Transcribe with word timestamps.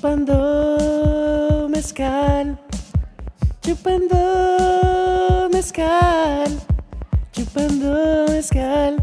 Chupando 0.00 1.68
mezcal. 1.68 2.58
Chupando 3.60 5.50
mezcal. 5.52 6.48
Chupando 7.32 8.24
mezcal. 8.30 8.96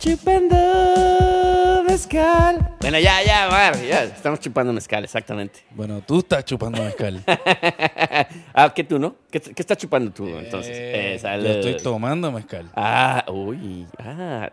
Chupando 0.00 1.84
mezcal. 1.86 2.76
Bueno, 2.80 2.98
ya, 2.98 3.22
ya, 3.22 3.48
Mar, 3.48 3.76
ya. 3.80 4.02
Estamos 4.02 4.40
chupando 4.40 4.72
mezcal, 4.72 5.04
exactamente. 5.04 5.60
Bueno, 5.70 6.00
tú 6.04 6.18
estás 6.18 6.44
chupando 6.44 6.82
mezcal. 6.82 7.22
ah, 8.52 8.72
¿qué 8.74 8.82
tú, 8.82 8.98
no? 8.98 9.14
¿Qué, 9.30 9.40
qué 9.40 9.62
estás 9.62 9.78
chupando 9.78 10.10
tú, 10.10 10.26
entonces? 10.26 10.76
Eh, 10.76 11.20
Eh, 11.22 11.40
yo 11.44 11.48
estoy 11.50 11.76
tomando 11.76 12.32
mezcal. 12.32 12.68
Ah, 12.74 13.24
uy, 13.28 13.86
ah. 14.00 14.50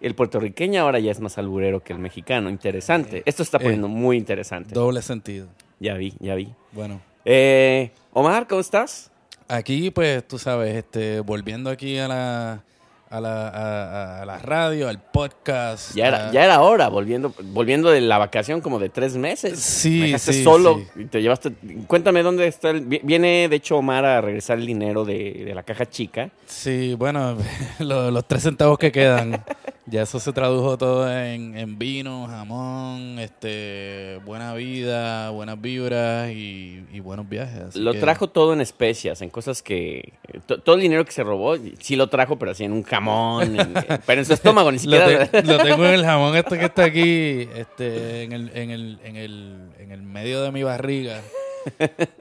El 0.00 0.14
puertorriqueño 0.14 0.80
ahora 0.82 0.98
ya 1.00 1.10
es 1.10 1.20
más 1.20 1.38
alburero 1.38 1.80
que 1.82 1.92
el 1.92 1.98
mexicano. 1.98 2.50
Interesante. 2.50 3.22
Esto 3.26 3.38
se 3.44 3.48
está 3.48 3.58
Eh, 3.58 3.62
poniendo 3.62 3.88
muy 3.88 4.16
interesante. 4.16 4.74
Doble 4.74 5.02
sentido. 5.02 5.48
Ya 5.80 5.94
vi, 5.94 6.14
ya 6.20 6.34
vi. 6.34 6.54
Bueno, 6.72 7.00
Eh, 7.24 7.90
Omar, 8.12 8.46
¿cómo 8.46 8.60
estás? 8.60 9.10
aquí 9.48 9.90
pues 9.90 10.26
tú 10.28 10.38
sabes, 10.38 10.74
este, 10.76 11.20
volviendo 11.20 11.70
aquí 11.70 11.98
a 11.98 12.06
la, 12.08 12.64
a 13.10 13.20
la, 13.20 13.48
a, 13.48 14.22
a 14.22 14.24
la 14.26 14.38
radio, 14.38 14.88
al 14.88 15.00
podcast. 15.00 15.94
Ya 15.94 16.08
era, 16.08 16.28
a- 16.28 16.32
ya 16.32 16.44
era 16.44 16.60
hora, 16.60 16.88
volviendo, 16.88 17.32
volviendo 17.44 17.90
de 17.90 18.00
la 18.02 18.18
vacación 18.18 18.60
como 18.60 18.78
de 18.78 18.88
tres 18.90 19.16
meses. 19.16 19.58
Sí, 19.60 20.00
Me 20.00 20.06
dejaste 20.06 20.32
sí, 20.34 20.44
solo 20.44 20.78
sí. 20.94 21.02
y 21.02 21.04
te 21.06 21.22
llevaste. 21.22 21.52
Cuéntame 21.86 22.22
dónde 22.22 22.46
está 22.46 22.70
el. 22.70 22.82
vi- 22.82 23.00
Viene, 23.02 23.48
de 23.48 23.56
hecho, 23.56 23.78
Omar 23.78 24.04
a 24.04 24.20
regresar 24.20 24.58
el 24.58 24.66
dinero 24.66 25.04
de, 25.04 25.44
de 25.44 25.54
la 25.54 25.62
caja 25.62 25.86
chica. 25.86 26.30
Sí, 26.46 26.94
bueno, 26.98 27.36
lo- 27.78 28.10
los 28.10 28.26
tres 28.28 28.42
centavos 28.42 28.78
que 28.78 28.92
quedan, 28.92 29.42
ya 29.86 30.02
eso 30.02 30.20
se 30.20 30.32
tradujo 30.32 30.76
todo 30.76 31.10
en, 31.10 31.56
en 31.56 31.78
vino, 31.78 32.26
jamón, 32.28 33.18
este, 33.18 34.20
buena 34.26 34.52
vida, 34.54 35.30
buenas 35.30 35.58
vibras 35.60 36.30
y, 36.30 36.84
y 36.92 37.00
buenos 37.00 37.28
viajes. 37.28 37.74
Lo 37.76 37.92
que- 37.92 38.00
trajo 38.00 38.28
todo 38.28 38.52
en 38.52 38.60
especias, 38.60 39.22
en 39.22 39.30
cosas 39.30 39.62
que. 39.62 40.12
to- 40.46 40.60
todo 40.60 40.74
el 40.76 40.82
dinero 40.82 41.04
que 41.06 41.12
se 41.12 41.22
robó, 41.22 41.56
sí 41.80 41.96
lo 41.96 42.08
trajo, 42.08 42.38
pero 42.38 42.50
así 42.50 42.64
en 42.64 42.72
un 42.72 42.82
jamón. 42.82 42.97
En- 43.42 43.74
pero 44.06 44.20
en 44.20 44.24
su 44.26 44.32
estómago, 44.34 44.70
ni 44.72 44.76
Lo, 44.84 44.98
siquiera. 44.98 45.26
te- 45.26 45.42
lo 45.42 45.58
tengo 45.58 45.84
en 45.86 45.94
el 45.94 46.04
jamón 46.04 46.36
este 46.36 46.58
que 46.58 46.64
está 46.66 46.84
aquí, 46.84 47.48
este, 47.56 48.22
en 48.24 48.32
el, 48.32 48.50
en 48.54 48.70
el, 48.70 48.98
en 49.04 49.16
el, 49.16 49.56
en 49.78 49.92
el 49.92 50.02
medio 50.02 50.42
de 50.42 50.50
mi 50.52 50.62
barriga, 50.62 51.20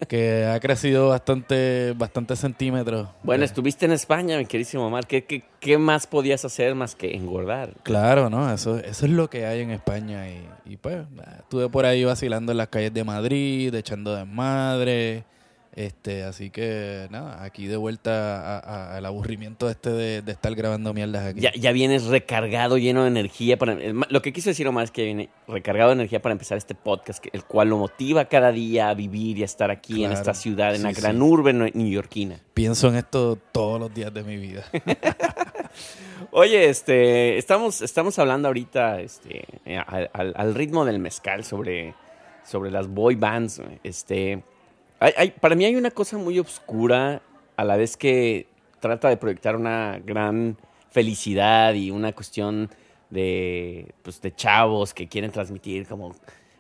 que 0.08 0.46
ha 0.46 0.60
crecido 0.60 1.10
bastante, 1.10 1.94
bastante 1.96 2.36
centímetros. 2.36 3.08
Bueno, 3.24 3.46
estuviste 3.46 3.86
en 3.86 3.92
España, 3.92 4.38
mi 4.38 4.46
queridísimo 4.46 4.86
Omar. 4.88 5.08
¿Qué, 5.08 5.24
qué, 5.26 5.44
qué 5.60 5.78
más 5.78 6.08
podías 6.08 6.44
hacer 6.46 6.76
más 6.76 6.96
que 6.96 7.16
engordar? 7.16 7.72
Claro, 7.84 8.30
¿no? 8.30 8.52
Eso, 8.54 8.78
eso 8.78 9.06
es 9.06 9.12
lo 9.12 9.30
que 9.30 9.46
hay 9.46 9.62
en 9.62 9.72
España. 9.72 10.28
Y, 10.30 10.42
y 10.66 10.78
pues, 10.78 10.98
estuve 11.40 11.70
por 11.70 11.86
ahí 11.86 12.04
vacilando 12.04 12.52
en 12.52 12.58
las 12.58 12.68
calles 12.68 12.94
de 12.94 13.04
Madrid, 13.04 13.74
echando 13.74 14.16
desmadre. 14.16 15.24
Este, 15.78 16.24
así 16.24 16.50
que 16.50 17.06
nada, 17.12 17.44
aquí 17.44 17.68
de 17.68 17.78
vuelta 17.78 18.58
a- 18.58 18.60
a- 18.60 18.98
al 18.98 19.06
aburrimiento 19.06 19.70
este 19.70 19.92
de, 19.92 20.22
de 20.24 20.32
estar 20.32 20.56
grabando 20.56 20.92
mierdas 20.92 21.24
aquí. 21.24 21.40
Ya, 21.40 21.52
ya 21.54 21.72
vienes 21.72 22.06
recargado, 22.06 22.80
lleno 22.80 23.04
de 23.04 23.10
energía. 23.10 23.58
Para, 23.60 23.76
ma- 23.94 24.08
lo 24.10 24.24
que 24.24 24.34
quiso 24.34 24.50
decir 24.50 24.68
Omar 24.68 24.86
es 24.86 24.90
que 24.92 25.04
viene 25.06 25.30
recargado 25.48 25.90
de 25.92 25.94
energía 25.98 26.20
para 26.20 26.34
empezar 26.34 26.58
este 26.58 26.74
podcast, 26.74 27.24
el 27.32 27.44
cual 27.44 27.70
lo 27.70 27.78
motiva 27.78 28.26
cada 28.26 28.52
día 28.52 28.90
a 28.90 28.96
vivir 28.96 29.38
y 29.38 29.44
a 29.44 29.46
estar 29.46 29.70
aquí 29.70 30.04
en 30.04 30.12
esta 30.14 30.34
ciudad, 30.34 30.74
en 30.74 30.82
la 30.82 30.94
gran 30.94 31.18
sí. 31.18 31.22
urbe 31.22 31.54
neoyorquina. 31.54 32.40
Pienso 32.56 32.88
en 32.88 32.96
esto 32.96 33.38
todos 33.52 33.80
los 33.80 33.94
días 33.94 34.12
de 34.12 34.24
mi 34.24 34.38
vida. 34.38 34.64
Oye, 36.32 36.70
este, 36.70 37.38
estamos, 37.38 37.82
estamos 37.82 38.18
hablando 38.20 38.48
ahorita 38.48 39.00
este, 39.02 39.46
eh, 39.66 39.78
al, 39.86 40.10
al- 40.14 40.34
al 40.36 40.56
ritmo 40.56 40.86
del 40.86 40.98
mezcal 41.00 41.44
sobre, 41.44 41.94
sobre 42.44 42.72
las 42.72 42.88
boy 42.88 43.14
bands. 43.16 43.62
Este, 43.84 44.42
hay- 45.00 45.14
hay- 45.18 45.32
para 45.32 45.56
mí 45.56 45.66
hay 45.66 45.76
una 45.76 45.92
cosa 45.92 46.18
muy 46.18 46.40
oscura 46.40 47.22
a 47.56 47.64
la 47.64 47.76
vez 47.78 47.98
que 47.98 48.48
trata 48.80 49.10
de 49.10 49.18
proyectar 49.18 49.56
una 49.56 50.00
gran 50.06 50.58
felicidad 50.92 51.74
y 51.74 51.92
una 51.92 52.14
cuestión 52.14 52.70
de, 53.10 53.94
pues, 54.04 54.22
de 54.22 54.34
chavos 54.36 54.94
que 54.94 55.08
quieren 55.08 55.32
transmitir 55.32 55.88
como 55.88 56.14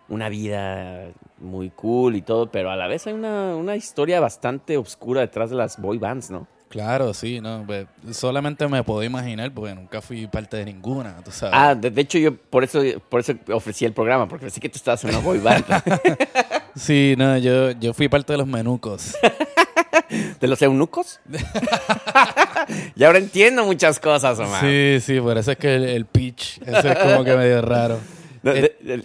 una 0.09 0.29
vida 0.29 1.09
muy 1.39 1.69
cool 1.71 2.15
y 2.15 2.21
todo, 2.21 2.49
pero 2.49 2.71
a 2.71 2.75
la 2.75 2.87
vez 2.87 3.05
hay 3.07 3.13
una, 3.13 3.55
una 3.55 3.75
historia 3.75 4.19
bastante 4.19 4.77
oscura 4.77 5.21
detrás 5.21 5.49
de 5.49 5.57
las 5.57 5.79
boy 5.81 5.97
bands, 5.97 6.31
¿no? 6.31 6.47
Claro, 6.69 7.13
sí, 7.13 7.39
no, 7.41 7.63
pues, 7.65 7.87
solamente 8.11 8.67
me 8.67 8.83
puedo 8.83 9.03
imaginar 9.03 9.53
porque 9.53 9.73
nunca 9.75 10.01
fui 10.01 10.27
parte 10.27 10.57
de 10.57 10.65
ninguna, 10.65 11.21
tú 11.23 11.31
sabes. 11.31 11.55
Ah, 11.57 11.75
de, 11.75 11.89
de 11.91 12.01
hecho 12.01 12.17
yo 12.17 12.35
por 12.35 12.63
eso, 12.63 12.81
por 13.09 13.19
eso 13.21 13.33
ofrecí 13.53 13.85
el 13.85 13.93
programa, 13.93 14.27
porque 14.27 14.45
pensé 14.45 14.59
que 14.59 14.69
tú 14.69 14.75
estabas 14.77 15.03
en 15.03 15.11
una 15.11 15.19
boy 15.19 15.39
band. 15.39 15.65
Sí, 16.77 17.15
no, 17.17 17.37
yo, 17.37 17.71
yo 17.71 17.93
fui 17.93 18.07
parte 18.07 18.33
de 18.33 18.37
los 18.37 18.47
menucos. 18.47 19.15
¿De 20.39 20.47
los 20.47 20.61
eunucos? 20.61 21.19
y 22.95 23.03
ahora 23.03 23.17
entiendo 23.17 23.65
muchas 23.65 23.99
cosas, 23.99 24.39
Omar. 24.39 24.61
Sí, 24.61 24.97
sí, 25.01 25.19
por 25.19 25.37
eso 25.37 25.51
es 25.51 25.57
que 25.57 25.75
el, 25.75 25.83
el 25.85 26.05
pitch, 26.05 26.59
eso 26.65 26.87
es 26.89 26.97
como 26.99 27.23
que 27.23 27.35
medio 27.35 27.61
raro. 27.61 27.99
De- 28.43 28.75
Eh, 28.85 29.03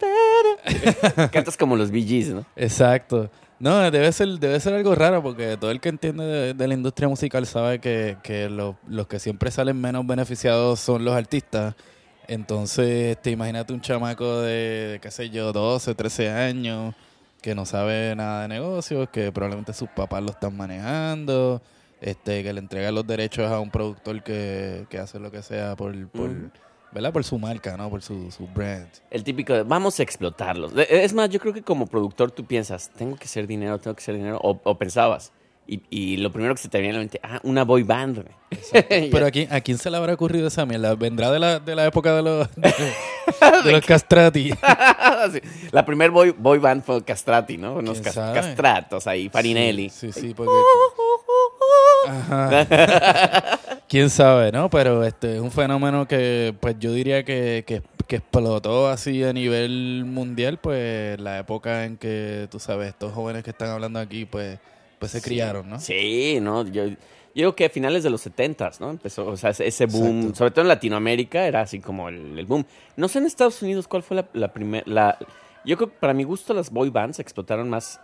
pena. 0.00 1.28
Cantas 1.30 1.56
como 1.56 1.76
los 1.76 1.90
Gees, 1.90 2.28
¿no? 2.30 2.44
Exacto. 2.56 3.30
No, 3.58 3.90
debe 3.90 4.10
ser, 4.12 4.28
debe 4.40 4.58
ser 4.58 4.74
algo 4.74 4.94
raro 4.94 5.22
porque 5.22 5.56
todo 5.56 5.70
el 5.70 5.80
que 5.80 5.88
entiende 5.88 6.24
de, 6.24 6.54
de 6.54 6.68
la 6.68 6.74
industria 6.74 7.08
musical 7.08 7.46
sabe 7.46 7.78
que, 7.78 8.16
que 8.22 8.48
lo- 8.50 8.76
los 8.88 9.06
que 9.06 9.20
siempre 9.20 9.50
salen 9.50 9.80
menos 9.80 10.04
beneficiados 10.06 10.80
son 10.80 11.04
los 11.04 11.14
artistas. 11.14 11.74
Entonces, 12.26 13.16
te 13.22 13.30
imagínate 13.30 13.72
un 13.72 13.80
chamaco 13.80 14.40
de, 14.40 14.52
de, 14.92 15.00
qué 15.00 15.10
sé 15.10 15.30
yo, 15.30 15.52
12, 15.52 15.94
13 15.94 16.30
años 16.30 16.94
que 17.42 17.54
no 17.54 17.66
sabe 17.66 18.14
nada 18.16 18.42
de 18.42 18.48
negocios, 18.48 19.08
que 19.10 19.30
probablemente 19.32 19.72
sus 19.74 19.88
papás 19.90 20.22
lo 20.22 20.30
están 20.30 20.56
manejando, 20.56 21.60
este, 22.00 22.42
que 22.42 22.52
le 22.52 22.60
entrega 22.60 22.90
los 22.92 23.06
derechos 23.06 23.50
a 23.50 23.60
un 23.60 23.70
productor 23.70 24.22
que, 24.22 24.86
que 24.88 24.98
hace 24.98 25.18
lo 25.18 25.30
que 25.30 25.42
sea 25.42 25.76
por, 25.76 25.92
por, 26.08 26.30
Ujú. 26.30 26.50
¿verdad? 26.92 27.12
por 27.12 27.24
su 27.24 27.38
marca, 27.38 27.76
¿no? 27.76 27.90
Por 27.90 28.00
su, 28.02 28.30
su 28.30 28.46
brand. 28.46 28.88
El 29.10 29.24
típico 29.24 29.52
de, 29.52 29.62
vamos 29.64 29.98
a 30.00 30.02
explotarlos. 30.02 30.72
De- 30.74 30.86
Es 30.90 31.12
más, 31.14 31.28
yo 31.30 31.40
creo 31.40 31.52
que 31.52 31.62
como 31.62 31.86
productor 31.86 32.30
tú 32.30 32.44
piensas, 32.44 32.90
tengo 32.96 33.16
que 33.16 33.24
hacer 33.24 33.46
dinero, 33.46 33.78
tengo 33.78 33.94
que 33.96 34.02
hacer 34.02 34.14
dinero, 34.14 34.38
o, 34.42 34.60
o 34.62 34.78
pensabas. 34.78 35.32
Y, 35.66 35.80
y 35.90 36.16
lo 36.16 36.32
primero 36.32 36.54
que 36.54 36.60
se 36.60 36.68
te 36.68 36.80
viene 36.80 36.94
a 36.94 36.98
la 36.98 37.00
mente, 37.00 37.20
ah, 37.22 37.40
una 37.44 37.64
boy 37.64 37.82
band. 37.82 38.24
Pero 38.88 39.26
¿a 39.26 39.30
quién, 39.30 39.52
¿a 39.52 39.60
quién 39.60 39.78
se 39.78 39.90
le 39.90 39.96
habrá 39.96 40.14
ocurrido 40.14 40.48
esa 40.48 40.66
mierda? 40.66 40.94
¿Vendrá 40.94 41.30
de 41.30 41.38
la, 41.38 41.60
de 41.60 41.74
la 41.74 41.86
época 41.86 42.14
de 42.14 42.22
los, 42.22 42.48
de, 42.56 42.72
de 43.64 43.72
los 43.72 43.86
castrati? 43.86 44.50
Sí. 44.50 45.40
La 45.70 45.84
primer 45.84 46.10
boy, 46.10 46.34
boy 46.36 46.58
band 46.58 46.82
fue 46.82 47.02
Castrati, 47.04 47.56
¿no? 47.56 47.74
Unos 47.74 48.00
castratos 48.00 49.06
ahí, 49.06 49.28
Farinelli. 49.28 49.88
Sí, 49.88 50.12
sí, 50.12 50.20
sí, 50.20 50.34
porque... 50.34 50.52
Ajá. 52.08 53.58
¿Quién 53.88 54.10
sabe, 54.10 54.50
no? 54.50 54.68
Pero 54.68 55.04
este 55.04 55.36
es 55.36 55.40
un 55.40 55.52
fenómeno 55.52 56.08
que, 56.08 56.54
pues 56.60 56.76
yo 56.78 56.92
diría 56.92 57.24
que, 57.24 57.62
que, 57.66 57.82
que 58.06 58.16
explotó 58.16 58.88
así 58.88 59.22
a 59.22 59.32
nivel 59.32 60.04
mundial, 60.06 60.58
pues 60.58 61.20
la 61.20 61.38
época 61.38 61.84
en 61.84 61.96
que, 61.96 62.48
tú 62.50 62.58
sabes, 62.58 62.88
estos 62.88 63.12
jóvenes 63.12 63.44
que 63.44 63.50
están 63.50 63.68
hablando 63.68 64.00
aquí, 64.00 64.24
pues, 64.24 64.58
pues 65.02 65.12
se 65.12 65.20
Sí. 65.20 65.24
criaron, 65.24 65.68
¿no? 65.68 65.78
Sí, 65.80 66.38
¿no? 66.40 66.64
Yo, 66.66 66.86
yo 66.86 66.96
creo 67.34 67.56
que 67.56 67.64
a 67.66 67.70
finales 67.70 68.02
de 68.02 68.10
los 68.10 68.20
70 68.20 68.70
¿no? 68.80 68.90
Empezó, 68.90 69.26
o 69.26 69.36
sea, 69.36 69.50
ese- 69.50 69.86
boom, 69.86 70.16
Exacto. 70.18 70.34
sobre 70.36 70.50
todo 70.52 70.62
en 70.62 70.68
Latinoamérica, 70.68 71.46
era 71.46 71.60
así 71.62 71.80
como 71.80 72.08
el, 72.08 72.38
el 72.38 72.46
boom. 72.46 72.64
No 72.96 73.08
sé 73.08 73.18
en 73.18 73.26
Estados 73.26 73.60
Unidos 73.62 73.88
cuál 73.88 74.02
fue 74.02 74.16
la, 74.16 74.28
la 74.34 74.52
primera... 74.52 74.84
La, 74.86 75.18
yo 75.64 75.76
creo 75.76 75.90
que 75.90 75.96
para 75.98 76.12
mi 76.14 76.24
gusto 76.24 76.52
las 76.54 76.70
boy 76.70 76.90
bands 76.90 77.18
explotaron 77.20 77.68
más 77.70 78.00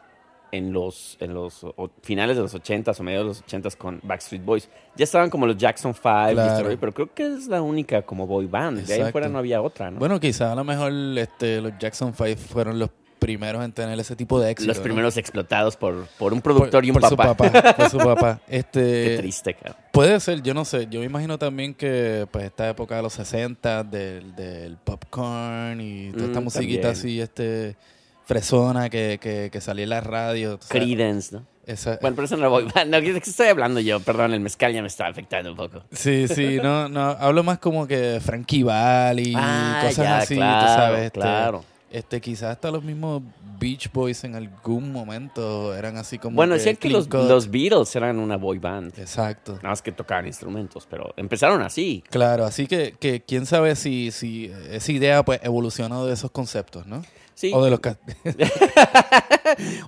en 0.51 0.73
los, 0.73 1.19
en 1.21 1.35
los 1.35 1.63
o- 1.63 1.91
finales 2.03 2.37
de 2.37 2.43
los 2.43 2.55
80s 2.55 2.99
o 2.99 3.03
mediados 3.03 3.27
de 3.27 3.43
los 3.59 3.65
80s 3.65 3.77
con 3.77 4.01
Backstreet 4.03 4.43
Boys. 4.45 4.71
Ya 4.97 5.05
estaban 5.05 5.29
como 5.29 5.47
los 5.47 5.59
Jackson 5.59 5.93
5, 5.93 6.09
y 6.09 6.31
este 6.31 6.35
Claro. 6.35 6.77
pero 6.81 6.95
creo 6.95 7.15
que 7.15 7.27
es 7.35 7.49
la 7.49 7.61
única 7.61 8.01
como 8.03 8.27
boy 8.27 8.47
band. 8.47 8.79
De 8.79 8.83
ahí 8.85 8.87
en 8.87 9.07
Exacto. 9.09 9.13
fuera 9.13 9.29
no 9.29 9.39
había 9.39 9.61
otra, 9.61 9.91
¿no? 9.91 9.99
Bueno, 9.99 10.19
quizás 10.19 10.51
a 10.53 10.55
lo 10.55 10.65
mejor 10.65 10.91
este, 11.19 11.61
los 11.61 11.73
Jackson 11.79 12.15
5 12.15 12.41
fueron 12.49 12.79
los 12.79 12.89
primeros 13.19 13.65
en 13.65 13.73
tener 13.73 13.99
ese 14.01 14.17
tipo 14.17 14.41
de 14.41 14.51
éxito. 14.51 14.69
los 14.69 14.77
¿no? 14.79 14.83
primeros 14.83 15.17
explotados 15.17 15.77
por, 15.77 16.07
por 16.19 16.33
un 16.33 16.41
Por- 16.41 16.55
productor 16.55 16.85
y 16.85 16.91
un 16.91 16.95
por 16.99 17.03
papá. 17.17 17.29
Su 17.29 17.35
papá 17.53 17.75
por 17.77 17.91
su 17.91 17.99
papá. 17.99 18.41
Qué 18.49 18.57
Este, 18.59 19.17
triste, 19.19 19.55
cabrón. 19.55 19.77
Puede 19.93 20.19
ser, 20.21 20.43
yo 20.43 20.55
no 20.55 20.65
sé. 20.65 20.87
Yo 20.91 21.01
me 21.01 21.07
imagino 21.07 21.39
también 21.39 21.75
que 21.75 22.27
pues 22.31 22.45
esta 22.45 22.69
época 22.69 22.97
de 22.97 23.03
los 23.03 23.13
60 23.15 23.85
del, 23.85 24.35
del 24.37 24.77
popcorn 24.79 25.81
y 25.81 26.11
toda 26.13 26.27
esta 26.27 26.41
Mm, 26.41 26.45
musiquita 26.45 26.83
también. 26.83 26.93
así, 26.99 27.21
este 27.21 27.77
fresona 28.25 28.91
que, 28.91 29.19
que, 29.21 29.49
que 29.51 29.61
salía 29.61 29.85
en 29.85 29.91
la 29.91 30.01
radio. 30.01 30.59
Creedence, 30.69 31.35
¿no? 31.35 31.45
Esa- 31.67 31.99
Bueno, 32.01 32.15
pero 32.17 32.27
eso 32.27 32.37
no 32.37 32.45
lo 32.45 32.51
voy. 32.51 32.67
No, 32.87 33.01
¿de 33.01 33.21
qué 33.21 33.31
estoy 33.31 33.49
hablando 33.49 33.81
yo? 33.81 34.01
Perdón, 34.01 34.33
el 34.35 34.41
mezcal 34.41 34.73
ya 34.73 34.81
me 34.83 34.89
está 34.89 35.07
afectando 35.07 35.51
un 35.51 35.57
poco. 35.57 35.83
Sí, 35.93 36.29
sí, 36.29 36.59
no, 36.63 36.89
no, 36.89 37.01
hablo 37.11 37.43
más 37.43 37.59
como 37.59 37.87
que 37.87 38.21
Frankie 38.23 38.63
Valli, 38.63 39.33
Ah, 39.37 39.81
cosas 39.83 40.05
ya, 40.05 40.19
así, 40.19 40.37
claro, 40.37 40.61
tú 40.67 40.73
sabes. 40.75 41.05
Este, 41.07 41.21
claro. 41.21 41.59
Este, 41.61 41.78
quizás 42.23 42.51
hasta 42.51 42.71
los 42.71 42.83
mismos 42.83 43.23
Beach 43.59 43.91
Boys 43.93 44.25
en 44.25 44.35
algún 44.35 44.93
momento 44.93 45.75
eran 45.75 45.97
así 45.97 46.19
como 46.19 46.37
Bueno, 46.37 46.53
que 46.55 46.59
decían 46.59 46.77
que 46.77 46.89
clean 46.89 47.07
los, 47.11 47.29
los 47.29 47.51
Beatles 47.51 47.95
eran 47.97 48.19
una 48.19 48.37
boy 48.37 48.59
band. 48.59 48.99
Exacto. 48.99 49.55
Nada 49.57 49.71
más 49.71 49.83
que 49.83 49.93
tocaban 49.93 50.27
instrumentos, 50.27 50.87
pero 50.89 51.13
empezaron 51.17 51.63
así. 51.63 52.05
Claro, 52.11 52.45
así 52.45 52.67
que, 52.67 52.95
que 52.99 53.23
quién 53.23 53.47
sabe 53.47 53.75
si, 53.77 54.11
si 54.11 54.53
esa 54.71 54.93
idea 54.93 55.25
pues 55.25 55.41
evolucionó 55.43 56.07
de 56.07 56.15
esos 56.15 56.31
conceptos, 56.31 56.87
¿no? 56.87 57.03
Sí. 57.35 57.53
O 57.55 57.65
de 57.65 57.71
los... 57.71 57.81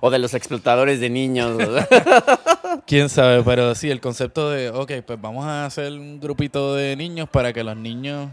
O 0.01 0.09
de 0.09 0.19
los 0.19 0.33
explotadores 0.33 0.99
de 0.99 1.09
niños. 1.09 1.57
Quién 2.87 3.09
sabe, 3.09 3.43
pero 3.43 3.75
sí, 3.75 3.89
el 3.89 4.01
concepto 4.01 4.49
de, 4.49 4.69
ok, 4.69 4.91
pues 5.05 5.21
vamos 5.21 5.45
a 5.45 5.65
hacer 5.65 5.91
un 5.93 6.19
grupito 6.19 6.75
de 6.75 6.95
niños 6.95 7.29
para 7.29 7.53
que 7.53 7.63
los 7.63 7.77
niños 7.77 8.29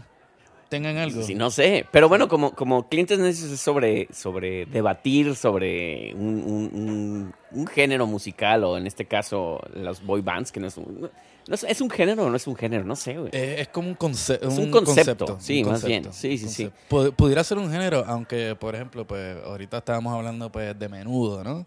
tengan 0.69 0.97
algo. 0.97 1.23
Sí, 1.23 1.35
no 1.35 1.49
sé. 1.51 1.85
Pero 1.91 2.07
bueno, 2.07 2.27
como, 2.27 2.51
como 2.53 2.87
Clint 2.87 3.11
Eastwood 3.11 3.27
es 3.29 3.59
sobre, 3.59 4.07
sobre 4.13 4.65
debatir 4.67 5.35
sobre 5.35 6.13
un, 6.13 6.43
un- 6.45 6.71
un- 6.73 7.33
un 7.51 7.67
género 7.67 8.05
musical, 8.05 8.63
o 8.63 8.77
en 8.77 8.85
este 8.87 9.05
caso, 9.05 9.59
los 9.73 10.03
boy 10.05 10.21
bands, 10.21 10.51
que 10.51 10.59
no 10.59 10.67
es 10.67 10.77
un. 10.77 11.09
no 11.47 11.55
es, 11.55 11.63
¿es 11.63 11.81
un 11.81 11.89
género 11.89 12.25
o 12.25 12.29
no 12.29 12.35
es 12.35 12.45
un 12.45 12.55
género? 12.55 12.83
No 12.83 12.95
sé, 12.95 13.17
güey. 13.17 13.29
Eh, 13.33 13.55
es 13.61 13.67
como 13.69 13.89
un, 13.89 13.95
conce- 13.97 14.39
Es 14.41 14.57
un 14.57 14.69
concepto, 14.69 15.37
sí, 15.39 15.63
un 15.63 15.71
más 15.71 15.83
bien. 15.83 16.13
Sí, 16.13 16.37
sí, 16.37 16.47
sí. 16.47 16.69
Pudiera 16.87 17.43
ser 17.43 17.57
un 17.57 17.71
género, 17.71 18.03
aunque, 18.07 18.55
por 18.55 18.75
ejemplo, 18.75 19.05
pues 19.07 19.35
ahorita 19.43 19.79
estábamos 19.79 20.13
hablando 20.13 20.51
pues 20.51 20.77
de 20.77 20.87
menudo, 20.87 21.43
¿no? 21.43 21.65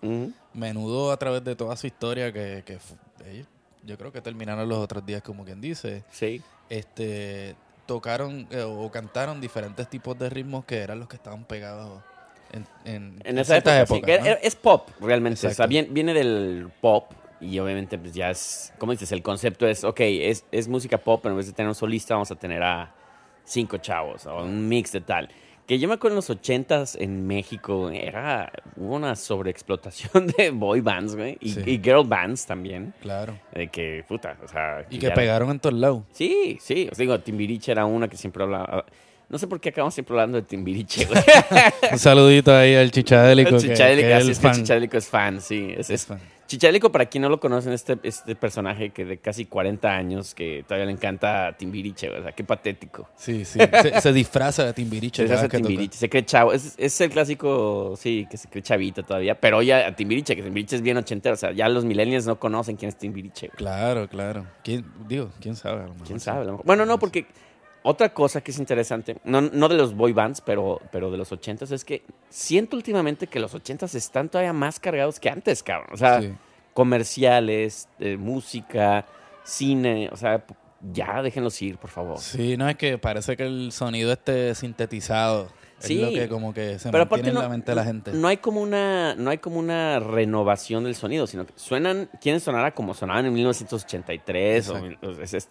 Menudo 0.54 1.10
a 1.12 1.16
través 1.16 1.42
de 1.42 1.56
toda 1.56 1.76
su 1.76 1.86
historia 1.88 2.32
que, 2.32 2.62
que 2.64 2.78
yo 3.84 3.98
creo 3.98 4.12
que 4.12 4.20
terminaron 4.20 4.68
los 4.68 4.78
otros 4.78 5.04
días 5.04 5.22
como 5.22 5.44
quien 5.44 5.60
dice, 5.60 6.04
Sí. 6.12 6.40
este 6.68 7.56
tocaron 7.92 8.46
eh, 8.50 8.62
o 8.62 8.90
cantaron 8.90 9.38
diferentes 9.38 9.86
tipos 9.86 10.18
de 10.18 10.30
ritmos 10.30 10.64
que 10.64 10.78
eran 10.78 10.98
los 10.98 11.08
que 11.08 11.16
estaban 11.16 11.44
pegados 11.44 12.00
en, 12.50 12.66
en, 12.86 13.20
En 13.22 13.38
esa 13.38 13.58
época, 13.58 14.14
es 14.14 14.56
pop, 14.56 14.88
realmente. 14.98 15.46
O 15.46 15.50
sea, 15.50 15.66
viene 15.66 16.14
del 16.14 16.70
pop 16.80 17.12
y 17.38 17.58
obviamente 17.58 17.98
pues 17.98 18.14
ya 18.14 18.30
es, 18.30 18.72
¿cómo 18.78 18.92
dices? 18.92 19.12
El 19.12 19.22
concepto 19.22 19.66
es, 19.66 19.84
ok, 19.84 20.00
es, 20.00 20.46
es 20.52 20.68
música 20.68 20.96
pop, 20.96 21.20
pero 21.22 21.34
en 21.34 21.36
vez 21.36 21.46
de 21.48 21.52
tener 21.52 21.68
un 21.68 21.74
solista 21.74 22.14
vamos 22.14 22.30
a 22.30 22.34
tener 22.34 22.62
a 22.62 22.94
cinco 23.44 23.76
chavos 23.76 24.24
o 24.24 24.42
un 24.42 24.66
mix 24.68 24.92
de 24.92 25.02
tal. 25.02 25.28
Que 25.72 25.78
yo 25.78 25.88
me 25.88 25.94
acuerdo 25.94 26.12
en 26.12 26.16
los 26.16 26.28
ochentas 26.28 26.96
en 27.00 27.26
México 27.26 27.88
era, 27.88 28.52
hubo 28.76 28.94
una 28.94 29.16
sobreexplotación 29.16 30.26
de 30.36 30.50
boy 30.50 30.82
bands, 30.82 31.16
güey, 31.16 31.38
y, 31.40 31.48
Sí. 31.52 31.60
y 31.64 31.78
girl 31.82 32.04
bands 32.06 32.44
también. 32.44 32.92
Claro. 33.00 33.38
De 33.54 33.68
que, 33.68 34.04
puta, 34.06 34.36
o 34.44 34.48
sea... 34.48 34.84
Y 34.90 34.98
que 34.98 35.06
ya- 35.08 35.14
pegaron 35.14 35.48
en 35.48 35.58
todos 35.60 35.74
lados. 35.78 36.02
Sí, 36.12 36.58
sí, 36.60 36.90
os 36.92 36.98
digo, 36.98 37.18
Timbiriche 37.20 37.72
era 37.72 37.86
una 37.86 38.06
que 38.06 38.18
siempre 38.18 38.42
hablaba... 38.42 38.84
No 39.30 39.38
sé 39.38 39.46
por 39.46 39.60
qué 39.62 39.70
acabamos 39.70 39.94
siempre 39.94 40.12
hablando 40.12 40.36
de 40.36 40.42
Timbiriche, 40.42 41.06
güey. 41.06 41.22
Un 41.92 41.98
saludito 41.98 42.54
ahí 42.54 42.74
al 42.74 42.90
chichadélico. 42.90 43.52
que- 43.52 43.56
Chichadélico, 43.60 44.08
que 44.08 44.16
es 44.18 44.24
el 44.24 44.30
es 44.30 44.38
que 44.40 44.42
fan. 44.48 44.56
Chichadélico 44.56 44.96
es 44.98 45.08
fan, 45.08 45.40
sí. 45.40 45.68
Es, 45.72 45.88
Es 45.88 45.90
es- 46.02 46.06
fan. 46.06 46.20
Chichadélico, 46.52 46.92
para 46.92 47.06
quien 47.06 47.22
no 47.22 47.30
lo 47.30 47.40
conoce, 47.40 47.72
este, 47.72 47.98
este 48.02 48.36
personaje 48.36 48.90
que 48.90 49.06
de 49.06 49.16
casi 49.16 49.46
40 49.46 49.88
años, 49.88 50.34
que 50.34 50.62
todavía 50.68 50.84
le 50.84 50.92
encanta 50.92 51.56
Timbiriche, 51.56 52.10
o 52.10 52.22
sea, 52.22 52.32
qué 52.32 52.44
patético. 52.44 53.08
Sí, 53.16 53.46
sí. 53.46 53.58
Se, 53.58 54.02
se 54.02 54.12
disfraza 54.12 54.66
de 54.66 54.74
Timbiriche. 54.74 55.26
Se. 55.26 55.48
Timbiriche, 55.48 55.96
se 55.96 56.10
cree 56.10 56.26
chavo. 56.26 56.52
Es, 56.52 56.74
es 56.76 57.00
el 57.00 57.08
clásico, 57.08 57.94
sí, 57.96 58.26
que 58.30 58.36
se 58.36 58.50
cree 58.50 58.62
chavito 58.62 59.02
todavía, 59.02 59.40
pero 59.40 59.56
oye 59.56 59.72
a 59.72 59.96
Timbiriche, 59.96 60.36
que 60.36 60.42
Timbiriche 60.42 60.76
es 60.76 60.82
bien 60.82 60.98
ochentero, 60.98 61.32
o 61.32 61.38
sea, 61.38 61.52
ya 61.52 61.70
los 61.70 61.86
millennials 61.86 62.26
no 62.26 62.38
conocen 62.38 62.76
quién 62.76 62.90
es 62.90 62.96
Timbiriche. 62.96 63.46
güey. 63.46 63.56
Claro, 63.56 64.06
claro. 64.10 64.46
¿Quién, 64.62 64.84
digo, 65.08 65.30
quién 65.40 65.56
sabe. 65.56 65.84
a 65.84 65.86
lo 65.86 65.92
mejor 65.94 66.06
¿Quién 66.06 66.20
sabe? 66.20 66.42
A 66.42 66.44
lo 66.44 66.50
mejor. 66.52 66.66
Bueno, 66.66 66.84
no, 66.84 66.98
porque 66.98 67.24
otra 67.84 68.12
cosa 68.14 68.40
que 68.40 68.50
es 68.52 68.58
interesante, 68.58 69.16
no, 69.24 69.40
no 69.40 69.68
de 69.68 69.76
los 69.76 69.94
boy 69.94 70.12
bands, 70.12 70.40
pero, 70.40 70.80
pero 70.92 71.10
de 71.10 71.16
los 71.18 71.32
ochentas, 71.32 71.70
es 71.72 71.84
que 71.84 72.02
siento 72.30 72.76
últimamente 72.76 73.26
que 73.26 73.40
los 73.40 73.54
ochentas 73.54 73.94
están 73.94 74.28
todavía 74.28 74.52
más 74.52 74.78
cargados 74.80 75.18
que 75.18 75.28
antes, 75.30 75.62
cabrón. 75.62 75.88
O 75.92 75.96
sea, 75.96 76.20
Sí. 76.20 76.32
comerciales, 76.74 77.88
eh, 77.98 78.16
música, 78.16 79.04
cine, 79.44 80.08
o 80.12 80.16
sea, 80.16 80.44
ya 80.92 81.22
déjenlos 81.22 81.60
ir, 81.62 81.78
por 81.78 81.90
favor. 81.90 82.18
Sí, 82.18 82.56
no 82.56 82.68
es 82.68 82.76
que 82.76 82.98
parece 82.98 83.36
que 83.36 83.44
el 83.44 83.72
sonido 83.72 84.12
esté 84.12 84.54
sintetizado. 84.54 85.48
Sí. 85.78 86.00
Es 86.00 86.12
lo 86.12 86.12
que 86.20 86.28
como 86.28 86.54
que 86.54 86.78
se 86.78 86.90
Pero 86.92 87.06
mantiene 87.06 87.30
en 87.30 87.34
no, 87.34 87.42
la 87.42 87.48
mente 87.48 87.72
de 87.72 87.74
la 87.74 87.84
gente. 87.84 88.12
no 88.12 88.28
hay 88.28 88.36
como 88.36 88.60
una 88.60 89.16
no 89.16 89.30
hay 89.30 89.38
como 89.38 89.58
una 89.58 89.98
renovación 89.98 90.84
del 90.84 90.94
sonido, 90.94 91.26
sino 91.26 91.44
que 91.44 91.52
suenan 91.56 92.08
quieren 92.20 92.40
sonar 92.40 92.64
a 92.64 92.70
como 92.72 92.94
sonaban 92.94 93.26
en 93.26 93.32
1983 93.32 94.68
o, 94.68 94.76
Exacto. 94.76 95.06
o- 95.08 95.22
es- 95.22 95.34
es- 95.34 95.48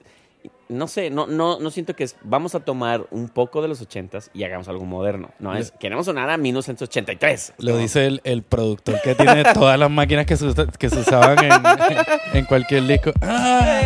no 0.70 0.88
sé, 0.88 1.10
no 1.10 1.28
no 1.28 1.60
no 1.60 1.70
siento 1.72 1.96
que 1.96 2.04
es 2.06 2.16
vamos 2.24 2.56
a 2.56 2.62
tomar 2.62 3.06
un 3.12 3.28
poco 3.30 3.62
de 3.62 3.68
los 3.68 3.86
80s 3.88 4.30
y 4.34 4.44
hagamos 4.44 4.68
algo 4.70 4.86
moderno, 4.86 5.32
no 5.40 5.56
es 5.56 5.72
queremos 5.72 6.06
sonar 6.06 6.30
a 6.30 6.38
1983. 6.38 7.54
Lo 7.58 7.72
Como- 7.72 7.82
dice 7.82 8.08
el, 8.08 8.22
el 8.24 8.42
productor 8.44 9.02
que 9.02 9.14
tiene 9.16 9.44
todas 9.54 9.78
las 9.78 9.90
máquinas 9.92 10.26
que 10.26 10.38
se, 10.38 10.46
usa- 10.46 10.68
que 10.68 10.90
se 10.90 11.00
usaban 11.00 11.44
en, 11.44 11.52
en 12.34 12.46
cualquier 12.46 12.84
disco. 12.88 13.12
¡Ah! 13.22 13.82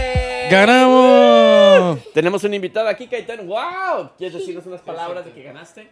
¡Ganamos! 0.52 2.00
Tenemos 2.14 2.44
un 2.44 2.54
invitado 2.54 2.88
aquí, 2.88 3.08
Caetano. 3.08 3.44
¡Wow! 3.46 4.12
¿Quieres 4.18 4.38
decirnos 4.40 4.66
unas 4.68 4.82
palabras 4.82 5.26
de 5.26 5.32
que 5.32 5.42
ganaste? 5.42 5.88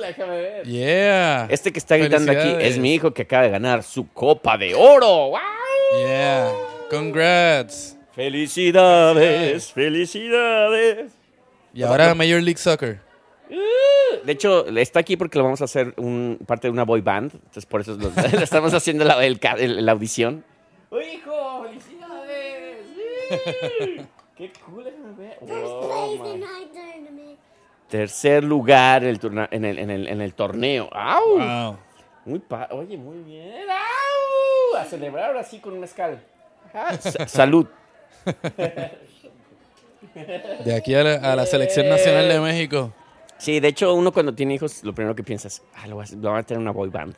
Déjame 0.00 0.36
ver. 0.36 0.66
Yeah. 0.66 1.46
Este 1.50 1.72
que 1.72 1.78
está 1.78 1.96
gritando 1.96 2.30
aquí 2.32 2.56
es 2.60 2.78
mi 2.78 2.94
hijo 2.94 3.14
que 3.14 3.22
acaba 3.22 3.44
de 3.44 3.50
ganar 3.50 3.82
su 3.82 4.08
copa 4.12 4.58
de 4.58 4.74
oro. 4.74 5.30
¡Wow! 5.30 5.38
Yeah. 6.06 6.52
Congrats. 6.94 7.96
Felicidades, 8.12 9.72
felicidades. 9.72 11.12
Y 11.72 11.82
ahora 11.82 12.14
Major 12.14 12.40
League 12.42 12.58
Soccer. 12.58 13.00
De 14.24 14.32
hecho, 14.32 14.66
está 14.68 15.00
aquí 15.00 15.16
porque 15.16 15.36
lo 15.38 15.44
vamos 15.44 15.60
a 15.60 15.64
hacer 15.64 15.92
un, 15.96 16.38
parte 16.46 16.68
de 16.68 16.70
una 16.72 16.84
boy 16.84 17.00
band. 17.00 17.34
Entonces, 17.34 17.66
por 17.66 17.80
eso 17.80 17.94
lo, 17.96 18.10
lo 18.32 18.40
estamos 18.40 18.72
haciendo 18.72 19.04
la, 19.04 19.24
el 19.24 19.38
el- 19.58 19.84
la 19.84 19.92
audición. 19.92 20.44
¡Uy, 20.90 21.02
hijo! 21.16 21.64
¡Felicidades! 21.64 22.76
¡Sí! 22.94 24.00
¡Qué 24.36 24.52
cool! 24.64 24.86
Oh, 25.42 26.10
my 26.12 26.18
tournament. 26.18 27.38
Tercer 27.88 28.44
lugar 28.44 29.02
en 29.02 29.10
el, 29.10 29.18
turna- 29.20 29.48
en 29.50 29.64
el, 29.64 29.78
en 29.78 29.90
el, 29.90 30.08
en 30.08 30.20
el 30.22 30.32
torneo. 30.34 30.88
¡Au! 30.92 31.38
Wow. 31.38 31.78
Muy 32.24 32.38
pa 32.38 32.68
Oye, 32.70 32.96
muy 32.96 33.18
bien. 33.24 33.52
¡Au! 33.68 34.76
A 34.80 34.84
celebrar 34.84 35.26
ahora 35.26 35.42
sí 35.44 35.58
con 35.58 35.74
un 35.74 35.80
mezcal. 35.80 36.22
Salud. 37.26 37.66
De 40.64 40.74
aquí 40.74 40.94
a 40.94 41.02
la, 41.02 41.32
a 41.32 41.36
la 41.36 41.46
Selección 41.46 41.88
Nacional 41.88 42.28
de 42.28 42.40
México. 42.40 42.92
Sí, 43.38 43.60
de 43.60 43.68
hecho, 43.68 43.94
uno 43.94 44.12
cuando 44.12 44.34
tiene 44.34 44.54
hijos, 44.54 44.84
lo 44.84 44.94
primero 44.94 45.14
que 45.14 45.22
piensa 45.24 45.48
es, 45.48 45.62
ah, 45.74 45.86
lo, 45.86 45.96
vas- 45.96 46.12
lo 46.12 46.30
van 46.30 46.40
a 46.40 46.42
tener 46.44 46.60
una 46.60 46.70
boy 46.70 46.88
band. 46.88 47.14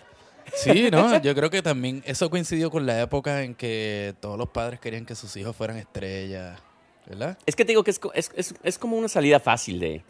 Sí, 0.54 0.88
¿no? 0.90 1.20
Yo 1.20 1.34
creo 1.34 1.50
que 1.50 1.60
también 1.60 2.02
eso 2.06 2.30
coincidió 2.30 2.70
con 2.70 2.86
la 2.86 3.00
época 3.02 3.42
en 3.42 3.54
que 3.54 4.14
todos 4.20 4.38
los 4.38 4.48
padres 4.48 4.80
querían 4.80 5.04
que 5.04 5.14
sus 5.14 5.36
hijos 5.36 5.54
fueran 5.54 5.76
estrellas, 5.76 6.58
¿verdad? 7.06 7.36
Es 7.46 7.54
que 7.56 7.64
te 7.64 7.72
digo 7.72 7.84
que 7.84 7.90
es, 7.90 8.00
es, 8.14 8.30
es- 8.34 8.54
es 8.62 8.78
como 8.78 8.96
una 8.96 9.08
salida 9.08 9.40
fácil 9.40 9.78
de, 9.80 10.02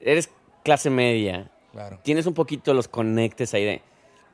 eres 0.00 0.30
clase 0.62 0.90
media, 0.90 1.50
Claro. 1.72 1.98
tienes 2.02 2.26
un 2.26 2.34
poquito 2.34 2.74
los 2.74 2.88
conectes 2.88 3.54
ahí 3.54 3.64
de, 3.64 3.82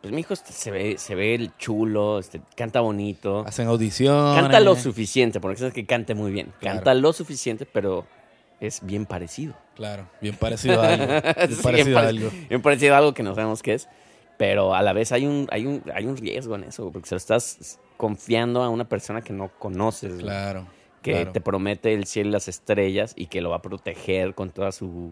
pues 0.07 0.15
mi 0.15 0.21
hijo 0.21 0.35
este, 0.35 0.53
se 0.53 0.71
ve, 0.71 0.99
se 0.99 1.15
ve 1.15 1.35
el 1.35 1.57
chulo, 1.59 2.19
este, 2.21 2.41
canta 2.57 2.81
bonito, 2.81 3.41
Hacen 3.47 3.67
audiciones. 3.69 4.41
canta 4.41 4.61
lo 4.61 4.77
suficiente, 4.77 5.41
porque 5.41 5.59
sabes 5.59 5.75
que 5.75 5.85
cante 5.85 6.15
muy 6.15 6.31
bien, 6.31 6.53
Claro. 6.61 6.77
canta 6.77 6.95
lo 6.95 7.13
suficiente, 7.13 7.67
pero 7.67 8.07
es 8.61 8.81
bien 8.85 9.05
parecido. 9.07 9.55
Claro, 9.75 10.09
bien 10.21 10.37
parecido 10.37 10.81
a 10.81 10.89
algo. 10.95 11.07
Bien 11.37 11.51
Sí, 11.57 11.63
parecido 11.63 11.99
a 11.99 12.03
algo. 12.09 12.31
bien 12.49 12.63
parecido 12.63 12.95
a 12.95 12.99
algo 12.99 13.15
que 13.15 13.23
no 13.23 13.35
sabemos 13.35 13.63
qué 13.63 13.75
es. 13.75 13.89
Pero 14.39 14.75
a 14.75 14.83
la 14.83 14.93
vez 14.93 15.13
hay 15.13 15.27
un, 15.27 15.49
hay 15.51 15.67
un, 15.67 15.83
hay 15.95 16.07
un 16.07 16.17
riesgo 16.17 16.55
en 16.57 16.65
eso, 16.65 16.91
porque 16.93 17.09
se 17.09 17.15
lo 17.15 17.19
estás 17.19 17.79
confiando 17.97 18.63
a 18.63 18.69
una 18.69 18.89
persona 18.89 19.21
que 19.23 19.33
no 19.33 19.51
conoces, 19.59 20.15
Claro. 20.21 20.67
que 21.03 21.13
claro. 21.13 21.33
te 21.33 21.41
promete 21.41 21.93
el 21.95 22.07
cielo 22.07 22.29
y 22.31 22.33
las 22.33 22.47
estrellas 22.49 23.13
y 23.17 23.27
que 23.27 23.41
lo 23.41 23.51
va 23.51 23.57
a 23.57 23.63
proteger 23.63 24.35
con 24.35 24.51
toda 24.51 24.73
su, 24.73 25.11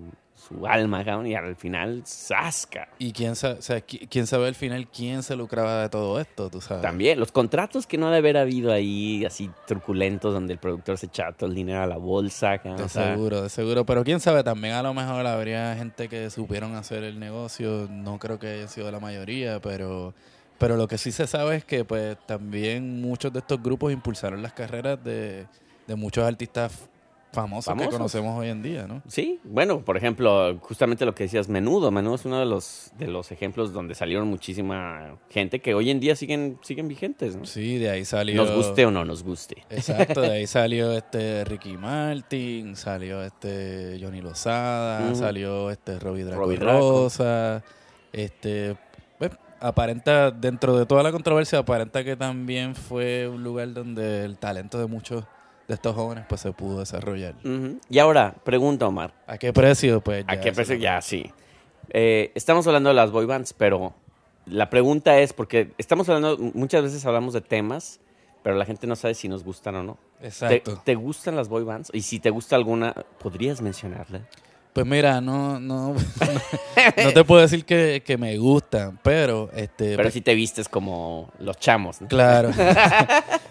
su 0.49 0.67
alma, 0.67 1.05
cabrón, 1.05 1.27
y 1.27 1.35
al 1.35 1.57
final, 1.57 2.03
¡zasca! 2.07 2.89
Y 2.99 3.13
quién 3.13 3.35
sabe, 3.37 3.59
o 3.59 3.63
sea, 3.63 3.79
qui- 3.79 4.07
quién 4.11 4.27
sabe 4.27 4.47
al 4.49 4.55
final 4.55 4.87
quién 4.89 5.23
se 5.23 5.37
lucraba 5.37 5.83
de 5.83 5.89
todo 5.89 6.21
esto, 6.21 6.51
tú 6.51 6.61
sabes. 6.61 6.83
También, 6.83 7.19
los 7.19 7.33
contratos 7.33 7.87
que 7.87 7.97
no 7.99 8.07
debe 8.11 8.29
haber 8.31 8.37
habido 8.39 8.73
ahí, 8.73 9.25
así 9.25 9.51
truculentos, 9.67 10.33
donde 10.35 10.53
el 10.53 10.59
productor 10.59 10.99
se 10.99 11.07
echaba 11.07 11.33
todo 11.33 11.49
el 11.49 11.55
dinero 11.55 11.83
a 11.83 11.87
la 11.87 11.97
bolsa, 11.97 12.59
cabrón, 12.59 12.77
De 12.79 12.85
o 12.85 12.89
sea, 12.89 13.13
seguro, 13.15 13.43
de 13.43 13.49
seguro. 13.49 13.85
Pero 13.87 14.05
quién 14.05 14.21
sabe, 14.21 14.45
también 14.45 14.75
a 14.75 14.83
lo 14.83 14.93
mejor 14.95 15.27
habría 15.27 15.75
gente 15.77 16.09
que 16.09 16.29
supieron 16.31 16.75
hacer 16.75 17.05
el 17.05 17.19
negocio. 17.19 17.89
No 17.91 18.19
creo 18.19 18.39
que 18.39 18.49
haya 18.49 18.69
sido 18.69 18.91
la 18.91 19.01
mayoría, 19.01 19.61
pero, 19.61 20.15
pero 20.59 20.77
lo 20.77 20.87
que 20.89 20.99
sí 20.99 21.11
se 21.13 21.27
sabe 21.27 21.57
es 21.57 21.65
que 21.65 21.85
pues 21.85 22.17
también 22.27 23.01
muchos 23.01 23.33
de 23.33 23.39
estos 23.41 23.63
grupos 23.63 23.93
impulsaron 23.93 24.43
las 24.43 24.53
carreras 24.53 25.03
de, 25.03 25.47
de 25.87 25.95
muchos 25.97 26.25
artistas 26.25 26.89
famosos, 27.35 27.67
Famosos. 27.67 27.91
que 27.91 27.97
conocemos 27.97 28.39
hoy 28.39 28.49
en 28.49 28.63
día, 28.63 28.87
¿no? 28.87 29.03
Sí, 29.07 29.41
bueno, 29.45 29.85
por 29.85 29.97
ejemplo, 29.97 30.59
justamente 30.61 31.05
lo 31.05 31.15
que 31.15 31.25
decías, 31.25 31.49
Menudo. 31.49 31.91
Menudo 31.91 32.15
es 32.15 32.25
uno 32.25 32.39
de 32.39 32.47
los, 32.47 32.93
de 32.99 33.09
los 33.09 33.33
ejemplos 33.33 33.73
donde 33.73 33.95
salieron 33.95 34.29
muchísima 34.29 35.19
gente 35.31 35.61
que 35.61 35.75
hoy 35.75 35.91
en 35.91 36.01
día 36.01 36.17
siguen, 36.17 36.59
siguen 36.63 36.89
vigentes, 36.89 37.37
¿no? 37.37 37.45
Sí, 37.45 37.79
de 37.79 37.91
ahí 37.91 38.05
salió... 38.05 38.37
Nos 38.37 38.55
guste 38.55 38.87
o 38.87 38.91
no 38.91 39.05
nos 39.05 39.23
guste. 39.23 39.65
Exacto, 39.71 40.21
de 40.21 40.31
ahí 40.33 40.47
salió 40.47 40.93
este 40.93 41.45
Ricky 41.45 41.77
Martin, 41.77 42.77
salió 42.77 43.23
este 43.23 43.99
Johnny 44.01 44.21
Lozada, 44.21 45.15
salió 45.15 45.71
este 45.71 45.99
Robbie 45.99 46.25
Draco 46.25 46.41
Robbie 46.41 46.57
Draco. 46.57 46.79
Rosa, 46.79 47.63
este 48.13 48.77
pues, 49.19 49.33
aparenta 49.61 50.31
dentro 50.31 50.77
de 50.77 50.87
toda 50.87 51.03
la 51.03 51.13
controversia 51.13 51.59
aparenta 51.59 52.05
que 52.05 52.17
también 52.17 52.75
fue 52.75 53.29
un 53.29 53.43
lugar 53.43 53.73
donde 53.73 54.25
el 54.25 54.39
talento 54.39 54.79
de 54.79 54.87
muchos 54.87 55.25
de 55.69 55.75
estos 55.75 55.95
jóvenes 55.95 56.25
pues 56.29 56.41
se 56.41 56.53
pudo 56.53 56.81
desarrollar. 56.81 57.35
Y 57.89 57.99
ahora, 57.99 58.35
pregunta, 58.45 58.87
Omar. 58.87 59.15
¿A 59.27 59.39
qué 59.39 59.53
precio? 59.53 60.01
Pues 60.01 60.25
¿A 60.29 60.41
qué 60.41 60.53
precio? 60.53 60.77
Ya, 60.77 61.01
sí. 61.01 61.31
eh, 61.91 62.33
estamos 62.35 62.67
hablando 62.67 62.89
de 62.91 62.95
las 62.95 63.11
boy 63.11 63.27
bands, 63.27 63.53
pero 63.53 63.95
la 64.47 64.69
pregunta 64.71 65.19
es, 65.21 65.33
porque 65.33 65.73
estamos 65.79 66.09
hablando, 66.09 66.37
muchas 66.55 66.83
veces 66.83 67.05
hablamos 67.07 67.33
de 67.35 67.41
temas, 67.41 68.01
pero 68.43 68.57
la 68.57 68.67
gente 68.67 68.87
no 68.87 68.95
sabe 68.95 69.15
si 69.15 69.27
nos 69.29 69.43
gustan 69.43 69.77
o 69.77 69.83
no. 69.83 69.99
¿Te, 70.21 70.27
Exacto. 70.27 70.83
te 70.85 70.95
gustan 70.95 71.35
las 71.37 71.49
boy 71.49 71.65
bands? 71.65 71.91
Y 71.95 72.03
si 72.03 72.19
te 72.21 72.29
gusta 72.31 72.57
alguna, 72.57 72.93
¿podrías 73.19 73.63
mencionarla? 73.63 74.21
Pues 74.75 74.85
mira, 74.87 75.21
no, 75.21 75.61
no, 75.61 75.95
no 77.05 77.13
te 77.13 77.25
puedo 77.25 77.41
decir 77.41 77.65
que, 77.65 78.03
que 78.05 78.19
me 78.19 78.37
gustan, 78.39 78.99
pero 79.05 79.49
este 79.55 79.97
Pero 79.97 80.11
si 80.11 80.21
te 80.21 80.35
vistes 80.35 80.69
como 80.69 81.31
los 81.39 81.57
chamos. 81.59 82.01
¿no? 82.01 82.09
Claro. 82.09 82.51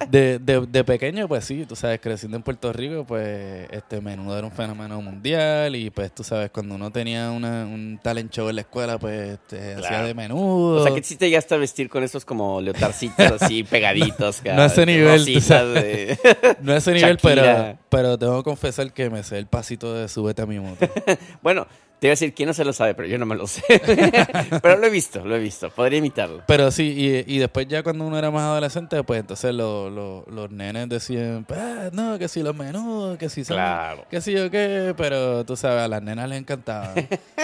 De, 0.09 0.37
de, 0.37 0.67
de 0.67 0.83
pequeño, 0.83 1.29
pues 1.29 1.45
sí, 1.45 1.65
tú 1.65 1.77
sabes, 1.77 1.99
creciendo 2.01 2.35
en 2.35 2.43
Puerto 2.43 2.71
Rico, 2.73 3.05
pues 3.05 3.67
este 3.71 4.01
menudo 4.01 4.37
era 4.37 4.45
un 4.45 4.51
fenómeno 4.51 5.01
mundial 5.01 5.75
y 5.77 5.89
pues 5.89 6.13
tú 6.13 6.25
sabes, 6.25 6.51
cuando 6.51 6.75
uno 6.75 6.91
tenía 6.91 7.31
una, 7.31 7.63
un 7.65 7.97
talent 8.03 8.29
show 8.31 8.49
en 8.49 8.55
la 8.55 8.61
escuela, 8.61 8.97
pues 8.99 9.39
te 9.47 9.75
hacía 9.75 9.87
Claro. 9.87 10.07
de 10.07 10.13
menudo. 10.13 10.81
O 10.81 10.83
sea, 10.83 10.93
que 10.93 11.01
sí 11.03 11.15
te 11.15 11.27
llegaste 11.29 11.55
a 11.55 11.57
vestir 11.57 11.89
con 11.89 12.03
esos 12.03 12.25
como 12.25 12.59
leotarcitos 12.59 13.41
así 13.41 13.63
pegaditos. 13.69 14.43
No 14.43 14.61
a 14.61 14.65
ese 14.65 14.85
nivel, 14.85 15.23
de- 15.25 16.17
no 16.61 16.73
a 16.73 16.77
ese 16.77 16.91
nivel, 16.93 17.17
pero, 17.21 17.77
pero 17.87 18.17
tengo 18.19 18.37
que 18.39 18.43
confesar 18.43 18.91
que 18.91 19.09
me 19.09 19.23
sé 19.23 19.37
el 19.37 19.47
pasito 19.47 19.93
de 19.95 20.09
súbete 20.09 20.41
a 20.41 20.45
mi 20.45 20.59
moto. 20.59 20.85
Bueno, 21.41 21.67
te 21.99 22.07
iba 22.07 22.11
a 22.11 22.15
decir, 22.19 22.33
¿quién 22.33 22.47
no 22.47 22.53
se 22.53 22.65
lo 22.65 22.73
sabe? 22.73 22.95
Pero 22.95 23.07
yo 23.07 23.17
no 23.17 23.25
me 23.25 23.35
lo 23.35 23.47
sé. 23.47 23.63
pero 24.61 24.77
lo 24.77 24.85
he 24.87 24.89
visto, 24.89 25.23
lo 25.25 25.35
he 25.35 25.39
visto. 25.39 25.69
Podría 25.69 25.99
imitarlo. 25.99 26.41
Pero 26.47 26.69
sí, 26.69 26.93
y, 27.27 27.35
y 27.35 27.37
después 27.39 27.65
ya 27.67 27.81
cuando 27.81 28.05
uno 28.05 28.17
era 28.17 28.29
más 28.29 28.43
adolescente, 28.43 29.01
pues 29.03 29.21
entonces 29.21 29.53
lo- 29.55 29.89
lo- 29.89 30.25
los 30.29 30.51
nenes 30.51 30.89
decían, 30.89 31.45
"Ah, 31.49 31.89
no, 31.93 32.19
que 32.19 32.27
si 32.27 32.43
los 32.43 32.53
menudos, 32.55 33.17
que 33.17 33.29
si 33.29 33.45
son, 33.45 33.55
Claro. 33.55 34.05
que 34.09 34.19
si 34.19 34.33
yo 34.33 34.51
qué, 34.51 34.93
pero 34.97 35.45
tú 35.45 35.55
sabes, 35.55 35.83
a 35.83 35.87
las 35.87 36.01
nenas 36.01 36.27
les 36.27 36.39
encantaba. 36.39 36.93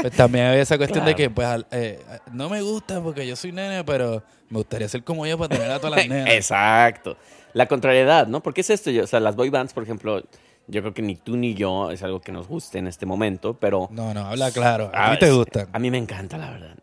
pues 0.01 0.11
también 0.15 0.47
había 0.47 0.61
esa 0.61 0.77
cuestión 0.77 1.05
de 1.05 1.15
Claro. 1.15 1.29
que, 1.29 1.29
pues, 1.29 1.65
eh, 1.71 1.99
no 2.33 2.49
me 2.49 2.61
gusta 2.61 3.01
porque 3.01 3.25
yo 3.25 3.37
soy 3.37 3.53
nene, 3.53 3.85
pero 3.85 4.21
me 4.49 4.57
gustaría 4.57 4.89
ser 4.89 5.03
como 5.05 5.25
yo 5.25 5.37
para 5.37 5.55
tener 5.55 5.71
a 5.71 5.79
todas 5.79 5.95
las 5.99 6.07
nenas. 6.09 6.33
Exacto. 6.33 7.15
La 7.53 7.65
contrariedad, 7.67 8.27
¿no? 8.27 8.43
Porque 8.43 8.59
es 8.61 8.69
esto, 8.69 8.91
yo, 8.91 9.05
o 9.05 9.07
sea, 9.07 9.19
las 9.21 9.35
boy 9.37 9.49
bands, 9.49 9.73
por 9.73 9.83
ejemplo, 9.83 10.21
yo 10.69 10.81
creo 10.81 10.93
que 10.93 11.01
ni 11.01 11.15
tú 11.15 11.35
ni 11.35 11.53
yo 11.53 11.91
es 11.91 12.03
algo 12.03 12.21
que 12.21 12.31
nos 12.31 12.47
guste 12.47 12.77
en 12.77 12.87
este 12.87 13.05
momento, 13.05 13.55
pero... 13.55 13.89
No, 13.91 14.13
no, 14.13 14.21
habla 14.21 14.51
claro. 14.51 14.91
A 14.93 15.11
ti 15.13 15.19
te 15.19 15.31
gustan. 15.31 15.67
A 15.73 15.79
mí 15.79 15.91
me 15.91 15.97
encanta, 15.97 16.37
la 16.37 16.51
verdad. 16.51 16.75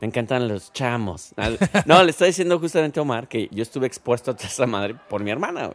Me 0.00 0.06
encantan 0.06 0.48
los 0.48 0.72
chamos. 0.72 1.34
No, 1.84 2.02
le 2.02 2.10
está 2.10 2.24
diciendo 2.24 2.58
justamente 2.58 3.00
a 3.00 3.02
Omar 3.02 3.28
que 3.28 3.48
yo 3.50 3.62
estuve 3.62 3.86
expuesto 3.86 4.30
a 4.30 4.36
toda 4.36 4.48
esa 4.48 4.66
madre 4.66 4.94
por 5.08 5.22
mi 5.22 5.30
hermana. 5.30 5.72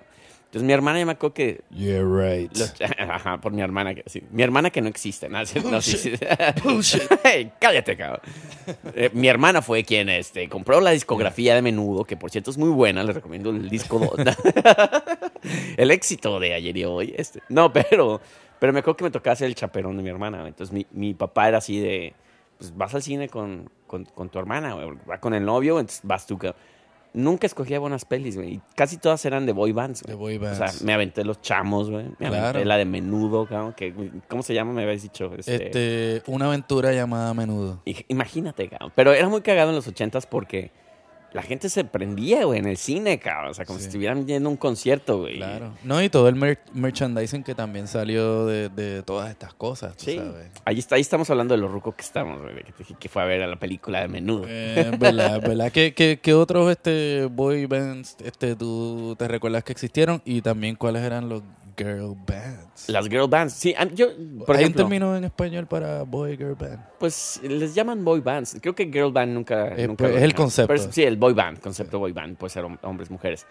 Entonces 0.54 0.68
mi 0.68 0.74
hermana 0.74 1.00
ya 1.00 1.06
me 1.08 1.14
acuerdo 1.14 1.34
que... 1.34 1.62
You're 1.72 2.06
right. 2.06 2.56
los- 2.56 2.76
ajá, 3.10 3.42
por 3.42 3.52
mi 3.54 3.64
hermana. 3.64 3.96
que- 3.96 4.04
sí. 4.06 4.22
Mi 4.30 4.44
hermana 4.44 4.70
que 4.70 4.82
no 4.84 4.88
existe. 4.88 5.28
¿no? 5.28 5.44
Sí, 5.48 5.60
no, 5.66 5.82
sí, 5.82 5.98
sí. 5.98 6.12
Bullshit. 6.64 7.02
Ey, 7.26 7.52
Cállate, 7.60 7.98
cabrón. 7.98 8.20
Eh, 8.94 9.10
mi 9.14 9.28
hermana 9.30 9.64
fue 9.64 9.84
quien 9.84 10.10
este, 10.10 10.48
compró 10.50 10.80
la 10.80 10.92
discografía 10.92 11.56
de 11.56 11.64
Menudo, 11.64 12.06
que 12.06 12.18
por 12.18 12.30
cierto 12.30 12.52
es 12.52 12.60
muy 12.60 12.70
buena. 12.70 13.04
Les 13.04 13.16
recomiendo 13.16 13.50
el 13.50 13.68
disco 13.68 13.98
2. 13.98 14.12
el 15.78 15.90
éxito 15.90 16.40
de 16.40 16.54
ayer 16.54 16.78
y 16.78 16.86
hoy. 16.86 17.16
Este. 17.18 17.42
No, 17.50 17.74
pero, 17.74 18.22
pero 18.60 18.74
me 18.74 18.80
acuerdo 18.80 18.98
que 18.98 19.04
me 19.06 19.12
tocaba 19.12 19.36
ser 19.36 19.48
el 19.48 19.56
chaperón 19.56 19.98
de 19.98 20.04
mi 20.04 20.10
hermana. 20.10 20.48
Entonces 20.48 20.72
mi, 20.72 20.86
mi 20.92 21.16
papá 21.16 21.48
era 21.48 21.58
así 21.58 21.80
de, 21.80 22.14
pues 22.60 22.78
vas 22.78 22.94
al 22.94 23.02
cine 23.02 23.28
con, 23.28 23.70
con, 23.88 24.06
con 24.06 24.30
tu 24.30 24.38
hermana, 24.40 24.76
va 24.76 25.18
con 25.20 25.34
el 25.34 25.44
novio, 25.46 25.80
entonces 25.80 26.02
vas 26.04 26.28
tú. 26.28 26.38
cabrón. 26.38 26.62
Nunca 27.14 27.46
escogía 27.46 27.78
buenas 27.80 28.06
pelis, 28.06 28.36
güey. 28.36 28.54
y 28.56 28.62
Casi 28.76 28.98
todas 28.98 29.24
eran 29.26 29.46
de 29.46 29.52
boy 29.54 29.72
bands, 29.72 30.02
güey. 30.04 30.12
De 30.16 30.20
boy 30.20 30.38
O 30.38 30.56
sea, 30.56 30.66
bands. 30.68 30.82
me 30.84 30.94
aventé 30.94 31.24
Los 31.24 31.42
Chamos, 31.42 31.90
güey. 31.92 32.06
Me 32.20 32.28
Claro. 32.28 32.36
aventé 32.38 32.66
la 32.66 32.78
de 32.78 32.86
Menudo, 32.86 33.46
cabrón. 33.46 33.74
Que, 33.74 33.94
¿Cómo 34.28 34.42
se 34.42 34.54
llama? 34.54 34.74
Me 34.74 34.84
habías 34.84 35.04
dicho. 35.04 35.32
Este, 35.38 35.68
Este, 36.20 36.32
una 36.32 36.48
aventura 36.48 36.92
llamada 36.92 37.34
Menudo. 37.34 37.82
Imagínate, 38.08 38.68
cabrón. 38.68 38.92
Pero 38.96 39.14
era 39.14 39.30
muy 39.30 39.42
cagado 39.42 39.70
en 39.70 39.76
los 39.76 39.88
ochentas 39.88 40.26
porque 40.26 40.72
la 41.34 41.42
gente 41.42 41.68
se 41.70 41.84
prendía, 41.84 42.46
güey, 42.46 42.60
en 42.60 42.68
el 42.68 42.78
cine, 42.78 43.18
cabrón. 43.20 43.52
O 43.52 43.54
sea, 43.54 43.66
como 43.66 43.80
Sí. 43.80 43.84
si 43.86 43.88
estuvieran 43.90 44.28
yendo 44.28 44.50
a 44.50 44.52
un 44.52 44.58
concierto, 44.58 45.20
güey. 45.22 45.38
Claro. 45.38 45.74
No, 45.84 46.02
y 46.02 46.10
todo 46.10 46.28
el 46.30 46.36
mer- 46.36 46.60
merchandising 46.74 47.44
que 47.44 47.56
también 47.56 47.88
salió 47.88 48.46
de, 48.46 48.70
de 48.70 49.02
todas 49.04 49.30
estas 49.32 49.54
cosas, 49.54 49.98
tú 49.98 50.06
Sí. 50.06 50.18
sabes. 50.18 50.52
Ahí, 50.66 50.78
está, 50.80 50.96
ahí 50.96 51.02
estamos 51.02 51.30
hablando 51.32 51.56
de 51.56 51.60
lo 51.62 51.68
ruco 51.68 51.96
que 51.96 52.04
estamos, 52.04 52.40
güey. 52.42 52.54
que 53.00 53.10
fue 53.10 53.22
a 53.22 53.26
ver 53.26 53.42
a 53.42 53.48
la 53.48 53.58
película 53.58 54.02
de 54.02 54.08
menudo. 54.08 54.46
Eh, 54.48 54.92
verdad, 55.00 55.42
verdad. 55.42 55.72
¿Qué, 55.72 55.94
qué, 55.94 56.20
qué 56.22 56.34
otros 56.36 56.70
este, 56.70 57.26
boy 57.26 57.66
bands 57.66 58.16
este, 58.24 58.56
tú 58.56 59.16
te 59.18 59.28
recuerdas 59.28 59.64
que 59.64 59.72
existieron? 59.72 60.22
Y 60.26 60.42
también 60.42 60.76
cuáles 60.76 61.02
eran 61.02 61.30
los 61.30 61.42
girl 61.78 62.16
bands. 62.28 62.90
Las 62.90 63.08
girl 63.08 63.28
bands. 63.28 63.54
Sí, 63.54 63.76
yo, 63.94 64.08
por 64.46 64.56
¿Hay 64.56 64.64
ejemplo, 64.64 64.84
un 64.84 64.90
término 64.90 65.16
en 65.16 65.24
español 65.24 65.68
para 65.68 66.04
boy 66.04 66.38
girl 66.38 66.56
band? 66.56 66.80
pues 67.00 67.40
les 67.44 67.74
llaman 67.76 68.04
boy 68.04 68.20
bands. 68.22 68.58
Creo 68.62 68.76
que 68.76 68.86
girl 68.86 69.12
band 69.12 69.34
nunca. 69.34 69.68
Eh, 69.76 69.88
nunca 69.88 70.06
pues, 70.06 70.16
es 70.18 70.24
el 70.24 70.34
concepto. 70.34 70.74
Pero 70.74 70.92
sí, 70.92 71.04
el 71.04 71.18
boy 71.18 71.34
band, 71.34 71.60
concepto 71.60 72.00
boy 72.00 72.12
band. 72.12 72.38
Puede 72.38 72.52
ser 72.52 72.64
hom- 72.64 72.80
hombres, 72.84 73.10
mujeres. 73.12 73.46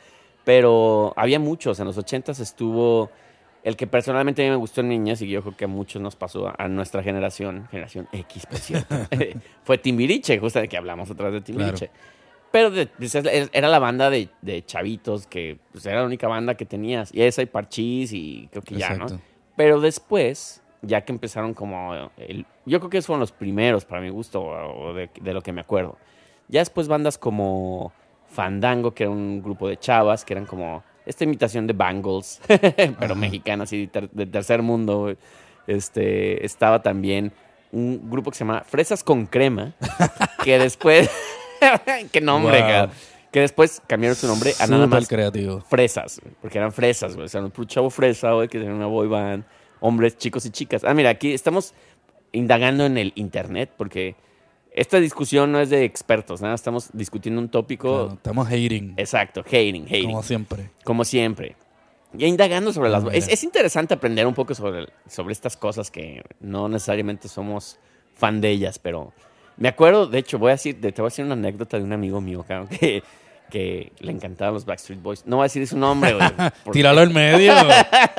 Pero 0.44 1.12
había 1.16 1.38
muchos. 1.38 1.78
En 1.80 1.86
los 1.86 1.98
ochentas 1.98 2.40
estuvo. 2.40 3.10
El 3.62 3.76
que 3.76 3.86
personalmente 3.86 4.42
a 4.42 4.44
mí 4.44 4.50
me 4.50 4.56
gustó 4.56 4.80
en 4.80 4.88
niñas 4.88 5.22
y 5.22 5.28
yo 5.28 5.40
creo 5.40 5.56
que 5.56 5.66
a 5.66 5.68
muchos 5.68 6.02
nos 6.02 6.16
pasó 6.16 6.52
a, 6.58 6.66
nuestra 6.66 7.00
generación, 7.00 7.68
generación 7.70 8.08
X, 8.10 8.44
por 8.46 8.58
cierto, 8.58 8.92
fue 9.62 9.78
Timbiriche, 9.78 10.36
justo 10.40 10.58
de 10.58 10.68
que 10.68 10.76
hablamos 10.76 11.08
otra 11.10 11.26
vez 11.30 11.34
de 11.34 11.40
Timbiriche. 11.42 11.90
Pero 12.52 12.70
de- 12.70 12.86
pues, 12.86 13.14
es- 13.14 13.50
era 13.52 13.68
la 13.68 13.78
banda 13.78 14.10
de, 14.10 14.28
de 14.42 14.64
chavitos 14.64 15.26
que 15.26 15.58
pues, 15.72 15.84
era 15.86 16.00
la 16.00 16.06
única 16.06 16.28
banda 16.28 16.54
que 16.54 16.66
tenías. 16.66 17.12
Y 17.14 17.22
esa 17.22 17.42
y 17.42 17.46
Parchís 17.46 18.12
y 18.12 18.48
creo 18.50 18.62
que 18.62 18.74
ya, 18.76 18.90
¿no? 18.94 19.06
Pero 19.56 19.80
después, 19.80 20.62
ya 20.82 21.00
que 21.04 21.12
empezaron 21.12 21.54
como... 21.54 22.10
el- 22.18 22.46
yo 22.66 22.78
creo 22.78 22.90
que 22.90 22.98
esos 22.98 23.06
fueron 23.06 23.20
los 23.20 23.32
primeros 23.32 23.84
para 23.84 24.00
mi 24.00 24.10
gusto, 24.10 24.42
o 24.42 24.92
de, 24.94 25.10
de 25.20 25.32
lo 25.34 25.40
que 25.40 25.52
me 25.52 25.60
acuerdo. 25.62 25.96
Ya 26.48 26.60
después 26.60 26.86
bandas 26.88 27.18
como 27.18 27.92
Fandango, 28.28 28.92
que 28.94 29.04
era 29.04 29.10
un 29.10 29.42
grupo 29.42 29.66
de 29.68 29.78
chavas, 29.78 30.24
que 30.24 30.34
eran 30.34 30.46
como 30.46 30.82
esta 31.06 31.24
imitación 31.24 31.66
de 31.66 31.72
Bangles, 31.72 32.40
pero 33.00 33.14
mexicana, 33.16 33.64
así 33.64 33.80
de, 33.82 33.86
ter- 33.88 34.10
de 34.10 34.26
tercer 34.26 34.62
mundo. 34.62 35.14
Este, 35.66 36.44
estaba 36.44 36.82
también 36.82 37.32
un 37.72 38.10
grupo 38.10 38.30
que 38.30 38.36
se 38.36 38.44
llama 38.44 38.62
Fresas 38.64 39.02
con 39.02 39.26
Crema, 39.26 39.72
que 40.44 40.58
después... 40.58 41.10
¡Qué 42.12 42.20
nombre, 42.20 42.60
Wow. 42.62 42.90
Que 43.30 43.40
después 43.40 43.80
cambiaron 43.86 44.14
su 44.14 44.26
nombre 44.26 44.52
a 44.60 44.66
nada 44.66 44.86
más 44.86 45.08
creativo. 45.08 45.60
fresas, 45.62 46.20
porque 46.42 46.58
eran 46.58 46.70
fresas, 46.70 47.14
güey. 47.14 47.24
O 47.24 47.28
sea, 47.28 47.40
un 47.40 47.66
chavo 47.66 47.88
fresa, 47.88 48.32
güey, 48.32 48.46
que 48.48 48.58
tenía 48.58 48.74
una 48.74 48.86
boy 48.86 49.08
band, 49.08 49.44
hombres, 49.80 50.18
chicos 50.18 50.44
y 50.44 50.50
chicas. 50.50 50.84
Ah, 50.84 50.92
mira, 50.92 51.08
aquí 51.08 51.32
estamos 51.32 51.72
indagando 52.32 52.84
en 52.84 52.98
el 52.98 53.12
internet, 53.14 53.70
porque 53.78 54.16
esta 54.74 55.00
discusión 55.00 55.50
no 55.50 55.60
es 55.60 55.70
de 55.70 55.84
expertos, 55.84 56.42
nada, 56.42 56.54
estamos 56.54 56.90
discutiendo 56.92 57.40
un 57.40 57.48
tópico. 57.48 58.00
Claro, 58.00 58.14
estamos 58.14 58.46
hating. 58.48 58.94
Exacto, 58.98 59.40
hating, 59.46 59.84
hating, 59.86 60.02
Como 60.02 60.12
como, 60.12 60.22
siempre. 60.22 60.70
siempre. 61.04 61.56
Y 62.18 62.26
indagando 62.26 62.72
sobre 62.72 62.90
las... 62.90 63.04
Ah, 63.04 63.08
Es, 63.12 63.28
es 63.28 63.42
interesante 63.44 63.94
aprender 63.94 64.26
un 64.26 64.34
poco 64.34 64.54
sobre, 64.54 64.88
sobre 65.08 65.32
estas 65.32 65.56
cosas 65.56 65.90
que 65.90 66.22
no 66.40 66.68
necesariamente 66.68 67.28
somos 67.28 67.78
fan 68.14 68.40
de 68.42 68.50
ellas, 68.50 68.78
pero 68.78 69.12
me 69.56 69.68
acuerdo, 69.68 70.06
de 70.06 70.18
hecho, 70.18 70.38
voy 70.38 70.50
a 70.50 70.52
decir, 70.52 70.80
te 70.80 70.90
voy 70.92 71.06
a 71.06 71.10
decir 71.10 71.24
una 71.24 71.34
anécdota 71.34 71.78
de 71.78 71.84
un 71.84 71.92
amigo 71.92 72.20
mío, 72.20 72.44
cabrón, 72.46 72.68
que, 72.68 73.02
que 73.50 73.92
le 74.00 74.12
encantaban 74.12 74.54
los 74.54 74.64
Backstreet 74.64 75.00
Boys. 75.02 75.24
No 75.26 75.36
voy 75.36 75.44
a 75.44 75.46
decir 75.46 75.66
su 75.66 75.76
nombre, 75.78 76.14
güey. 76.14 76.28
porque- 76.64 76.78
Tíralo 76.78 77.00
al 77.00 77.10
medio. 77.10 77.52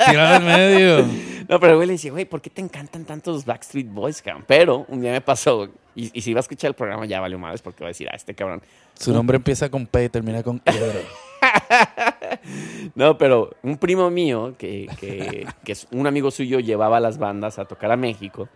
Tíralo 0.06 0.34
al 0.36 0.44
medio. 0.44 1.06
No, 1.48 1.60
pero 1.60 1.76
güey 1.76 1.86
le 1.86 1.92
decía, 1.94 2.10
güey, 2.10 2.24
¿por 2.24 2.40
qué 2.40 2.50
te 2.50 2.62
encantan 2.62 3.04
tanto 3.04 3.30
los 3.32 3.44
Backstreet 3.44 3.88
Boys, 3.88 4.22
cabrón? 4.22 4.44
Pero 4.46 4.86
un 4.88 5.00
día 5.00 5.12
me 5.12 5.20
pasó, 5.20 5.68
y, 5.94 6.10
y 6.16 6.22
si 6.22 6.30
iba 6.30 6.38
a 6.38 6.42
escuchar 6.42 6.68
el 6.68 6.74
programa 6.74 7.04
ya 7.06 7.20
valió 7.20 7.38
madres 7.38 7.60
porque 7.62 7.84
va 7.84 7.88
a 7.88 7.90
decir, 7.90 8.08
ah, 8.10 8.16
este 8.16 8.34
cabrón. 8.34 8.62
Su 8.98 9.12
nombre 9.12 9.36
empieza 9.36 9.68
con 9.68 9.86
P 9.86 10.04
y 10.04 10.08
termina 10.08 10.42
con 10.42 10.58
Pedro. 10.60 11.00
No, 12.94 13.16
pero 13.18 13.54
un 13.62 13.76
primo 13.78 14.10
mío, 14.10 14.54
que, 14.58 14.88
que, 15.00 15.46
que 15.64 15.72
es 15.72 15.86
un 15.90 16.06
amigo 16.06 16.30
suyo, 16.30 16.60
llevaba 16.60 17.00
las 17.00 17.18
bandas 17.18 17.58
a 17.58 17.64
tocar 17.64 17.90
a 17.90 17.96
México, 17.96 18.48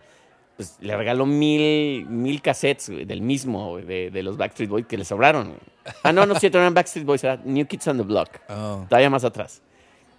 pues 0.59 0.75
le 0.81 0.93
regaló 0.97 1.25
mil, 1.25 2.05
mil 2.07 2.41
cassettes 2.41 2.89
güey, 2.89 3.05
del 3.05 3.21
mismo, 3.21 3.69
güey, 3.69 3.85
de, 3.85 4.11
de 4.11 4.23
los 4.23 4.35
Backstreet 4.35 4.69
Boys 4.69 4.85
que 4.87 4.97
le 4.97 5.05
sobraron. 5.05 5.47
güey. 5.47 5.59
Ah, 6.03 6.11
no, 6.11 6.25
no 6.25 6.33
es 6.33 6.39
cierto, 6.41 6.57
no 6.57 6.63
eran 6.63 6.73
Backstreet 6.73 7.05
Boys, 7.05 7.23
era 7.23 7.37
New 7.45 7.65
Kids 7.65 7.87
on 7.87 7.95
the 7.97 8.03
Block. 8.03 8.29
Oh. 8.49 8.85
todavía 8.89 9.09
más 9.09 9.23
atrás, 9.23 9.61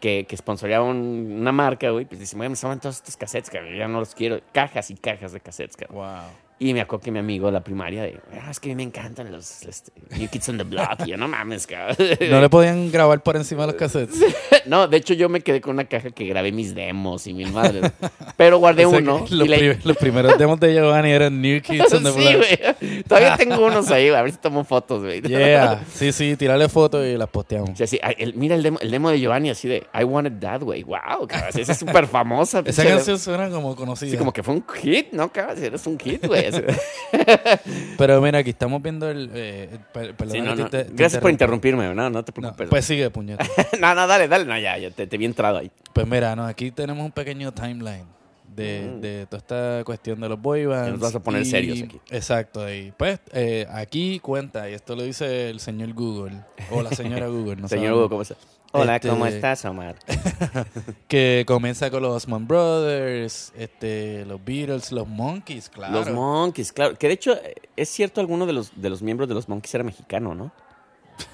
que, 0.00 0.24
que 0.26 0.34
sponsoreaba 0.38 0.86
un- 0.86 1.36
una 1.40 1.52
marca, 1.52 1.90
güey, 1.90 2.06
pues 2.06 2.18
dice, 2.20 2.36
me 2.36 2.56
sobran 2.56 2.80
todos 2.80 2.96
estos 2.96 3.18
cassettes, 3.18 3.50
cabrón, 3.50 3.76
ya 3.76 3.86
no 3.86 4.00
los 4.00 4.14
quiero, 4.14 4.40
cajas 4.52 4.90
y 4.90 4.94
cajas 4.94 5.32
de 5.32 5.40
cassettes, 5.40 5.76
cabrón. 5.76 5.98
Wow. 5.98 6.30
Y 6.62 6.74
me 6.74 6.82
acuerdo 6.82 7.02
que 7.04 7.10
mi 7.10 7.18
amigo 7.18 7.46
de 7.46 7.52
la 7.52 7.64
primaria, 7.64 8.02
de, 8.02 8.20
ah, 8.34 8.50
es 8.50 8.60
que 8.60 8.68
a 8.68 8.72
mí 8.72 8.76
me 8.76 8.82
encantan 8.82 9.32
los 9.32 9.62
este, 9.62 9.92
New 10.18 10.28
Kids 10.28 10.46
on 10.50 10.58
the 10.58 10.64
Block, 10.64 11.00
y 11.06 11.10
yo, 11.10 11.16
no 11.16 11.26
mames, 11.26 11.66
cabrón. 11.66 11.96
No 12.30 12.38
le 12.38 12.50
podían 12.50 12.92
grabar 12.92 13.22
por 13.22 13.36
encima 13.36 13.62
de 13.62 13.68
los 13.68 13.76
cassettes. 13.76 14.20
No, 14.66 14.86
de 14.86 14.98
hecho 14.98 15.14
yo 15.14 15.30
me 15.30 15.40
quedé 15.40 15.62
con 15.62 15.72
una 15.72 15.86
caja 15.86 16.10
que 16.10 16.26
grabé 16.26 16.52
mis 16.52 16.74
demos 16.74 17.26
y 17.26 17.32
mil 17.32 17.50
madres, 17.50 17.90
pero 18.36 18.58
guardé 18.58 18.84
O 18.86 18.90
sea 18.90 18.98
uno. 18.98 19.20
los, 19.20 19.46
y 19.46 19.48
le- 19.48 19.56
pri- 19.74 19.80
los 19.84 19.96
primeros 19.96 20.36
demos 20.36 20.60
de 20.60 20.74
Giovanni 20.74 21.10
eran 21.10 21.40
New 21.40 21.60
Kids 21.62 21.92
on 21.94 22.02
the 22.04 22.12
sí, 22.12 22.18
Block. 22.20 22.78
güey. 22.80 22.99
Todavía 23.10 23.36
tengo 23.38 23.66
unos 23.66 23.90
ahí. 23.90 24.08
A 24.08 24.22
ver 24.22 24.32
si 24.32 24.38
tomo 24.38 24.64
fotos, 24.64 25.02
güey. 25.02 25.20
Yeah. 25.22 25.82
Sí, 25.94 26.12
sí, 26.12 26.36
tirarle 26.36 26.68
fotos 26.68 27.04
y 27.04 27.16
las 27.16 27.28
posteamos. 27.28 27.70
Sí, 27.78 27.98
el- 28.18 28.34
mira 28.34 28.54
el 28.54 28.62
demo, 28.62 28.78
el 28.80 28.90
demo 28.90 29.10
de 29.10 29.20
Giovanni 29.20 29.50
así 29.50 29.68
de 29.68 29.86
I 29.92 30.04
Want 30.04 30.28
It 30.28 30.40
That 30.40 30.62
Way. 30.62 30.84
Wow, 30.84 31.26
cabrón. 31.28 31.50
Esa 31.54 31.72
es 31.72 31.78
súper 31.78 32.06
famosa. 32.06 32.62
Esa 32.64 32.84
canción 32.84 33.18
suena 33.18 33.50
como 33.50 33.76
conocida. 33.76 34.10
Sí, 34.10 34.16
como 34.16 34.32
que 34.32 34.42
fue 34.42 34.54
un 34.54 34.64
hit, 34.80 35.12
¿no, 35.12 35.30
cabrón? 35.30 35.62
Eres 35.62 35.86
un 35.86 35.98
hit, 35.98 36.24
güey. 36.26 36.46
Pero 37.98 38.20
mira, 38.20 38.38
aquí 38.38 38.50
estamos 38.50 38.80
viendo 38.82 39.10
el... 39.10 39.30
Eh, 39.34 39.68
el- 39.72 39.78
per- 39.80 40.14
perdona 40.14 40.40
Sí, 40.54 40.62
no, 40.62 40.68
te- 40.68 40.84
te 40.84 40.92
Gracias 40.94 41.20
por 41.20 41.30
interrumpirme, 41.30 41.92
no, 41.94 42.10
no 42.10 42.24
te 42.24 42.30
No, 42.32 42.34
preocupes. 42.34 42.68
pues 42.68 42.84
sigue, 42.84 43.10
puñeta. 43.10 43.44
no, 43.80 43.94
no, 43.94 44.06
dale, 44.06 44.28
dale. 44.28 44.44
No, 44.44 44.58
ya, 44.58 44.78
ya 44.78 44.90
te, 44.90 45.06
te 45.06 45.18
vi 45.18 45.24
entrado 45.26 45.58
ahí. 45.58 45.70
Pues 45.92 46.06
mira, 46.06 46.34
no, 46.36 46.46
aquí 46.46 46.70
tenemos 46.70 47.04
un 47.04 47.12
pequeño 47.12 47.52
timeline 47.52 48.06
de, 48.54 48.92
Mm. 48.96 49.00
de 49.00 49.26
toda 49.26 49.38
esta 49.38 49.84
cuestión 49.84 50.20
de 50.20 50.28
los 50.28 50.40
boy 50.40 50.66
bands. 50.66 50.90
nos 50.92 51.00
vas 51.00 51.14
a 51.14 51.20
poner 51.20 51.42
y- 51.42 51.44
serios 51.46 51.82
aquí. 51.82 52.00
Exacto, 52.10 52.72
y 52.72 52.92
pues 52.96 53.20
eh, 53.32 53.66
aquí 53.70 54.18
cuenta, 54.20 54.68
y 54.68 54.74
esto 54.74 54.94
lo 54.96 55.02
dice 55.02 55.50
el 55.50 55.60
señor 55.60 55.92
Google, 55.94 56.36
o 56.70 56.82
la 56.82 56.90
señora 56.90 57.26
Google, 57.28 57.56
no 57.56 57.68
Señor 57.68 57.94
Hugo, 57.94 58.08
¿cómo 58.08 58.22
estás? 58.22 58.38
Hola, 58.72 58.96
Este- 58.96 59.08
¿cómo 59.08 59.26
estás, 59.26 59.64
Omar? 59.64 59.96
que 61.08 61.44
comienza 61.46 61.90
con 61.90 62.02
los 62.02 62.14
Osman 62.14 62.46
Brothers, 62.46 63.52
este, 63.56 64.24
los 64.26 64.44
Beatles, 64.44 64.92
los 64.92 65.08
Monkeys, 65.08 65.68
claro. 65.68 65.92
Los 65.94 66.10
Monkeys, 66.10 66.72
claro. 66.72 66.96
Que 66.96 67.08
de 67.08 67.14
hecho, 67.14 67.32
eh, 67.32 67.54
es 67.76 67.88
cierto, 67.88 68.20
alguno 68.20 68.46
de 68.46 68.52
los, 68.52 68.70
de 68.80 68.88
los 68.90 69.02
miembros 69.02 69.28
de 69.28 69.34
los 69.34 69.48
Monkeys 69.48 69.74
era 69.74 69.82
mexicano, 69.84 70.34
¿no? 70.34 70.52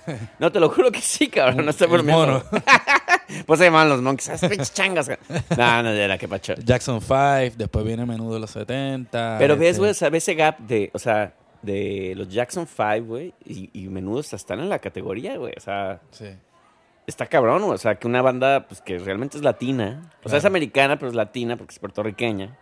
No, 0.39 0.51
te 0.51 0.61
lo 0.61 0.69
juro 0.71 0.91
que 0.91 1.01
sí, 1.01 1.29
cabrón. 1.29 1.65
No 1.65 1.71
estoy 1.71 1.87
El 1.87 1.93
bromeando. 1.93 2.43
Pues 3.47 3.59
se 3.59 3.65
llamaban 3.67 3.89
los 3.89 4.03
Monkeys. 4.03 4.43
¡Ah, 4.43 4.49
pinches 4.49 4.73
changas! 4.75 5.09
No, 5.57 5.83
no, 5.83 5.91
era 5.91 6.17
que 6.19 6.29
pacho. 6.29 6.55
Jackson 6.55 7.01
5, 7.01 7.57
después 7.57 7.85
viene 7.85 8.05
Menudo 8.07 8.35
de 8.35 8.41
los 8.41 8.51
70. 8.51 9.37
Pero 9.39 9.57
ves, 9.57 9.71
este, 9.71 9.79
güey, 9.81 9.91
o 9.91 9.95
sea, 9.95 10.11
ves 10.11 10.25
ese 10.25 10.35
gap 10.35 10.59
de, 10.61 10.91
o 10.95 10.99
sea, 10.99 11.35
de 11.63 12.15
los 12.17 12.29
Jackson 12.29 12.67
5, 12.67 13.05
güey, 13.07 13.35
y, 13.45 13.71
y 13.73 13.89
menudos 13.89 14.33
están 14.33 14.61
en 14.61 14.69
la 14.69 14.79
categoría, 14.79 15.37
güey. 15.37 15.53
O 15.57 15.61
sea, 15.61 16.01
Sí. 16.11 16.27
está 17.07 17.27
cabrón, 17.27 17.63
güey. 17.63 17.75
O 17.75 17.79
sea, 17.79 17.97
que 17.97 18.07
una 18.07 18.23
banda, 18.23 18.67
pues, 18.69 18.81
que 18.81 18.99
realmente 18.99 19.37
es 19.39 19.43
latina. 19.43 20.11
O 20.23 20.29
sea, 20.29 20.39
es 20.39 20.45
americana, 20.45 20.97
pero 20.99 21.09
es 21.11 21.15
latina 21.17 21.57
porque 21.57 21.73
es 21.73 21.79
puertorriqueña. 21.79 22.57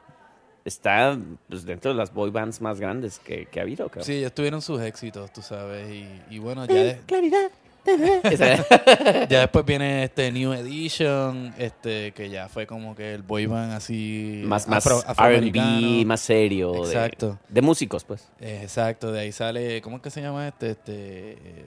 Está, 0.64 1.18
pues, 1.50 1.66
dentro 1.66 1.90
de 1.90 1.97
las 1.99 2.14
boy 2.14 2.30
bands 2.30 2.62
más 2.62 2.80
grandes 2.80 3.18
que, 3.18 3.44
que 3.47 3.61
ha 3.61 3.64
habido, 3.64 3.87
cabrón. 3.88 4.04
Sí, 4.04 4.14
ellos 4.14 4.33
tuvieron 4.33 4.62
sus 4.62 4.80
éxitos, 4.80 5.30
tú 5.30 5.42
sabes, 5.42 5.90
y, 5.90 6.09
y 6.30 6.38
bueno, 6.38 6.64
ya, 6.64 6.75
de- 6.75 7.00
Claridad. 7.06 7.50
Ya 9.29 9.41
después 9.41 9.64
viene 9.64 10.05
este 10.05 10.31
New 10.33 10.53
Edition, 10.53 11.55
este 11.59 12.12
que 12.12 12.31
ya 12.31 12.49
fue 12.49 12.67
como 12.67 12.95
que 12.95 13.14
el 13.14 13.23
boy 13.23 13.47
band 13.47 13.73
así 13.73 14.43
más, 14.47 14.69
más. 14.69 14.87
R&B, 14.87 16.05
más 16.07 16.21
serio. 16.21 16.85
Exacto. 16.85 17.38
De, 17.49 17.62
músicos, 17.62 18.05
pues. 18.05 18.29
Eh, 18.41 18.61
exacto, 18.62 19.12
de 19.12 19.21
ahí 19.21 19.33
sale, 19.33 19.81
¿cómo 19.83 19.97
es 19.97 20.03
que 20.03 20.11
se 20.11 20.23
llama 20.23 20.49
este? 20.49 20.71
Este, 20.71 20.93
eh, 20.93 21.64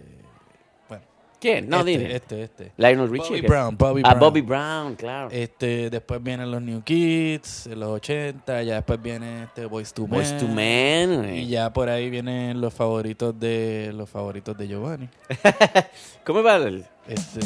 ¿Quién? 1.40 1.70
No, 1.70 1.80
este, 1.80 1.92
dime. 1.92 2.16
este, 2.16 2.44
este. 2.44 2.72
Lionel 2.78 3.10
Richie. 3.10 3.30
Bobby. 3.36 3.42
Brown, 3.48 3.78
Bobby 3.78 4.02
Ah, 4.04 4.10
Brown. 4.10 4.20
Bobby 4.20 4.42
Brown, 4.42 4.96
claro. 4.96 5.30
Este, 5.32 5.90
después 5.92 6.22
vienen 6.24 6.50
los 6.50 6.62
New 6.62 6.82
Kids, 6.82 7.68
los 7.68 7.90
80, 7.90 8.64
ya 8.64 8.76
después 8.76 9.00
viene 9.02 9.44
este 9.44 9.66
Boys 9.68 9.94
to 9.94 10.04
Men. 10.08 10.12
Boys 10.12 10.38
to 10.38 10.48
Men. 10.48 11.16
güey. 11.18 11.40
Y 11.44 11.48
ya 11.50 11.72
por 11.72 11.90
ahí 11.90 12.10
vienen 12.10 12.60
los 12.60 12.74
favoritos 12.74 13.40
de 13.40 13.92
los 13.94 14.10
favoritos 14.10 14.58
de 14.58 14.68
Giovanni. 14.68 15.10
¿Cómo 16.26 16.42
va 16.42 16.56
el...? 16.58 16.86
Este, 17.08 17.40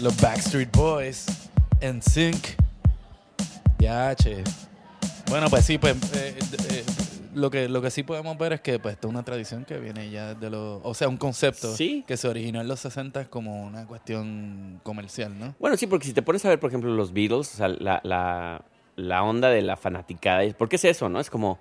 los 0.00 0.20
Backstreet 0.20 0.70
Boys, 0.76 1.26
NSYNC, 1.80 2.56
ya, 3.78 4.14
che. 4.14 4.44
Bueno, 5.28 5.48
pues 5.50 5.64
sí, 5.64 5.78
pues 5.78 5.96
eh, 6.14 6.36
eh, 6.70 6.84
lo 7.34 7.50
que 7.50 7.68
lo 7.68 7.82
que 7.82 7.90
sí 7.90 8.02
podemos 8.02 8.36
ver 8.38 8.52
es 8.54 8.60
que 8.60 8.78
pues 8.78 8.94
esta 8.94 9.06
es 9.08 9.10
una 9.10 9.22
tradición 9.24 9.64
que 9.64 9.78
viene 9.78 10.10
ya 10.10 10.34
de 10.34 10.50
los, 10.50 10.80
o 10.82 10.94
sea, 10.94 11.08
un 11.08 11.16
concepto 11.16 11.72
Sí. 11.74 12.04
que 12.06 12.16
se 12.16 12.28
originó 12.28 12.60
en 12.60 12.68
los 12.68 12.80
60 12.80 13.26
como 13.30 13.64
una 13.64 13.86
cuestión 13.86 14.80
comercial, 14.82 15.38
¿no? 15.38 15.54
Bueno, 15.58 15.76
sí, 15.76 15.86
porque 15.86 16.06
si 16.06 16.12
te 16.12 16.22
pones 16.22 16.44
a 16.44 16.48
ver, 16.48 16.60
por 16.60 16.70
ejemplo, 16.70 16.90
los 16.94 17.12
Beatles, 17.12 17.52
o 17.54 17.56
sea, 17.56 17.68
la, 17.68 18.00
la, 18.04 18.64
la 18.96 19.22
onda 19.22 19.50
de 19.50 19.62
la 19.62 19.76
fanaticada, 19.76 20.42
¿por 20.54 20.68
qué 20.68 20.76
es 20.76 20.84
eso, 20.84 21.08
no? 21.08 21.20
Es 21.20 21.28
como 21.30 21.58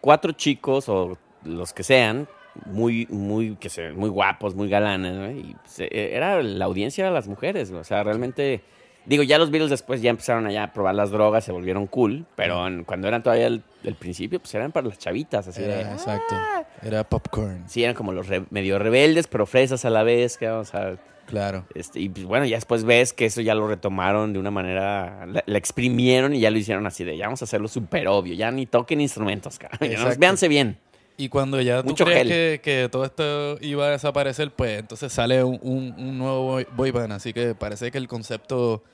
cuatro 0.00 0.32
chicos 0.32 0.88
o 0.88 1.16
los 1.44 1.72
que 1.72 1.82
sean, 1.82 2.28
muy, 2.64 3.06
muy, 3.10 3.56
que 3.56 3.68
se, 3.68 3.92
muy 3.92 4.08
guapos, 4.08 4.54
muy 4.54 4.68
galanes, 4.68 5.14
¿no? 5.14 5.30
Y 5.30 5.56
se- 5.66 5.88
era, 6.16 6.42
la 6.42 6.64
audiencia 6.64 7.04
era 7.04 7.12
las 7.12 7.28
mujeres, 7.28 7.70
¿no? 7.70 7.78
o 7.80 7.84
sea, 7.84 8.02
realmente... 8.02 8.62
Digo, 9.06 9.22
ya 9.22 9.38
los 9.38 9.50
Beatles 9.50 9.70
después 9.70 10.02
ya 10.02 10.10
empezaron 10.10 10.46
allá 10.46 10.64
a 10.64 10.72
probar 10.72 10.94
las 10.94 11.10
drogas, 11.10 11.44
se 11.44 11.52
volvieron 11.52 11.86
cool, 11.86 12.26
pero 12.34 12.66
en- 12.66 12.84
cuando 12.84 13.06
eran 13.08 13.22
todavía 13.22 13.46
el, 13.46 13.62
el 13.84 13.94
principio, 13.94 14.40
pues 14.40 14.52
eran 14.54 14.72
para 14.72 14.88
las 14.88 14.98
chavitas, 14.98 15.46
así 15.46 15.62
de... 15.62 15.80
Era, 15.80 15.92
exacto. 15.92 16.34
Era 16.82 17.04
popcorn, 17.04 17.64
Sí, 17.68 17.84
eran 17.84 17.94
como 17.94 18.12
los 18.12 18.26
re- 18.26 18.44
medio 18.50 18.78
rebeldes, 18.78 19.28
pero 19.28 19.46
fresas 19.46 19.84
a 19.84 19.90
la 19.90 20.02
vez, 20.02 20.36
que, 20.38 20.48
o 20.48 20.64
sea, 20.64 20.96
claro. 21.26 21.64
este, 21.74 22.00
y 22.00 22.08
pues, 22.08 22.24
bueno, 22.26 22.46
ya 22.46 22.56
después 22.56 22.82
ves 22.84 23.12
que 23.12 23.26
eso 23.26 23.40
ya 23.42 23.54
lo 23.54 23.68
retomaron 23.68 24.32
de 24.32 24.40
una 24.40 24.50
manera, 24.50 25.24
la, 25.26 25.42
la 25.46 25.58
exprimieron 25.58 26.34
y 26.34 26.40
ya 26.40 26.50
lo 26.50 26.58
hicieron 26.58 26.84
así 26.86 27.04
de, 27.04 27.16
ya 27.16 27.26
vamos 27.26 27.40
a 27.42 27.44
hacerlo 27.44 27.68
súper 27.68 28.08
obvio, 28.08 28.34
ya 28.34 28.50
ni 28.50 28.66
toquen 28.66 29.00
instrumentos, 29.00 29.58
cabrón, 29.60 29.88
Exacto. 29.90 30.18
véanse 30.18 30.48
bien. 30.48 30.78
Y 31.18 31.30
cuando 31.30 31.60
ya 31.62 31.80
tú 31.82 31.88
Mucho 31.90 32.04
crees 32.04 32.26
que, 32.26 32.60
que 32.62 32.88
todo 32.90 33.04
esto 33.06 33.56
iba 33.62 33.86
a 33.86 33.90
desaparecer, 33.92 34.50
pues 34.50 34.80
entonces 34.80 35.10
sale 35.12 35.42
un, 35.44 35.58
un- 35.62 35.94
un 35.96 36.18
nuevo 36.18 36.58
boy 36.76 36.90
band. 36.90 37.12
Así 37.12 37.32
que 37.32 37.54
parece 37.54 37.90
que 37.90 37.96
el 37.96 38.06
concepto 38.06 38.84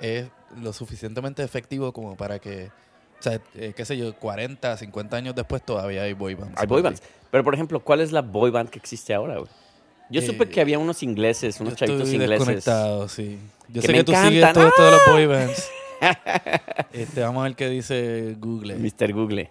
es 0.00 0.26
lo 0.60 0.72
suficientemente 0.72 1.42
efectivo 1.42 1.92
como 1.92 2.16
para 2.16 2.38
que, 2.38 2.70
o 3.18 3.22
sea, 3.22 3.40
eh, 3.54 3.72
qué 3.76 3.84
sé 3.84 3.96
yo, 3.96 4.14
40, 4.16 4.76
50 4.76 5.16
años 5.16 5.34
después 5.34 5.62
todavía 5.62 6.02
hay 6.02 6.12
boy 6.12 6.34
bands. 6.34 6.60
Hay 6.60 6.66
boy 6.66 6.82
bands. 6.82 7.02
Pero, 7.30 7.44
por 7.44 7.54
ejemplo, 7.54 7.80
¿cuál 7.80 8.00
es 8.00 8.12
la 8.12 8.20
boy 8.22 8.50
band 8.50 8.68
que 8.70 8.78
existe 8.78 9.14
ahora, 9.14 9.38
güey? 9.38 9.48
Yo 10.10 10.20
Eh, 10.20 10.26
supe 10.26 10.48
que 10.48 10.60
había 10.60 10.78
unos 10.78 11.02
ingleses, 11.02 11.58
unos 11.60 11.74
chavitos 11.74 12.12
ingleses. 12.12 12.38
desconectado, 12.46 13.08
sí. 13.08 13.38
Yo 13.68 13.80
que 13.80 13.86
sé 13.86 13.92
me 13.92 13.98
que 13.98 14.04
tú 14.04 14.12
encantan. 14.12 14.32
sigues 14.32 14.52
todo 14.52 14.68
esto 14.68 14.84
de 14.84 14.90
los 14.90 15.00
boy 15.10 15.26
bands. 15.38 15.70
este, 16.92 17.20
vamos 17.22 17.40
a 17.40 17.44
ver 17.44 17.54
qué 17.56 17.68
dice 17.68 18.36
Google. 18.38 18.76
Mr. 18.76 19.12
Google. 19.14 19.50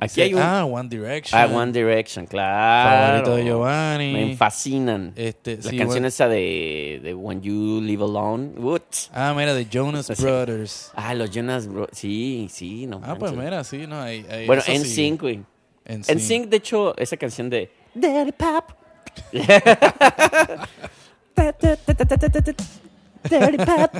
Aquí 0.00 0.20
hay 0.22 0.34
un... 0.34 0.40
Ah, 0.42 0.64
One 0.64 0.88
Direction. 0.88 1.40
Ah, 1.40 1.46
One 1.46 1.72
Direction, 1.72 2.26
claro. 2.26 3.06
Favorito 3.24 3.36
de 3.36 3.44
Giovanni. 3.44 4.12
Me 4.12 4.36
fascinan. 4.36 5.12
Este, 5.14 5.56
La 5.56 5.62
sí, 5.62 5.68
canción 5.70 5.88
bueno. 5.88 6.06
esa 6.08 6.26
de, 6.28 7.00
de 7.02 7.14
When 7.14 7.42
You 7.42 7.80
Live 7.82 8.02
Alone. 8.02 8.52
Uts. 8.58 9.10
Ah, 9.12 9.34
mira, 9.36 9.52
de 9.54 9.66
Jonas. 9.66 10.08
Brothers. 10.20 10.90
Ah, 10.94 11.14
los 11.14 11.30
Jonas 11.30 11.66
Bro- 11.68 11.88
Sí, 11.92 12.48
sí, 12.50 12.86
no 12.86 13.00
Ah, 13.04 13.14
pues 13.18 13.32
mira, 13.32 13.62
sí, 13.64 13.86
no, 13.86 14.00
hay, 14.00 14.24
hay 14.30 14.46
Bueno, 14.46 14.62
en. 14.66 14.84
Sync, 14.84 15.20
güey. 15.20 15.40
En 15.84 16.02
En 16.06 16.20
Sync, 16.20 16.48
de 16.48 16.56
hecho, 16.58 16.96
esa 16.96 17.16
canción 17.16 17.50
de 17.50 17.70
Daddy 17.94 18.32
Pop. 18.32 18.70
Daddy 23.30 23.58
Pop. 23.58 23.94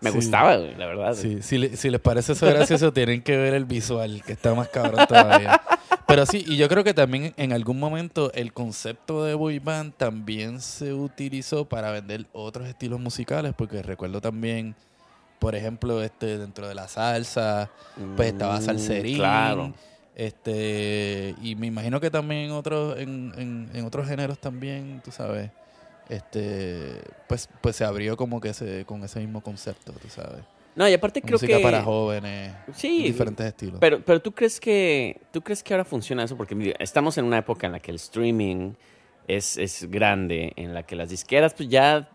Me 0.00 0.10
Sí. 0.10 0.16
gustaba, 0.16 0.56
güey, 0.56 0.74
la 0.76 0.86
verdad. 0.86 1.14
Sí, 1.14 1.42
si, 1.42 1.58
le- 1.58 1.76
si 1.76 1.90
les 1.90 2.00
parece 2.00 2.32
eso 2.32 2.46
gracioso, 2.46 2.92
tienen 2.92 3.20
que 3.22 3.36
ver 3.36 3.54
el 3.54 3.64
visual, 3.64 4.22
que 4.24 4.32
está 4.32 4.54
más 4.54 4.68
cabrón 4.68 5.06
todavía. 5.08 5.60
Pero 6.06 6.24
sí, 6.24 6.44
y 6.46 6.56
yo 6.56 6.68
creo 6.68 6.84
que 6.84 6.94
también 6.94 7.34
en 7.36 7.52
algún 7.52 7.78
momento 7.78 8.32
el 8.32 8.52
concepto 8.52 9.24
de 9.24 9.34
boy 9.34 9.58
band 9.58 9.92
también 9.96 10.60
se 10.60 10.94
utilizó 10.94 11.64
para 11.68 11.90
vender 11.90 12.26
otros 12.32 12.66
estilos 12.68 12.98
musicales, 13.00 13.52
porque 13.56 13.82
recuerdo 13.82 14.20
también, 14.20 14.74
por 15.38 15.54
ejemplo, 15.54 16.02
este 16.02 16.38
dentro 16.38 16.66
de 16.68 16.74
la 16.74 16.88
salsa, 16.88 17.70
pues 18.16 18.28
estaba 18.32 18.58
Mm, 18.58 18.62
salserín. 18.62 19.16
Claro. 19.16 19.74
Este, 20.14 21.34
y 21.42 21.54
me 21.56 21.66
imagino 21.66 22.00
que 22.00 22.10
también 22.10 22.50
otros, 22.52 22.98
en, 22.98 23.32
en, 23.36 23.70
en 23.72 23.84
otros 23.84 24.06
géneros 24.08 24.38
también, 24.38 25.00
tú 25.04 25.10
sabes, 25.12 25.50
este, 26.08 27.00
pues, 27.28 27.48
pues 27.60 27.76
se 27.76 27.84
abrió 27.84 28.16
como 28.16 28.40
que 28.40 28.50
ese, 28.50 28.84
con 28.86 29.02
ese 29.04 29.20
mismo 29.20 29.40
concepto, 29.42 29.92
tú 29.92 30.08
sabes. 30.08 30.42
No, 30.74 30.88
y 30.88 30.94
aparte 30.94 31.20
creo 31.20 31.32
Música 31.34 31.56
que... 31.56 31.62
para 31.62 31.82
jóvenes, 31.82 32.54
Sí, 32.72 33.02
diferentes 33.02 33.46
estilos. 33.46 33.78
Pero, 33.80 34.00
pero 34.04 34.20
tú 34.22 34.32
crees 34.32 34.60
que 34.60 35.20
tú 35.32 35.42
crees 35.42 35.62
que 35.62 35.74
ahora 35.74 35.84
funciona 35.84 36.22
eso 36.22 36.36
porque 36.36 36.74
estamos 36.78 37.18
en 37.18 37.24
una 37.24 37.38
época 37.38 37.66
en 37.66 37.72
la 37.72 37.80
que 37.80 37.90
el 37.90 37.96
streaming 37.96 38.74
es, 39.26 39.56
es 39.58 39.90
grande, 39.90 40.52
en 40.56 40.74
la 40.74 40.84
que 40.84 40.94
las 40.94 41.10
disqueras 41.10 41.52
pues 41.54 41.68
ya 41.68 42.08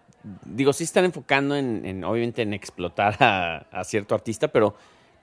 digo 0.46 0.72
sí 0.72 0.86
están 0.86 1.04
enfocando 1.04 1.58
en, 1.58 1.86
en, 1.86 2.04
obviamente 2.06 2.42
en 2.42 2.54
explotar 2.54 3.18
a, 3.22 3.58
a 3.70 3.84
cierto 3.84 4.16
artista, 4.16 4.48
pero 4.48 4.76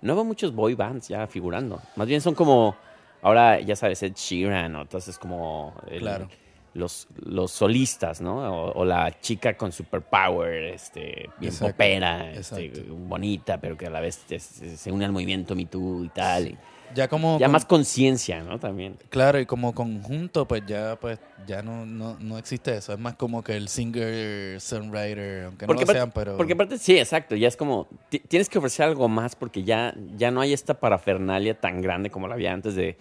no 0.02 0.14
veo 0.14 0.24
muchos 0.24 0.54
boy 0.54 0.74
bands 0.74 1.09
ya 1.09 1.26
figurando. 1.26 1.80
Más 1.96 2.06
bien 2.06 2.20
son 2.20 2.35
como 2.35 2.76
ahora 3.22 3.59
ya 3.61 3.74
sabes 3.74 4.02
Ed 4.02 4.12
Sheeran 4.16 4.76
o 4.76 4.83
entonces 4.83 5.18
como 5.18 5.74
el- 5.90 6.00
Claro. 6.00 6.28
Los, 6.74 7.09
los 7.24 7.50
solistas, 7.50 8.20
¿no? 8.20 8.38
O, 8.66 8.72
o 8.80 8.85
la 8.85 9.18
chica 9.20 9.56
con 9.56 9.72
superpower, 9.72 10.64
este, 10.64 11.30
bien 11.38 11.52
Exacto, 11.52 11.72
popera, 11.74 12.33
este, 12.33 12.70
bonita, 12.88 13.61
pero 13.61 13.76
que 13.76 13.87
a 13.87 13.90
la 13.90 14.00
vez 14.00 14.24
es- 14.30 14.44
se 14.76 14.92
une 14.92 15.04
al 15.04 15.12
movimiento 15.12 15.54
Me 15.56 15.66
Too 15.66 16.04
y 16.04 16.09
tal. 16.11 16.56
ya 16.94 17.06
como 17.09 17.38
ya 17.38 17.46
con- 17.46 17.52
más 17.52 17.64
conciencia, 17.64 18.42
¿no? 18.42 18.59
También. 18.59 18.96
claro 19.11 19.38
y 19.40 19.46
como 19.46 19.72
conjunto 19.74 20.46
pues 20.46 20.62
ya 20.66 20.96
pues 21.00 21.20
ya 21.46 21.62
no, 21.62 21.87
no, 21.87 22.16
no 22.20 22.37
existe 22.38 22.76
eso 22.76 22.92
es 22.92 22.98
más 22.98 23.14
como 23.14 23.42
que 23.44 23.56
el 23.56 23.68
singer 23.68 24.61
songwriter 24.61 25.44
aunque 25.44 25.66
no 25.68 25.74
lo 25.74 25.87
sean 25.87 26.11
pero 26.11 26.37
porque 26.37 26.54
aparte, 26.54 26.78
sí, 26.78 26.98
exacto, 26.98 27.37
ya 27.37 27.46
es 27.48 27.56
como, 27.56 27.88
ti- 28.09 28.18
tienes 28.20 28.48
que 28.48 28.59
ofrecer 28.59 28.87
algo 28.87 29.09
más 29.09 29.37
porque 29.37 29.62
ya, 29.62 29.94
ya 30.16 30.30
no 30.33 30.40
hay 30.40 30.52
esta 30.52 30.74
parafernalia 30.80 31.54
tan 31.61 31.80
grande 31.80 32.11
como 32.11 32.26
la 32.28 32.35
había 32.35 32.52
antes 32.52 32.74
de, 32.74 32.96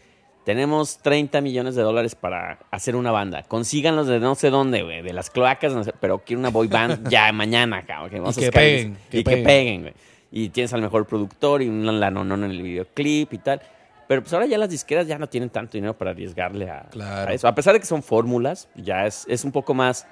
tenemos 0.45 0.97
30 0.99 1.41
millones 1.41 1.75
de 1.75 1.83
dólares 1.83 2.15
para 2.15 2.59
hacer 2.71 2.95
una 2.95 3.11
banda. 3.11 3.43
Consíganlos 3.43 4.07
de 4.07 4.19
no 4.19 4.35
sé 4.35 4.49
dónde, 4.49 4.81
güey, 4.83 5.01
de 5.01 5.13
las 5.13 5.29
cloacas, 5.29 5.73
no 5.73 5.83
sé, 5.83 5.93
pero 5.99 6.19
quiero 6.19 6.39
una 6.39 6.49
boy 6.49 6.67
band 6.67 7.07
ya 7.09 7.31
mañana, 7.31 7.85
cabrón. 7.85 8.09
Que 8.09 8.19
vamos 8.19 8.37
Y 8.37 8.41
a 8.43 8.45
que 8.47 8.51
peguen, 8.51 8.97
que 9.11 9.19
y 9.19 9.23
que 9.23 9.37
peguen. 9.37 9.81
güey. 9.81 9.93
Y 10.31 10.49
tienes 10.49 10.73
al 10.73 10.81
mejor 10.81 11.05
productor 11.07 11.61
y 11.61 11.67
un 11.69 11.99
lanonón 11.99 12.43
en 12.43 12.51
el 12.51 12.61
videoclip 12.61 13.33
y 13.33 13.37
tal. 13.39 13.61
Pero 14.07 14.21
pues 14.21 14.33
ahora 14.33 14.47
ya 14.47 14.57
las 14.57 14.69
disqueras 14.69 15.05
ya 15.07 15.19
no 15.19 15.27
tienen 15.27 15.49
tanto 15.51 15.73
dinero 15.73 15.95
para 15.97 16.11
arriesgarle 16.11 16.69
a, 16.69 16.87
Claro. 16.89 17.29
a 17.29 17.33
eso. 17.33 17.47
A 17.47 17.53
pesar 17.53 17.73
de 17.73 17.79
que 17.79 17.85
son 17.85 18.01
fórmulas, 18.01 18.67
ya 18.75 19.05
es, 19.05 19.25
es 19.29 19.43
un 19.43 19.51
poco 19.51 19.73
más... 19.75 20.07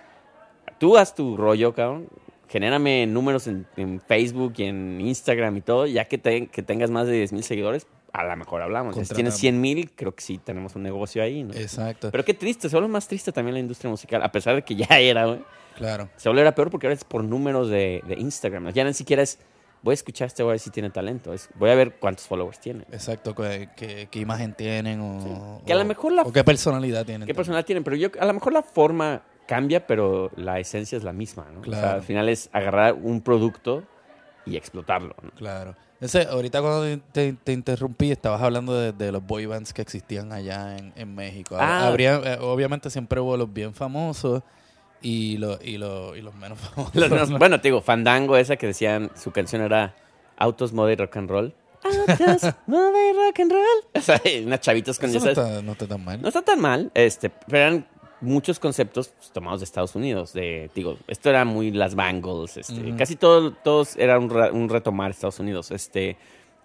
Tú 0.77 0.97
haz 0.97 1.15
tu 1.15 1.35
rollo, 1.37 1.73
cabrón. 1.73 2.07
Genérame 2.49 3.07
números 3.07 3.47
en, 3.47 3.65
en 3.75 3.99
Facebook 3.99 4.53
y 4.57 4.63
en 4.65 5.01
Instagram 5.01 5.57
y 5.57 5.61
todo. 5.61 5.85
Ya 5.87 6.05
que, 6.05 6.17
te- 6.19 6.47
que 6.47 6.61
tengas 6.61 6.91
más 6.91 7.07
de 7.07 7.13
10 7.13 7.33
mil 7.33 7.43
seguidores, 7.43 7.87
a 8.17 8.23
lo 8.23 8.36
mejor 8.36 8.62
hablamos. 8.62 8.95
Si 8.95 8.99
tienes 9.13 9.34
Contratamos. 9.36 9.39
100 9.39 9.62
mil, 9.62 9.91
creo 9.95 10.15
que 10.15 10.21
sí 10.23 10.38
tenemos 10.38 10.75
un 10.75 10.84
negocio 10.84 11.21
ahí, 11.23 11.43
¿no? 11.43 11.53
Exacto. 11.53 12.10
Pero 12.12 12.25
qué 12.25 12.34
triste, 12.34 12.69
se 12.69 12.75
vuelve 12.75 12.89
más 12.89 13.08
triste 13.08 13.32
también 13.32 13.53
la 13.53 13.60
industria 13.60 13.89
musical. 13.89 14.21
A 14.23 14.32
pesar 14.32 14.56
de 14.56 14.62
que 14.63 14.75
ya 14.75 14.99
era, 14.99 15.25
güey. 15.25 15.39
claro. 15.75 16.10
Se 16.17 16.30
vuelve 16.30 16.51
peor 16.51 16.69
porque 16.71 16.88
ahora 16.88 16.95
es 16.95 17.03
por 17.03 17.23
números 17.23 17.69
de, 17.69 18.01
de 18.08 18.15
Instagram. 18.15 18.69
Ya 18.71 18.84
ni 18.84 18.93
siquiera 18.93 19.21
es, 19.23 19.39
voy 19.84 19.91
a 19.91 19.95
escuchar 19.95 20.25
a 20.25 20.27
este 20.27 20.43
güey 20.43 20.58
si 20.60 20.69
tiene 20.71 20.89
talento. 20.89 21.34
Es, 21.34 21.49
voy 21.56 21.69
a 21.69 21.75
ver 21.75 21.95
cuántos 21.99 22.25
followers 22.27 22.60
tiene. 22.60 22.84
Exacto. 22.91 23.36
¿Qué, 23.36 23.69
qué- 24.10 24.19
imagen 24.19 24.53
tienen 24.53 24.99
o, 25.01 25.62
Que 25.65 25.73
a 25.73 25.75
lo 25.75 25.86
mejor 25.86 26.12
la- 26.13 26.23
o 26.23 26.32
qué 26.34 26.43
personalidad 26.43 27.06
tienen. 27.06 27.27
¿Qué 27.27 27.36
personalidad 27.36 27.65
tienen? 27.65 27.84
Pero 27.84 27.95
yo, 27.95 28.10
a 28.19 28.25
lo 28.25 28.34
mejor 28.34 28.53
la 28.53 28.63
forma 28.63 29.21
cambia, 29.45 29.86
pero 29.88 30.30
la 30.36 30.60
esencia 30.60 30.97
es 30.97 31.03
la 31.06 31.13
misma, 31.13 31.47
¿no? 31.53 31.62
O 31.62 31.63
sea, 31.63 31.71
Claro. 31.73 31.95
al 31.95 32.03
final 32.03 32.27
es 32.27 32.49
agarrar 32.51 32.93
un 32.95 33.21
producto 33.21 33.84
y 34.45 34.58
explotarlo, 34.58 35.15
¿no? 35.21 35.30
Claro. 35.32 35.75
Entonces, 35.99 36.27
ahorita 36.27 36.62
cuando 36.62 36.83
te, 36.83 36.97
te- 37.12 37.33
te 37.43 37.53
interrumpí, 37.53 38.12
estabas 38.12 38.41
hablando 38.41 38.73
de, 38.79 38.91
de 38.91 39.12
los 39.12 39.25
boy 39.25 39.47
bands 39.47 39.73
que 39.73 39.81
existían 39.81 40.31
allá 40.31 40.77
en, 40.77 40.93
en 40.95 41.15
México. 41.15 41.57
Ah. 41.60 41.88
Habría, 41.88 42.17
eh, 42.23 42.38
obviamente 42.39 42.89
siempre 42.91 43.19
hubo 43.19 43.36
los 43.36 43.51
bien 43.51 43.73
famosos 43.73 44.43
y 45.01 45.38
los, 45.38 45.60
y 45.63 45.77
los, 45.79 46.15
y 46.15 46.21
los 46.21 46.36
menos 46.36 46.60
famosos. 46.75 46.95
Los 46.95 47.10
menos- 47.10 47.29
bueno, 47.39 47.60
te 47.60 47.69
digo, 47.69 47.81
Fandango, 47.81 48.38
esa 48.38 48.57
que 48.57 48.67
decían, 48.67 49.10
su 49.15 49.31
canción 49.31 49.63
era 49.63 49.95
Autos, 50.38 50.71
Moda 50.71 50.91
y 50.91 50.95
Rock 50.95 51.17
and 51.17 51.29
Roll. 51.31 51.55
Autos, 51.83 52.53
Moda 52.67 53.10
y 53.10 53.13
Rock 53.13 53.39
and 53.39 53.51
Roll. 53.51 53.86
O 53.95 54.01
sea, 54.01 54.21
unas 54.45 54.60
chavitas 54.62 54.99
con 54.99 55.10
Eso 55.10 55.19
no 55.25 55.31
esas. 55.31 55.47
está, 55.47 55.62
no 55.63 55.71
está 55.71 55.88
tan 55.88 56.05
mal. 56.05 56.21
No 56.21 56.27
está 56.27 56.41
tan 56.43 56.60
mal, 56.62 56.91
este, 56.93 57.31
pero 57.31 57.57
eran 57.57 57.88
muchos 58.21 58.60
conceptos 58.60 59.10
pues, 59.10 59.32
tomados 59.32 59.60
de 59.60 59.65
Estados 59.65 59.95
Unidos. 59.95 60.34
De, 60.34 60.69
digo, 60.75 60.97
esto 61.08 61.30
era 61.30 61.45
muy 61.45 61.71
las 61.71 61.95
Bangles, 61.95 62.58
este, 62.58 62.95
casi 62.95 63.15
todo, 63.15 63.51
todos 63.53 63.95
era 63.97 64.17
un, 64.19 64.30
re- 64.30 64.51
un 64.51 64.69
retomar 64.69 65.12
Estados 65.12 65.39
Unidos. 65.39 65.71
Este, 65.71 66.17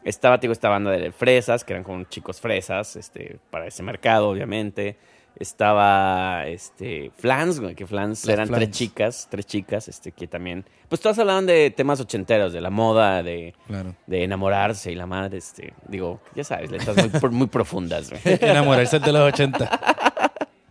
estaba, 0.04 0.38
digo, 0.38 0.52
esta 0.52 0.68
banda 0.68 0.90
de 0.90 1.12
fresas, 1.12 1.64
que 1.64 1.72
eran 1.74 1.84
como 1.84 2.04
chicos 2.04 2.40
fresas, 2.40 2.96
este, 2.96 3.38
para 3.50 3.66
ese 3.66 3.82
mercado, 3.82 4.28
obviamente. 4.30 4.96
Estaba, 5.34 6.46
este, 6.46 7.10
Flans, 7.16 7.58
güey, 7.58 7.74
que 7.74 7.86
Flans 7.86 8.24
Las 8.26 8.34
eran 8.34 8.48
Flans. 8.48 8.64
tres 8.64 8.70
chicas, 8.76 9.28
tres 9.30 9.46
chicas, 9.46 9.88
este, 9.88 10.12
que 10.12 10.26
también, 10.26 10.64
pues 10.88 11.00
todas 11.00 11.18
hablaban 11.18 11.46
de 11.46 11.70
temas 11.70 12.00
ochenteros, 12.00 12.52
de 12.52 12.60
la 12.60 12.70
moda, 12.70 13.22
de, 13.22 13.54
Claro. 13.66 13.94
de 14.06 14.24
enamorarse 14.24 14.92
y 14.92 14.94
la 14.94 15.06
madre, 15.06 15.38
este, 15.38 15.72
digo, 15.88 16.20
ya 16.34 16.44
sabes, 16.44 16.70
letras 16.70 16.96
muy, 17.22 17.30
muy 17.30 17.46
profundas. 17.48 18.12
Enamorarse 18.24 18.98
de 19.00 19.12
los 19.12 19.22
80. 19.32 19.80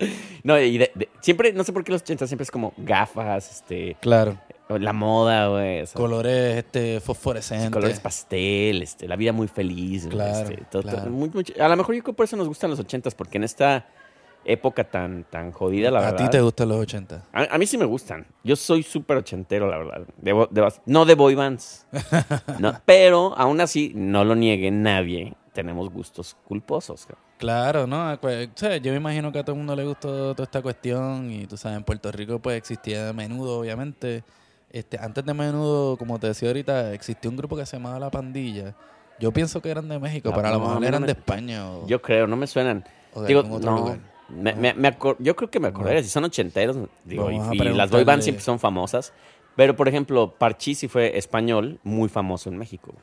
No, 0.44 0.60
y 0.60 0.78
de- 0.78 0.92
de- 0.96 1.10
siempre, 1.20 1.54
no 1.54 1.64
sé 1.64 1.72
por 1.72 1.84
qué 1.84 1.92
los 1.92 2.02
80 2.02 2.26
siempre 2.28 2.44
es 2.44 2.52
como 2.52 2.74
gafas, 2.78 3.52
este, 3.52 3.96
Claro. 4.02 4.38
la 4.70 4.92
moda, 4.94 5.50
güey. 5.50 5.86
Colores 5.94 6.58
este, 6.58 7.00
fosforescentes. 7.00 7.70
colores 7.70 8.00
pastel, 8.00 8.82
este, 8.82 9.08
la 9.08 9.16
vida 9.16 9.32
muy 9.34 9.48
feliz, 9.48 10.06
güey, 10.06 10.16
Claro, 10.18 10.40
este, 10.50 10.56
todo- 10.72 10.82
todo- 10.82 10.92
claro. 10.94 11.12
muy- 11.12 11.30
muy 11.30 11.44
ch- 11.44 11.60
a 11.60 11.68
lo 11.68 11.76
mejor 11.78 11.94
yo 11.96 12.02
creo 12.04 12.14
que 12.14 12.18
por 12.18 12.24
eso 12.26 12.38
nos 12.38 12.48
gustan 12.48 12.70
los 12.72 12.80
80 12.80 13.12
porque 13.12 13.38
en 13.38 13.44
esta 13.44 13.86
época 14.44 14.84
tan, 14.84 15.24
tan 15.26 15.52
jodida, 15.52 15.92
la 15.92 16.00
A 16.00 16.12
verdad. 16.12 16.26
ti 16.26 16.32
te 16.32 16.42
gustan 16.42 16.70
los 16.70 16.80
80. 16.80 17.24
A, 17.32 17.44
a 17.54 17.58
mí 17.60 17.68
sí 17.68 17.78
me 17.78 17.86
gustan. 17.86 18.26
Yo 18.44 18.56
soy 18.56 18.82
súper 18.82 19.18
ochentero, 19.18 19.70
la 19.70 19.78
verdad. 19.78 20.02
De 20.18 20.34
bo- 20.34 20.48
de 20.50 20.62
bas- 20.64 20.82
no 20.88 21.06
de 21.06 21.14
boy 21.14 21.36
bands. 21.36 21.86
No, 22.60 22.74
pero 22.86 23.36
aún 23.38 23.62
así, 23.62 23.92
no 23.96 24.24
lo 24.26 24.34
niegue 24.36 24.72
nadie. 24.72 25.36
Tenemos 25.54 25.92
gustos 25.92 26.36
culposos. 26.48 27.06
cabrón. 27.06 27.26
Claro, 27.42 27.88
¿no? 27.88 28.16
Pues, 28.22 28.50
o 28.50 28.52
sea, 28.56 28.78
yo 28.78 28.92
me 28.92 28.98
imagino 28.98 29.32
que 29.32 29.40
a 29.40 29.44
todo 29.44 29.54
el 29.54 29.58
mundo 29.58 29.76
le 29.76 29.84
gustó 29.84 30.36
toda 30.36 30.44
esta 30.44 30.62
cuestión 30.62 31.32
y 31.32 31.48
tú 31.48 31.58
sabes, 31.58 31.76
en 31.80 31.84
Puerto 31.84 32.12
Rico 32.12 32.38
pues 32.38 32.56
existía 32.56 33.12
Menudo, 33.14 33.58
obviamente. 33.60 34.24
Este, 34.70 35.00
antes 35.00 35.26
de 35.26 35.34
Menudo, 35.34 35.98
como 35.98 36.20
te 36.20 36.28
decía 36.28 36.50
ahorita, 36.50 36.94
existía 36.94 37.32
un 37.32 37.38
grupo 37.38 37.58
que 37.58 37.66
se 37.66 37.78
llamaba 37.78 37.98
La 38.00 38.12
Pandilla. 38.12 38.76
Yo 39.20 39.32
pienso 39.32 39.60
que 39.60 39.72
eran 39.72 39.90
de 39.90 39.98
México, 39.98 40.30
Ah, 40.32 40.36
pero 40.36 40.48
a 40.50 40.52
lo 40.52 40.60
mejor 40.60 40.86
eran 40.86 41.02
me- 41.02 41.08
de 41.08 41.14
España 41.14 41.68
o, 41.72 41.88
Yo 41.88 42.00
creo, 42.00 42.28
no 42.28 42.36
me 42.36 42.46
suenan. 42.46 42.86
o 43.16 43.22
de 43.22 43.28
Digo, 43.30 43.40
algún 43.40 43.58
otro 43.58 43.72
no. 43.72 43.78
lugar. 43.80 44.00
Me, 44.30 44.54
me- 44.54 44.74
me 44.76 44.88
acor- 44.98 45.18
yo 45.18 45.36
creo 45.36 45.50
que 45.50 45.60
me 45.60 45.68
acordaría. 45.70 46.04
Si 46.04 46.10
son 46.10 46.24
ochenteros, 46.24 46.78
digo, 47.04 47.30
y, 47.32 47.58
las 47.74 47.90
boy 47.90 48.04
bands 48.04 48.24
siempre 48.24 48.44
son 48.44 48.60
famosas. 48.60 49.14
Pero, 49.62 49.76
por 49.76 49.88
ejemplo, 49.88 50.34
Parchís 50.40 50.80
sí 50.80 50.88
fue 50.88 51.16
español, 51.20 51.78
muy 51.84 52.10
famoso 52.10 52.50
en 52.50 52.58
México. 52.58 52.96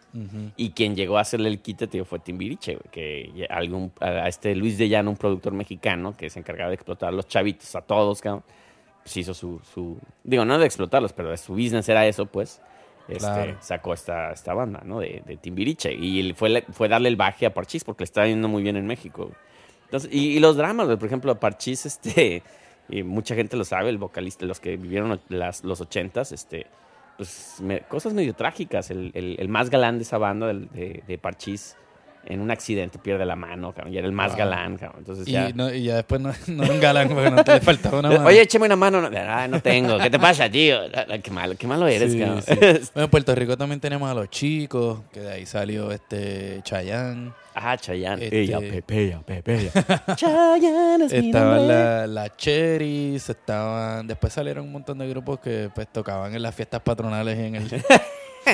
Y 0.56 0.70
quien 0.70 0.96
llegó 0.96 1.16
a 1.16 1.20
hacerle 1.20 1.50
el 1.50 1.60
quite, 1.60 1.86
tío, 1.86 2.04
fue 2.04 2.18
Timbiriche, 2.18 2.72
güey, 2.74 2.90
que 2.90 3.46
algún, 3.48 3.92
a 4.00 4.26
este 4.26 4.56
Luis 4.56 4.76
de 4.76 4.88
Llano, 4.88 5.10
un 5.10 5.16
productor 5.16 5.52
mexicano 5.52 6.16
que 6.16 6.28
se 6.30 6.40
encargaba 6.40 6.70
de 6.70 6.74
explotar 6.74 7.10
a 7.10 7.12
los 7.12 7.28
chavitos, 7.28 7.76
a 7.76 7.82
todos, 7.82 8.20
cabrón, 8.20 8.42
pues 9.04 9.16
hizo 9.18 9.34
su, 9.34 9.60
su, 9.72 9.98
digo, 10.24 10.44
no 10.44 10.58
de 10.58 10.66
explotarlos, 10.66 11.12
pero 11.12 11.30
de 11.30 11.36
su 11.36 11.52
business 11.52 11.88
era 11.88 12.04
eso, 12.08 12.26
pues, 12.26 12.60
este, 13.06 13.20
Claro. 13.20 13.56
sacó 13.60 13.94
esta, 13.94 14.32
esta 14.32 14.52
banda, 14.52 14.82
¿no? 14.84 14.98
De, 14.98 15.22
de 15.24 15.36
Timbiriche. 15.36 15.94
Y 15.94 16.32
fue, 16.32 16.64
fue 16.72 16.88
darle 16.88 17.08
el 17.08 17.14
baje 17.14 17.46
a 17.46 17.54
Parchís 17.54 17.84
porque 17.84 18.00
le 18.02 18.06
estaba 18.06 18.26
yendo 18.26 18.48
muy 18.48 18.64
bien 18.64 18.76
en 18.76 18.84
México. 18.88 19.30
Entonces, 19.84 20.10
y, 20.12 20.30
y 20.36 20.40
los 20.40 20.56
dramas, 20.56 20.86
güey, 20.86 20.98
por 20.98 21.06
ejemplo, 21.06 21.30
a 21.30 21.38
Parchís, 21.38 21.86
este, 21.86 22.42
y 22.88 23.02
mucha 23.02 23.34
gente 23.34 23.56
lo 23.56 23.64
sabe, 23.64 23.90
el 23.90 23.98
vocalista, 23.98 24.46
los 24.46 24.60
que 24.60 24.76
vivieron 24.76 25.20
las, 25.28 25.64
los 25.64 25.80
ochentas, 25.80 26.32
este, 26.32 26.66
pues 27.16 27.62
cosas 27.88 28.14
medio 28.14 28.34
trágicas. 28.34 28.90
El, 28.90 29.10
el- 29.14 29.48
más 29.48 29.70
galán 29.70 29.98
de 29.98 30.02
esa 30.04 30.18
banda 30.18 30.46
del- 30.46 30.68
de, 30.70 31.02
de 31.06 31.18
Parchís 31.18 31.76
en 32.28 32.40
un 32.40 32.50
accidente 32.50 32.98
pierde 32.98 33.24
la 33.26 33.34
mano, 33.36 33.72
cabrón, 33.72 33.92
y 33.92 33.98
era 33.98 34.06
el 34.06 34.12
más 34.12 34.28
Wow. 34.32 34.38
galán, 34.38 34.76
cabrón. 34.76 34.98
Entonces 35.00 35.26
Y, 35.26 35.32
ya. 35.32 35.50
no- 35.54 35.72
y 35.72 35.82
ya 35.84 35.96
después 35.96 36.20
no, 36.20 36.32
no 36.48 36.62
era 36.64 36.72
un 36.74 36.80
galán 36.80 37.08
porque 37.08 37.30
no 37.30 37.42
te 37.42 37.54
le 37.54 37.60
faltaba 37.60 38.00
una 38.00 38.08
mano. 38.10 38.26
Oye, 38.26 38.42
échame 38.42 38.66
una 38.66 38.76
mano. 38.76 39.00
No, 39.00 39.48
no 39.48 39.60
tengo. 39.60 39.98
¿Qué 39.98 40.10
te 40.10 40.18
pasa, 40.18 40.48
tío? 40.50 40.78
Qué 41.22 41.30
malo, 41.30 41.54
qué 41.58 41.66
malo 41.66 41.86
eres, 41.88 42.12
Sí, 42.12 42.18
cabrón. 42.20 42.42
sí. 42.42 42.52
Bueno, 42.94 43.04
en 43.04 43.10
Puerto 43.10 43.34
Rico 43.34 43.56
también 43.56 43.80
tenemos 43.80 44.10
a 44.10 44.14
los 44.14 44.28
chicos, 44.30 45.00
que 45.12 45.20
de 45.20 45.32
ahí 45.32 45.46
salió 45.46 45.90
este 45.90 46.60
Chayanne. 46.64 47.32
ah, 47.54 47.76
Chayanne. 47.76 48.24
Este- 48.24 48.40
Ella, 48.42 48.58
Pepe, 48.60 48.98
ella, 49.04 49.20
Pepe, 49.24 49.54
ella. 49.60 49.72
Chayanne 50.16 51.04
es 51.06 51.12
Estaban 51.12 51.56
nombre. 51.56 52.06
la, 52.08 52.36
Cherries, 52.36 53.28
estaban... 53.30 54.06
Después 54.06 54.32
salieron 54.32 54.66
un 54.66 54.72
montón 54.72 54.98
de 54.98 55.08
grupos 55.08 55.40
que 55.40 55.70
pues 55.74 55.88
tocaban 55.92 56.34
en 56.34 56.42
las 56.42 56.54
fiestas 56.54 56.80
patronales 56.82 57.36
y 57.38 57.42
en 57.46 57.54
el, 57.56 57.68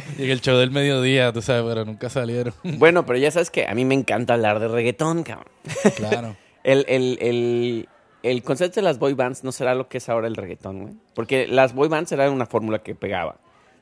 y 0.19 0.31
el 0.31 0.41
show 0.41 0.57
del 0.57 0.71
mediodía, 0.71 1.33
tú 1.33 1.43
sabes, 1.43 1.65
pero 1.67 1.85
nunca 1.85 2.09
salieron. 2.11 2.55
Bueno, 2.79 3.07
pero 3.07 3.19
ya 3.19 3.31
sabes 3.31 3.51
que 3.51 3.67
a 3.67 3.75
mí 3.75 3.85
me 3.85 3.95
encanta 3.95 4.35
hablar 4.35 4.61
de 4.61 4.69
reggaetón, 4.69 5.23
cabrón. 5.23 5.53
claro. 5.97 6.37
El, 6.65 6.87
el, 6.89 7.19
el, 7.21 7.89
el 8.23 8.43
concepto 8.43 8.77
de 8.81 8.85
las 8.85 8.99
boy 8.99 9.13
bands 9.13 9.45
no 9.45 9.53
será 9.53 9.75
lo 9.75 9.87
que 9.91 9.99
es 9.99 10.09
ahora 10.09 10.29
el 10.29 10.35
reggaetón, 10.35 10.81
güey. 10.81 10.95
Porque 11.15 11.47
las 11.47 11.75
boy 11.75 11.89
bands 11.89 12.11
era 12.11 12.31
una 12.31 12.47
fórmula 12.47 12.79
que 12.79 12.95
pegaba. 12.95 13.37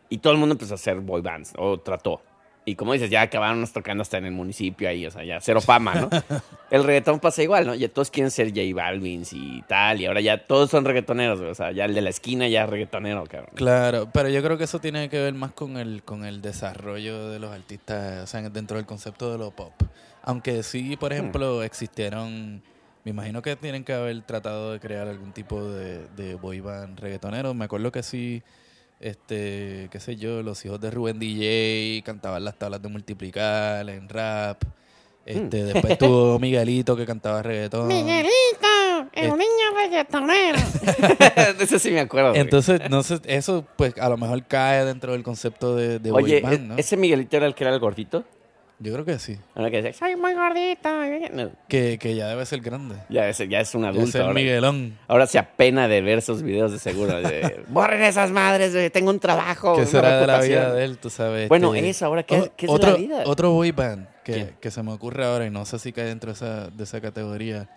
Y 0.09 0.19
todo 0.19 0.33
el 0.33 0.39
mundo 0.41 0.55
empezó 0.55 0.75
a 0.75 0.75
hacer 0.75 0.99
boy 0.99 1.21
bands, 1.23 1.53
o 1.57 1.79
trató. 1.79 2.23
Y 2.65 2.77
como 2.77 2.93
dices, 2.93 3.11
ya 3.11 3.23
acabaron 3.23 3.67
tocando 3.67 4.03
hasta 4.03 4.19
en 4.19 4.27
el 4.27 4.33
municipio 4.33 4.89
ahí, 4.89 5.05
o 5.05 5.11
sea, 5.11 5.25
ya 5.25 5.41
cero 5.41 5.61
fama, 5.61 5.95
¿no? 5.97 6.09
el 6.71 6.85
reggaetón 6.85 7.19
pasa 7.19 7.43
igual, 7.43 7.67
¿no? 7.67 7.75
Ya 7.75 7.89
todos 7.89 8.11
quieren 8.11 8.31
ser 8.31 8.51
J 8.51 8.61
Balvins 8.73 9.33
y 9.33 9.63
tal, 9.67 10.01
y 10.01 10.07
ahora 10.07 10.21
ya 10.21 10.47
todos 10.47 10.71
son 10.71 10.85
reggaetoneros. 10.85 11.41
O 11.41 11.55
sea, 11.55 11.73
ya 11.73 11.87
el 11.87 11.95
de 11.95 12.03
la 12.03 12.11
esquina 12.11 12.47
ya 12.47 12.63
es 12.63 12.71
reggaetonero, 12.71 13.25
cabrón. 13.25 13.51
Claro, 13.55 14.09
pero 14.13 14.29
yo 14.29 14.43
creo 14.45 14.59
que 14.59 14.65
eso 14.65 14.79
tiene 14.79 15.09
que 15.09 15.21
ver 15.21 15.35
más 15.35 15.53
con 15.53 15.77
el, 15.77 16.05
con 16.05 16.25
el 16.25 16.41
desarrollo 16.41 17.29
de 17.31 17.41
los 17.41 17.53
artistas, 17.53 18.23
o 18.23 18.27
sea, 18.29 18.49
dentro 18.49 18.77
del 18.77 18.87
concepto 18.87 19.33
de 19.33 19.39
lo 19.39 19.51
pop. 19.51 19.73
Aunque 20.23 20.63
sí, 20.63 20.97
por 20.97 21.13
ejemplo, 21.13 21.65
existieron, 21.65 22.63
me 23.03 23.11
imagino 23.11 23.43
que 23.43 23.57
tienen 23.57 23.83
que 23.83 23.93
haber 23.93 24.23
tratado 24.23 24.73
de 24.73 24.79
crear 24.79 25.09
algún 25.09 25.33
tipo 25.33 25.65
de, 25.65 26.07
de 26.17 26.37
boy 26.37 26.61
band 26.61 27.01
reggaetonero. 27.01 27.55
Me 27.55 27.65
acuerdo 27.65 27.91
que 27.91 28.05
sí, 28.05 28.41
este, 29.03 29.89
qué 29.91 30.01
sé 30.01 30.17
yo, 30.17 30.43
los 30.43 30.65
hijos 30.65 30.81
de 30.81 30.91
Rubén 30.91 31.19
DJ 31.19 32.03
cantaban 32.05 32.45
las 32.45 32.59
tablas 32.59 32.81
de 32.81 32.89
multiplicar 32.89 33.89
en 33.91 34.09
rap. 34.09 34.63
Este, 35.25 35.65
después 35.65 35.99
tuvo 35.99 36.39
Miguelito 36.41 36.97
que 36.97 37.07
cantaba 37.07 37.43
reggaetón. 37.43 37.87
Miguelito, 37.89 38.29
el 39.13 39.27
Eh. 39.27 39.31
niño 39.31 39.77
reggaetonero. 39.77 40.59
eso 41.61 41.79
sí 41.79 41.91
me 41.93 42.01
acuerdo. 42.01 42.31
güey. 42.31 42.41
Entonces, 42.41 42.81
no 42.91 43.03
sé, 43.03 43.21
eso 43.25 43.65
pues 43.77 43.95
a 43.99 44.09
lo 44.09 44.17
mejor 44.17 44.45
cae 44.47 44.85
dentro 44.85 45.13
del 45.13 45.23
concepto 45.23 45.77
de, 45.77 45.99
de 45.99 46.11
boy 46.11 46.25
Oye, 46.25 46.41
band, 46.41 46.61
¿no? 46.69 46.77
¿ese 46.77 46.97
Miguelito 46.97 47.37
era 47.37 47.47
el 47.47 47.55
que 47.55 47.65
era 47.65 47.73
el 47.73 47.79
gordito? 47.81 48.25
Yo 48.83 48.93
creo 48.93 49.05
que 49.05 49.19
sí. 49.19 49.39
Ahora 49.55 49.71
que 49.71 49.77
dice, 49.83 49.93
Soy 49.93 50.17
muy 50.17 50.35
gordita. 50.35 51.07
no, 51.33 51.51
Que, 51.69 51.99
que 51.99 52.15
ya 52.17 52.27
debe 52.29 52.45
ser 52.47 52.61
grande. 52.61 52.97
ya, 53.09 53.29
es, 53.29 53.39
ya 53.49 53.61
es 53.61 53.75
un 53.75 53.85
adulto. 53.85 54.11
ser 54.11 54.23
Ahora, 54.23 54.35
Miguelón. 54.35 54.99
ahora 55.09 55.27
se 55.27 55.39
apena 55.39 55.87
de 55.89 56.01
ver 56.01 56.19
esos 56.19 56.43
videos 56.43 56.73
de 56.73 56.79
seguro. 56.79 57.21
de, 57.23 57.65
Borren 57.69 58.03
esas 58.03 58.31
madres, 58.31 58.93
tengo 58.93 59.11
un 59.11 59.21
trabajo. 59.21 59.77
¿Qué 59.77 59.87
será 59.87 60.19
de 60.21 60.27
la 60.27 60.35
reputación". 60.39 60.61
vida 60.65 60.75
de 60.75 60.85
él? 60.85 60.99
Tú 60.99 61.11
sabes. 61.11 61.49
Bueno, 61.49 61.75
eso, 61.75 62.07
ahora, 62.07 62.23
¿qué, 62.25 62.41
o- 62.41 62.57
qué 62.57 62.67
es 62.67 62.73
otro, 62.73 62.91
la 62.91 62.97
vida? 62.97 63.23
Otro 63.27 63.53
boy 63.53 63.71
band 63.73 64.07
que, 64.25 64.55
que 64.61 64.71
se 64.71 64.83
me 64.83 64.93
ocurre 64.93 65.25
ahora 65.25 65.47
y 65.47 65.51
no 65.51 65.65
sé 65.65 65.79
si 65.79 65.93
cae 65.93 66.05
dentro 66.07 66.31
de 66.33 66.35
esa, 66.35 66.69
de 66.69 66.85
esa 66.85 67.01
categoría. 67.01 67.69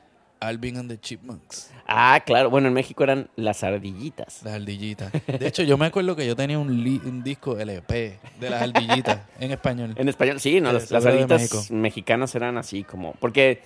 Alvin 0.47 0.77
and 0.77 0.89
the 0.89 0.97
Chipmunks. 0.99 1.71
Ah, 1.87 2.21
claro. 2.25 2.49
Bueno, 2.49 2.67
en 2.67 2.73
México 2.73 3.03
eran 3.03 3.29
las 3.35 3.63
ardillitas. 3.63 4.41
Las 4.43 4.53
ardillitas. 4.55 5.11
De 5.27 5.47
hecho, 5.47 5.63
yo 5.63 5.77
me 5.77 5.85
acuerdo 5.85 6.15
que 6.15 6.25
yo 6.25 6.35
tenía 6.35 6.57
un, 6.59 6.83
li- 6.83 7.01
un 7.05 7.23
disco 7.23 7.57
LP 7.59 8.17
de 8.39 8.49
las 8.49 8.61
ardillitas 8.63 9.19
en 9.39 9.51
español. 9.51 9.93
En 9.97 10.09
español, 10.09 10.39
sí, 10.39 10.59
no, 10.61 10.69
Eh, 10.69 10.73
las, 10.73 10.91
las 10.91 11.05
ardillitas 11.05 11.69
mexicanas 11.71 12.33
eran 12.35 12.57
así 12.57 12.83
como, 12.83 13.13
porque 13.19 13.61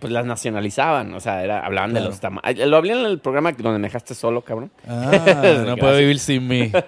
pues 0.00 0.12
las 0.12 0.26
nacionalizaban, 0.26 1.14
o 1.14 1.20
sea, 1.20 1.44
era, 1.44 1.64
hablaban 1.64 1.94
de 1.94 2.00
los 2.00 2.18
tamaños. 2.18 2.66
Lo 2.68 2.76
hablé 2.76 2.94
en 2.98 3.06
el 3.06 3.20
programa 3.20 3.52
donde 3.52 3.78
me 3.78 3.86
dejaste 3.86 4.14
solo, 4.14 4.42
cabrón. 4.42 4.70
Ah, 4.88 5.62
no 5.66 5.76
puedo 5.76 5.96
vivir 5.96 6.18
sin 6.18 6.46
mí. 6.48 6.72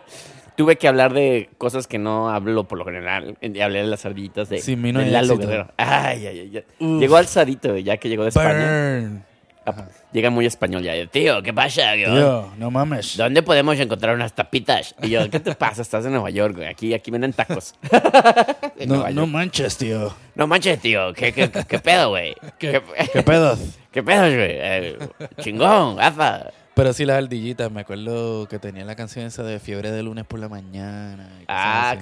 Tuve 0.56 0.76
que 0.76 0.88
hablar 0.88 1.12
de 1.12 1.50
cosas 1.58 1.86
que 1.86 1.98
no 1.98 2.30
hablo 2.30 2.64
por 2.64 2.78
lo 2.78 2.84
general. 2.84 3.36
Hablé 3.62 3.80
de 3.80 3.86
las 3.86 4.06
ardillitas 4.06 4.48
de, 4.48 4.76
mí 4.76 4.92
no 4.92 5.00
de 5.00 5.06
Lalo. 5.06 5.36
Guerrero. 5.36 5.68
Ay, 5.76 6.26
ay, 6.26 6.40
ay. 6.54 6.64
Uf. 6.78 7.00
Llegó 7.00 7.16
alzadito, 7.16 7.76
ya 7.76 7.98
que 7.98 8.08
llegó 8.08 8.22
de 8.22 8.30
España. 8.30 9.00
Burn. 9.00 9.24
Ah, 9.66 9.70
Ajá. 9.70 9.88
Llega 10.12 10.30
muy 10.30 10.46
español 10.46 10.82
ya. 10.82 10.94
Tío, 11.08 11.42
¿qué 11.42 11.52
pasa? 11.52 11.90
güey? 11.90 12.04
Tío, 12.04 12.50
no 12.56 12.70
mames. 12.70 13.16
¿Dónde 13.16 13.42
podemos 13.42 13.78
encontrar 13.78 14.14
unas 14.14 14.32
tapitas? 14.32 14.94
Y 15.02 15.10
yo, 15.10 15.28
¿qué 15.28 15.40
te 15.40 15.54
pasa? 15.56 15.82
Estás 15.82 16.06
en 16.06 16.12
Nueva 16.12 16.30
York, 16.30 16.54
güey. 16.56 16.68
Aquí, 16.68 16.94
aquí 16.94 17.10
venden 17.10 17.32
tacos. 17.32 17.74
No, 18.86 19.08
no 19.10 19.26
manches, 19.26 19.76
tío. 19.76 20.14
No 20.34 20.46
manches, 20.46 20.78
tío. 20.80 21.12
¿Qué, 21.14 21.32
qué, 21.32 21.50
qué 21.50 21.78
pedo, 21.80 22.10
güey? 22.10 22.34
¿Qué, 22.58 22.80
qué 23.12 23.22
pedos? 23.22 23.58
¿Qué 23.90 24.02
pedo, 24.02 24.22
güey? 24.22 24.50
Eh, 24.52 24.98
chingón, 25.40 25.96
gafa. 25.96 26.50
Pero 26.76 26.92
sí, 26.92 27.06
las 27.06 27.16
ardillitas, 27.16 27.72
me 27.72 27.80
acuerdo 27.80 28.46
que 28.48 28.58
tenía 28.58 28.84
la 28.84 28.94
canción 28.96 29.24
esa 29.24 29.42
de 29.42 29.58
Fiebre 29.58 29.90
de 29.92 30.02
lunes 30.02 30.26
por 30.26 30.38
la 30.38 30.50
mañana. 30.50 31.26
y 31.40 31.46
cosas 31.46 31.48
Ah, 31.48 31.90
así. 31.92 32.00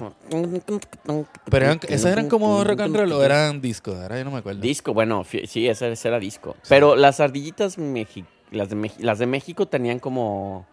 como... 1.07 1.27
Pero 1.49 1.65
eran, 1.67 1.81
¿esas 1.89 2.11
eran 2.11 2.29
como 2.29 2.65
rock 2.65 2.81
and 2.81 2.97
roll 2.97 3.13
o 3.13 3.23
eran 3.23 3.61
discos? 3.61 3.95
Ahora 3.95 4.19
yo 4.19 4.25
no 4.25 4.33
me 4.33 4.39
acuerdo. 4.39 4.61
Disco, 4.61 4.93
bueno, 4.93 5.23
fi- 5.23 5.47
sí, 5.47 5.69
ese, 5.69 5.93
ese 5.93 6.09
era 6.09 6.19
disco. 6.19 6.57
Pero 6.69 6.97
las 6.97 7.21
ardillitas, 7.21 7.79
mexi- 7.79 8.25
las, 8.51 8.69
de 8.69 8.91
las 8.99 9.21
de 9.21 9.27
México 9.27 9.67
tenían 9.69 10.01
como... 10.01 10.67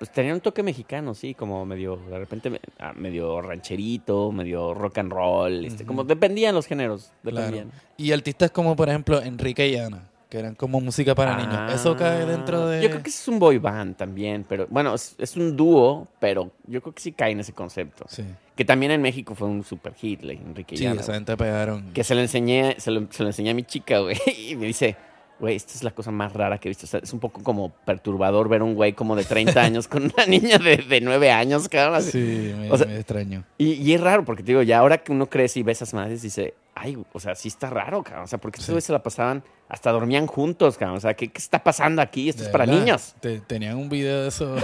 Pues 0.00 0.10
tenían 0.10 0.34
un 0.34 0.40
toque 0.40 0.64
mexicano, 0.64 1.14
sí, 1.14 1.34
como 1.34 1.64
medio, 1.64 1.94
de 2.10 2.18
repente, 2.18 2.50
me- 2.50 2.60
ah, 2.80 2.92
medio 2.96 3.40
rancherito, 3.40 4.32
medio 4.32 4.74
rock 4.74 4.98
and 4.98 5.12
roll, 5.12 5.64
este, 5.64 5.86
como 5.86 6.02
dependían 6.02 6.56
los 6.56 6.66
géneros, 6.66 7.12
Claro. 7.22 7.36
dependían. 7.36 7.70
Y 7.96 8.10
artistas 8.10 8.50
como, 8.50 8.74
por 8.74 8.88
ejemplo, 8.88 9.22
Enrique 9.22 9.68
y 9.68 9.76
Ana, 9.76 10.08
que 10.34 10.40
eran 10.40 10.56
como 10.56 10.80
música 10.80 11.14
para 11.14 11.36
niños. 11.36 11.72
¿Eso 11.72 11.96
cae 11.96 12.26
dentro 12.26 12.66
de...? 12.66 12.78
Ah, 12.78 12.82
Yo 12.82 12.90
creo 12.90 13.02
que 13.04 13.10
es 13.10 13.28
un 13.28 13.38
boy 13.38 13.58
band 13.58 13.94
también, 13.96 14.44
pero 14.48 14.66
bueno, 14.68 14.92
es, 14.92 15.14
es 15.18 15.36
un 15.36 15.56
dúo, 15.56 16.08
pero 16.18 16.50
yo 16.66 16.82
creo 16.82 16.92
que 16.92 17.00
sí 17.00 17.12
cae 17.12 17.30
en 17.30 17.38
ese 17.38 17.52
concepto. 17.52 18.04
Sí, 18.08 18.24
Que 18.56 18.64
también 18.64 18.90
en 18.90 19.00
México 19.00 19.36
fue 19.36 19.46
un 19.46 19.62
super 19.62 19.94
hit, 19.94 20.22
la 20.22 20.32
Enrique 20.32 20.76
sí 20.76 20.86
esa 20.86 21.14
gente 21.14 21.36
pegaron. 21.36 21.92
Que 21.92 22.02
se 22.02 22.16
lo 22.16 22.20
enseñé, 22.20 22.74
se 22.78 22.90
lo, 22.90 23.06
se 23.10 23.22
lo 23.22 23.28
enseñé 23.28 23.50
a 23.50 23.54
mi 23.54 23.62
chica, 23.62 24.00
güey, 24.00 24.16
y 24.50 24.56
me 24.56 24.66
dice, 24.66 24.96
güey, 25.38 25.54
esta 25.54 25.72
es 25.74 25.84
la 25.84 25.92
cosa 25.92 26.10
más 26.10 26.32
rara 26.32 26.58
que 26.58 26.66
he 26.66 26.70
visto. 26.70 26.86
O 26.86 26.88
sea, 26.88 26.98
es 27.00 27.12
un 27.12 27.20
poco 27.20 27.40
como 27.44 27.70
perturbador 27.84 28.48
ver 28.48 28.64
un 28.64 28.74
güey 28.74 28.92
como 28.92 29.14
de 29.14 29.22
30 29.22 29.60
años 29.62 29.86
con 29.86 30.02
una 30.04 30.26
niña 30.26 30.58
de, 30.58 30.78
de 30.78 31.00
9 31.00 31.30
años, 31.30 31.68
cabrón. 31.68 31.94
así. 31.96 32.10
Sí, 32.10 32.54
me, 32.58 32.72
O 32.72 32.76
sea- 32.76 32.88
me 32.88 32.96
extraño. 32.96 33.44
Y, 33.56 33.74
y 33.74 33.94
es 33.94 34.00
raro, 34.00 34.24
porque 34.24 34.42
te 34.42 34.48
digo, 34.50 34.62
ya 34.62 34.78
ahora 34.80 34.98
que 34.98 35.12
uno 35.12 35.26
crece 35.26 35.60
y 35.60 35.62
ve 35.62 35.70
esas 35.72 35.94
madres, 35.94 36.22
dice, 36.22 36.54
ay, 36.74 36.98
o 37.12 37.20
sea, 37.20 37.34
sí 37.34 37.48
está 37.48 37.70
raro, 37.70 38.02
cabrón. 38.02 38.24
O 38.24 38.26
sea, 38.26 38.38
porque 38.38 38.60
estos 38.60 38.74
Sí. 38.74 38.80
se 38.86 38.92
la 38.92 39.02
pasaban, 39.02 39.42
hasta 39.68 39.90
dormían 39.92 40.26
juntos, 40.26 40.76
cabrón. 40.76 40.98
O 40.98 41.00
sea, 41.00 41.14
¿qué, 41.14 41.28
qué 41.28 41.38
está 41.38 41.62
pasando 41.62 42.02
aquí? 42.02 42.28
Esto 42.28 42.42
De 42.42 42.46
es 42.48 42.52
para 42.52 42.66
verdad, 42.66 42.80
niños. 42.80 43.14
te- 43.20 43.40
tenían 43.40 43.76
un 43.76 43.88
video 43.88 44.22
de 44.22 44.28
eso. 44.28 44.56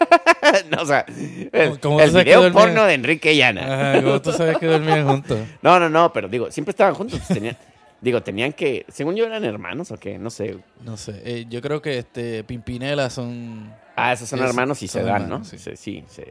no, 0.70 0.82
o 0.82 0.86
sea, 0.86 1.04
el, 1.08 1.80
¿Cómo 1.80 2.00
el 2.00 2.06
tú 2.06 2.12
sabes 2.12 2.24
que 2.24 2.36
video 2.36 2.52
porno 2.52 2.84
de 2.84 2.94
Enrique 2.94 3.32
y 3.32 3.42
Ana. 3.42 3.92
Ajá, 3.92 4.02
¿cómo 4.02 4.20
tú 4.22 4.32
sabes 4.32 4.58
que 4.58 4.66
dormían 4.66 5.06
juntos? 5.08 5.38
No, 5.62 5.78
no, 5.80 5.88
no, 5.88 6.12
pero 6.12 6.28
digo, 6.28 6.50
siempre 6.50 6.70
estaban 6.70 6.94
juntos. 6.94 7.20
pues, 7.26 7.38
tenían- 7.38 7.56
digo, 8.00 8.22
tenían 8.22 8.52
que, 8.52 8.84
según 8.88 9.14
yo 9.16 9.24
eran 9.24 9.44
hermanos 9.44 9.90
o 9.90 9.96
qué, 9.96 10.18
no 10.18 10.30
sé. 10.30 10.58
No 10.82 10.96
sé, 10.96 11.22
eh, 11.24 11.46
yo 11.48 11.60
creo 11.62 11.80
que 11.80 11.98
este 11.98 12.44
Pimpinela 12.44 13.08
son... 13.10 13.72
Ah, 13.96 14.12
esos 14.12 14.28
son 14.28 14.40
Es- 14.40 14.46
hermanos 14.48 14.82
y 14.82 14.88
se 14.88 15.02
dan, 15.02 15.22
hermanos, 15.22 15.38
¿no? 15.40 15.44
sí. 15.44 15.58
Sí, 15.58 15.76
sí, 15.76 16.04
sí. 16.08 16.22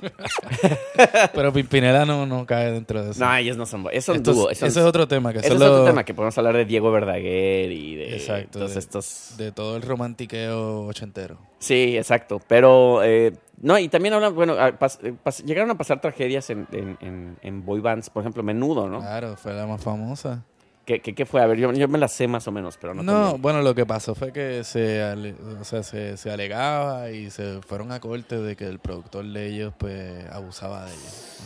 Pero 1.34 1.52
Pimpinela 1.52 2.04
no, 2.04 2.26
no 2.26 2.46
cae 2.46 2.72
dentro 2.72 3.04
de 3.04 3.10
eso. 3.12 3.24
No, 3.24 3.34
ellos 3.36 3.56
no 3.56 3.66
son, 3.66 3.86
esos 3.92 4.04
son 4.06 4.16
Estos- 4.16 4.36
dúo. 4.36 4.50
ese 4.50 4.66
es 4.66 4.76
otro 4.76 5.06
tema. 5.08 5.32
Que 5.32 5.38
ese 5.40 5.48
es 5.48 5.54
otro 5.54 5.68
los- 5.78 5.86
tema 5.86 6.04
que 6.04 6.14
podemos 6.14 6.36
hablar 6.38 6.56
de 6.56 6.64
Diego 6.64 6.90
Verdaguer 6.90 7.70
y 7.72 7.96
de 7.96 8.16
Exacto, 8.16 8.58
todos 8.60 8.74
de- 8.74 8.80
estos. 8.80 9.34
De 9.36 9.52
todo 9.52 9.76
el 9.76 9.82
romantiqueo 9.82 10.86
ochentero. 10.86 11.38
Sí, 11.58 11.96
exacto. 11.96 12.40
Pero, 12.48 13.02
eh, 13.04 13.32
no, 13.60 13.78
y 13.78 13.88
también 13.88 14.14
hablan, 14.14 14.34
bueno, 14.34 14.54
ah, 14.58 14.72
pas- 14.78 14.98
eh, 15.02 15.14
pas- 15.24 15.44
llegaron 15.44 15.70
a 15.70 15.76
pasar 15.76 16.00
tragedias 16.00 16.50
en, 16.50 16.66
en, 16.72 16.96
en, 17.00 17.36
en 17.42 17.64
boy 17.64 17.80
bands, 17.80 18.10
por 18.10 18.22
ejemplo, 18.22 18.42
Menudo, 18.42 18.88
¿no? 18.88 18.98
Claro, 19.00 19.36
fue 19.36 19.52
la 19.54 19.66
más 19.66 19.80
famosa. 19.80 20.44
¿Qué, 20.84 21.00
qué, 21.00 21.14
qué 21.14 21.24
fue? 21.26 21.40
A 21.40 21.46
ver, 21.46 21.58
yo, 21.58 21.72
yo 21.72 21.86
me 21.86 21.98
la 21.98 22.08
sé 22.08 22.26
más 22.26 22.46
o 22.48 22.52
menos, 22.52 22.76
pero 22.76 22.92
no. 22.92 23.02
No, 23.02 23.12
también. 23.12 23.42
bueno, 23.42 23.62
lo 23.62 23.74
que 23.74 23.86
pasó 23.86 24.14
fue 24.14 24.32
que 24.32 24.64
se, 24.64 25.02
ale- 25.02 25.34
o 25.60 25.64
sea, 25.64 25.82
se, 25.84 26.16
se 26.16 26.30
alegaba 26.30 27.10
y 27.10 27.30
se 27.30 27.60
fueron 27.62 27.92
a 27.92 28.00
corte 28.00 28.36
de 28.38 28.56
que 28.56 28.66
el 28.66 28.80
productor 28.80 29.24
de 29.24 29.46
ellos 29.46 29.72
pues 29.78 30.28
abusaba 30.30 30.84
de 30.86 30.90
ellos. 30.92 31.36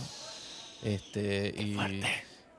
¿no? 0.83 0.88
Este, 0.90 1.55
y 1.57 1.77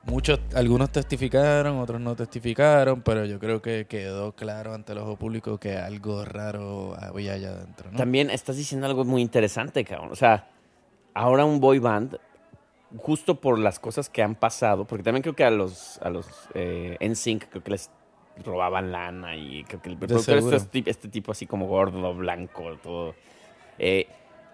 muchos, 0.04 0.38
algunos 0.54 0.90
testificaron, 0.90 1.78
otros 1.78 2.00
no 2.00 2.14
testificaron, 2.14 3.02
pero 3.02 3.24
yo 3.24 3.38
creo 3.38 3.60
que 3.62 3.86
quedó 3.88 4.32
claro 4.32 4.74
ante 4.74 4.92
el 4.92 4.98
ojo 4.98 5.16
público 5.16 5.58
que 5.58 5.76
algo 5.76 6.24
raro 6.24 6.94
había 7.00 7.32
allá 7.34 7.50
adentro, 7.50 7.90
¿no? 7.90 7.96
También 7.98 8.30
estás 8.30 8.56
diciendo 8.56 8.86
algo 8.86 9.04
muy 9.04 9.22
interesante, 9.22 9.84
cabrón. 9.84 10.10
O 10.12 10.16
sea, 10.16 10.48
ahora 11.14 11.44
un 11.44 11.58
boy 11.58 11.78
band, 11.78 12.18
justo 12.96 13.36
por 13.40 13.58
las 13.58 13.78
cosas 13.78 14.08
que 14.08 14.22
han 14.22 14.34
pasado, 14.34 14.84
porque 14.86 15.02
también 15.02 15.22
creo 15.22 15.36
que 15.36 15.44
a 15.44 15.50
los, 15.50 15.98
a 15.98 16.10
los 16.10 16.26
eh, 16.54 16.96
NSYNC 17.00 17.48
creo 17.48 17.62
que 17.62 17.70
les 17.72 17.90
robaban 18.44 18.92
lana 18.92 19.36
y 19.36 19.64
creo 19.64 19.82
que 19.82 19.90
el 19.90 19.96
productor 19.96 20.38
este, 20.54 20.84
este 20.86 21.08
tipo 21.08 21.32
así 21.32 21.46
como 21.46 21.66
gordo, 21.66 22.14
blanco, 22.14 22.78
todo. 22.82 23.14
Eh, 23.78 24.06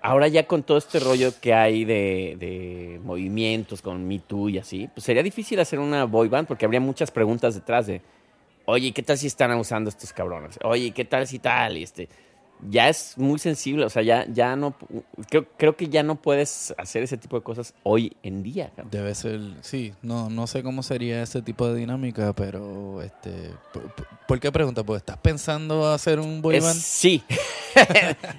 ahora 0.02 0.28
ya 0.28 0.46
con 0.46 0.62
todo 0.62 0.78
este 0.78 0.98
rollo 1.00 1.32
que 1.40 1.54
hay 1.54 1.84
de, 1.84 2.36
de 2.38 3.00
movimientos 3.04 3.82
con 3.82 4.06
Me 4.06 4.18
Too 4.18 4.50
y 4.50 4.58
así, 4.58 4.88
pues 4.92 5.04
sería 5.04 5.22
difícil 5.22 5.60
hacer 5.60 5.78
una 5.78 6.04
boy 6.04 6.28
band 6.28 6.48
porque 6.48 6.64
habría 6.64 6.80
muchas 6.80 7.10
preguntas 7.10 7.54
detrás 7.54 7.86
de, 7.86 8.02
oye, 8.66 8.92
¿qué 8.92 9.02
tal 9.02 9.16
si 9.16 9.26
están 9.26 9.50
abusando 9.50 9.90
estos 9.90 10.12
cabrones? 10.12 10.58
Oye, 10.62 10.90
¿qué 10.90 11.04
tal 11.04 11.26
si 11.26 11.38
tal? 11.38 11.76
Y 11.76 11.82
este, 11.84 12.08
ya 12.70 12.88
es 12.88 13.14
muy 13.16 13.38
sensible, 13.38 13.84
o 13.84 13.90
sea, 13.90 14.02
ya, 14.02 14.26
ya 14.32 14.56
no, 14.56 14.74
creo, 15.28 15.46
creo 15.56 15.76
que 15.76 15.88
ya 15.88 16.02
no 16.02 16.16
puedes 16.16 16.74
hacer 16.78 17.02
ese 17.02 17.16
tipo 17.16 17.36
de 17.36 17.42
cosas 17.42 17.74
hoy 17.82 18.16
en 18.22 18.42
día. 18.42 18.70
cabrón. 18.74 18.88
Debe 18.90 19.14
ser, 19.14 19.40
sí, 19.60 19.92
no, 20.02 20.30
no 20.30 20.46
sé 20.46 20.62
cómo 20.62 20.82
sería 20.82 21.22
ese 21.22 21.42
tipo 21.42 21.68
de 21.68 21.78
dinámica, 21.80 22.32
pero 22.32 23.02
este, 23.02 23.50
¿por, 24.26 24.40
qué 24.40 24.50
pregunta? 24.52 24.82
Pues 24.82 24.98
estás 25.02 25.18
pensando 25.18 25.86
hacer 25.92 26.18
un 26.20 26.40
boy 26.42 26.56
Es- 26.56 26.64
band, 26.64 26.76
sí. 26.80 27.22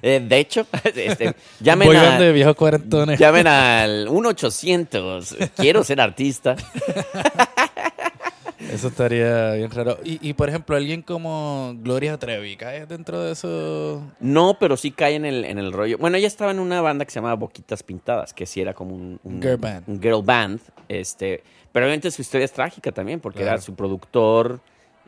Eh, 0.00 0.24
de 0.26 0.38
hecho, 0.38 0.66
este, 0.94 1.34
llamen, 1.60 1.88
boy 1.88 1.96
a- 1.96 2.18
de 2.18 2.32
viejos 2.32 2.56
cuarentones. 2.56 3.18
llamen 3.18 3.46
al 3.46 4.08
1-800, 4.08 5.50
quiero 5.56 5.84
ser 5.84 6.00
artista. 6.00 6.56
Eso 8.72 8.88
estaría 8.88 9.52
bien 9.52 9.70
raro. 9.70 9.98
Y, 10.04 10.18
y 10.28 10.34
por 10.34 10.48
ejemplo, 10.48 10.76
alguien 10.76 11.02
como 11.02 11.74
Gloria 11.78 12.18
Trevi, 12.18 12.56
¿cae 12.56 12.86
dentro 12.86 13.22
de 13.22 13.32
eso? 13.32 14.02
No, 14.20 14.56
pero 14.58 14.76
sí 14.76 14.90
cae 14.90 15.14
en 15.14 15.24
el, 15.24 15.44
en 15.44 15.58
el 15.58 15.72
rollo. 15.72 15.98
Bueno, 15.98 16.16
ella 16.16 16.26
estaba 16.26 16.50
en 16.50 16.58
una 16.58 16.80
banda 16.80 17.04
que 17.04 17.10
se 17.12 17.16
llamaba 17.20 17.34
Boquitas 17.36 17.82
Pintadas, 17.82 18.34
que 18.34 18.44
sí 18.46 18.60
era 18.60 18.74
como 18.74 18.94
un, 18.94 19.20
un- 19.22 19.40
Girl 19.40 19.56
band. 19.56 19.88
un 19.88 20.00
girl 20.02 20.22
band. 20.22 20.60
Este, 20.88 21.42
pero 21.72 21.86
obviamente 21.86 22.10
su 22.10 22.22
historia 22.22 22.44
es 22.44 22.52
trágica 22.52 22.92
también, 22.92 23.20
porque 23.20 23.38
Claro. 23.38 23.52
era 23.54 23.60
su 23.62 23.74
productor 23.74 24.60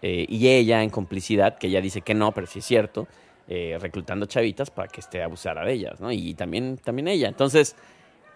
eh, 0.03 0.25
y 0.29 0.49
ella 0.49 0.83
en 0.83 0.90
complicidad, 0.90 1.59
que 1.59 1.66
ella 1.66 1.81
dice 1.81 2.03
que 2.03 2.14
no, 2.14 2.33
pero 2.33 2.47
sí 2.47 2.61
es 2.61 2.64
cierto, 2.64 3.09
eh, 3.49 3.77
reclutando 3.81 4.27
chavitas 4.27 4.71
para 4.71 4.87
que 4.88 5.01
esté 5.01 5.23
abusara 5.23 5.64
de 5.64 5.73
ellas, 5.73 6.01
¿no? 6.01 6.12
Y 6.12 6.35
también, 6.35 6.77
también 6.79 7.09
ella. 7.09 7.29
Entonces, 7.29 7.75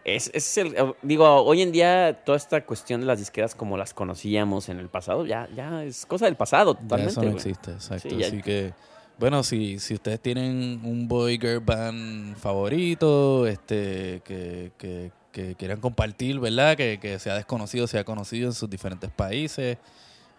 es, 0.05 0.31
es 0.35 0.59
el, 0.59 0.75
digo, 1.03 1.27
hoy 1.43 1.63
en 1.63 1.73
día 1.73 2.23
toda 2.25 2.37
esta 2.37 2.65
cuestión 2.65 3.01
de 3.01 3.07
las 3.07 3.19
disqueras 3.19 3.55
como 3.55 3.77
las 3.77 3.95
conocíamos 3.95 4.69
en 4.69 4.79
el 4.79 4.89
pasado, 4.89 5.25
ya, 5.27 5.49
ya 5.55 5.85
es 5.85 6.07
cosa 6.07 6.25
del 6.27 6.37
pasado 6.37 6.75
Ya 6.75 6.81
totalmente. 6.81 7.13
eso 7.13 7.23
no 7.23 7.31
existe, 7.31 7.71
exacto. 7.73 8.09
Sí, 8.11 8.17
ya- 8.17 8.27
Así 8.27 8.43
que, 8.43 8.73
bueno, 9.19 9.43
si, 9.43 9.79
si 9.79 9.95
ustedes 9.95 10.21
tienen 10.21 10.81
un 10.85 11.07
boy 11.07 11.39
girl 11.39 11.61
band 11.61 12.37
favorito, 12.37 13.47
este, 13.47 14.21
que, 14.25 14.73
que, 14.79 15.13
que 15.31 15.55
quieran 15.55 15.81
compartir, 15.81 16.41
¿verdad? 16.41 16.77
Que, 16.77 16.99
que 17.01 17.19
sea 17.19 17.35
desconocido, 17.37 17.87
sea 17.87 18.05
conocido 18.05 18.49
en 18.49 18.53
sus 18.55 18.69
diferentes 18.69 19.11
países, 19.11 19.79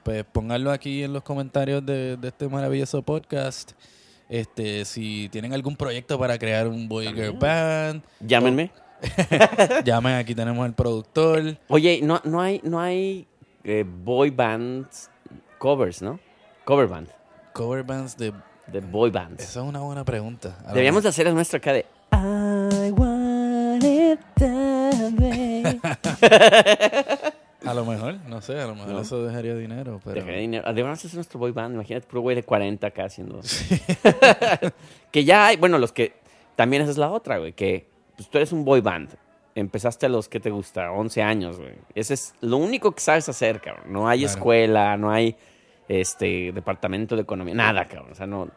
pues 0.03 0.25
pónganlo 0.25 0.71
aquí 0.71 1.03
en 1.03 1.13
los 1.13 1.23
comentarios 1.23 1.85
de, 1.85 2.17
de 2.17 2.27
este 2.27 2.47
maravilloso 2.49 3.01
podcast. 3.03 3.71
Este, 4.29 4.83
si 4.85 5.29
tienen 5.29 5.53
algún 5.53 5.75
proyecto 5.77 6.17
para 6.19 6.37
crear 6.37 6.67
un 6.67 6.89
boy 6.89 7.07
girl 7.13 7.33
band, 7.37 8.03
Llámenme. 8.19 8.71
llamen, 9.83 10.15
aquí 10.15 10.35
tenemos 10.35 10.65
al 10.65 10.73
productor. 10.73 11.57
Oye, 11.67 11.99
no, 12.03 12.21
no 12.23 12.41
hay, 12.41 12.61
no 12.63 12.79
hay 12.79 13.27
eh, 13.63 13.85
boy 13.87 14.29
bands 14.29 15.09
covers, 15.57 16.01
¿no? 16.01 16.19
Cover 16.65 16.87
band. 16.87 17.09
Cover 17.53 17.83
bands 17.83 18.17
de... 18.17 18.33
De 18.67 18.79
boy 18.79 19.11
bands. 19.11 19.43
Esa 19.43 19.59
es 19.59 19.65
una 19.65 19.79
buena 19.79 20.05
pregunta. 20.05 20.57
A 20.65 20.69
Deberíamos 20.69 21.03
de 21.03 21.09
hacer 21.09 21.27
el 21.27 21.35
nuestro 21.35 21.57
acá 21.57 21.73
de... 21.73 21.85
I 22.13 22.91
want 22.91 23.83
it 23.83 24.19
that 24.35 25.11
way. 25.19 25.81
A 27.65 27.73
lo 27.73 27.85
mejor, 27.85 28.15
no 28.27 28.41
sé, 28.41 28.59
a 28.59 28.67
lo 28.67 28.75
mejor 28.75 28.89
No. 28.91 28.99
eso 28.99 29.23
dejaría 29.23 29.55
dinero, 29.55 30.01
pero... 30.03 30.15
Dejaría 30.15 30.41
dinero. 30.41 30.67
Hacer 30.67 31.15
nuestro 31.15 31.39
boy 31.39 31.51
band. 31.51 31.75
Imagínate, 31.75 32.05
puro 32.05 32.21
güey 32.21 32.35
de 32.35 32.43
40 32.43 32.85
acá 32.87 33.05
haciendo. 33.05 33.39
que 35.11 35.23
ya 35.23 35.47
hay, 35.47 35.55
bueno, 35.55 35.77
los 35.77 35.93
que. 35.93 36.13
También 36.57 36.81
esa 36.81 36.91
es 36.91 36.97
la 36.97 37.09
otra, 37.09 37.37
güey. 37.37 37.53
Que 37.53 37.87
pues, 38.15 38.29
tú 38.29 38.37
eres 38.37 38.51
un 38.51 38.63
boy 38.65 38.81
band. 38.81 39.09
Empezaste 39.55 40.07
a 40.07 40.09
los 40.09 40.27
que 40.29 40.39
te 40.39 40.49
gusta, 40.49 40.91
11 40.91 41.21
años, 41.21 41.59
güey. 41.59 41.73
Ese 41.93 42.15
es 42.15 42.33
lo 42.41 42.57
único 42.57 42.91
que 42.93 43.01
sabes 43.01 43.29
hacer, 43.29 43.61
cabrón. 43.61 43.85
No 43.93 44.07
hay 44.07 44.19
Claro. 44.21 44.33
escuela, 44.33 44.97
no 44.97 45.11
hay 45.11 45.35
este 45.87 46.51
departamento 46.51 47.15
de 47.15 47.21
economía, 47.21 47.53
nada, 47.53 47.85
cabrón. 47.85 48.11
O 48.11 48.15
sea, 48.15 48.25
no. 48.25 48.49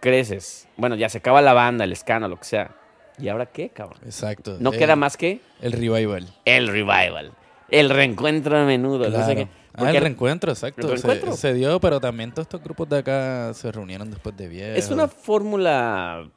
Creces. 0.00 0.66
Bueno, 0.76 0.96
ya 0.96 1.08
se 1.08 1.18
acaba 1.18 1.40
la 1.40 1.52
banda, 1.52 1.84
el 1.84 1.92
escándalo, 1.92 2.34
lo 2.34 2.38
que 2.40 2.46
sea. 2.46 2.74
¿Y 3.18 3.28
ahora 3.28 3.46
qué, 3.46 3.68
cabrón? 3.68 4.00
Exacto. 4.04 4.56
No 4.58 4.72
el- 4.72 4.78
queda 4.78 4.96
más 4.96 5.16
que 5.16 5.40
El 5.60 5.72
revival. 5.72 6.28
el 6.44 6.66
revival. 6.68 7.32
El 7.68 7.88
reencuentro 7.90 8.58
a 8.58 8.64
menudo. 8.64 9.08
no 9.08 9.24
sé. 9.26 9.48
Ah, 9.74 9.90
el 9.90 9.96
reencuentro, 10.00 10.50
exacto. 10.52 10.90
el 10.92 10.98
Se- 10.98 11.06
reencuentro. 11.06 11.36
Se, 11.36 11.54
dio, 11.54 11.80
pero 11.80 12.00
también 12.00 12.30
todos 12.32 12.46
estos 12.46 12.62
grupos 12.62 12.88
de 12.88 12.98
acá 12.98 13.54
se 13.54 13.70
reunieron 13.70 14.10
después 14.10 14.36
de 14.36 14.48
viejo. 14.48 14.76
Es 14.76 14.90
una 14.90 15.06
fórmula, 15.08 16.28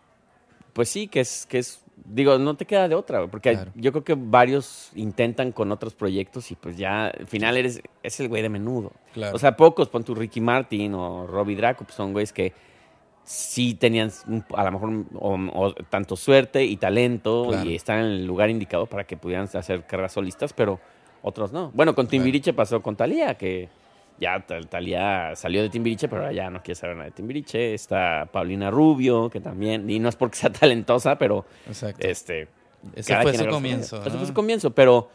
pues 0.73 0.87
sí, 0.89 1.07
que 1.07 1.21
es, 1.21 1.45
que 1.47 1.57
es, 1.59 1.81
digo, 2.05 2.37
no 2.37 2.55
te 2.55 2.65
queda 2.65 2.87
de 2.87 2.95
otra, 2.95 3.25
porque 3.27 3.51
Claro. 3.53 3.71
yo 3.75 3.91
creo 3.91 4.03
que 4.03 4.15
varios 4.17 4.91
intentan 4.95 5.51
con 5.51 5.71
otros 5.71 5.93
proyectos 5.95 6.51
y 6.51 6.55
pues 6.55 6.77
ya, 6.77 7.07
al 7.07 7.25
final 7.27 7.57
eres, 7.57 7.81
es 8.03 8.19
el 8.19 8.27
güey 8.29 8.41
de 8.41 8.49
menudo. 8.49 8.91
Claro. 9.13 9.35
O 9.35 9.39
sea, 9.39 9.55
pocos, 9.57 9.89
pon 9.89 10.03
tu 10.03 10.13
Ricky 10.15 10.39
Martin 10.41 10.93
o 10.93 11.25
Robbie 11.27 11.55
Draco, 11.55 11.83
pues 11.83 11.95
son 11.95 12.13
güeyes 12.13 12.31
que 12.31 12.53
sí 13.23 13.73
tenían 13.73 14.11
a 14.55 14.63
lo 14.65 14.71
mejor 14.71 15.05
o, 15.15 15.33
o 15.53 15.73
tanto 15.89 16.15
suerte 16.15 16.63
y 16.63 16.77
talento 16.77 17.47
Claro. 17.49 17.67
y 17.69 17.75
están 17.75 17.99
en 17.99 18.05
el 18.05 18.25
lugar 18.27 18.49
indicado 18.51 18.85
para 18.85 19.03
que 19.05 19.17
pudieran 19.17 19.49
hacer 19.53 19.83
carreras 19.87 20.13
solistas, 20.13 20.53
pero 20.53 20.79
otros 21.23 21.51
no. 21.51 21.71
Bueno, 21.73 21.95
con 21.95 22.07
Timbiriche 22.07 22.53
pasó 22.53 22.83
con 22.83 22.95
Talía, 22.95 23.33
que 23.35 23.67
ya 24.19 24.39
Tal- 24.45 24.67
salió 25.35 25.61
de 25.61 25.69
Timbiriche, 25.69 26.07
pero 26.07 26.21
ahora 26.21 26.33
ya 26.33 26.49
no 26.49 26.61
quiere 26.61 26.75
saber 26.75 26.95
nada 26.95 27.05
de 27.09 27.11
Timbiriche. 27.15 27.73
Está 27.73 28.27
Paulina 28.31 28.71
Rubio, 28.71 29.29
que 29.29 29.39
también, 29.41 29.89
y 29.89 29.99
no 29.99 30.09
es 30.09 30.15
porque 30.15 30.37
sea 30.37 30.49
talentosa, 30.51 31.17
pero 31.17 31.45
Exacto. 31.67 32.07
este... 32.07 32.47
Ese 32.95 33.15
fue 33.21 33.33
su 33.35 33.47
comienzo, 33.47 33.99
Ese 34.01 34.11
¿no? 34.11 34.17
fue 34.17 34.27
su 34.27 34.33
comienzo, 34.33 34.69
pero 34.71 35.09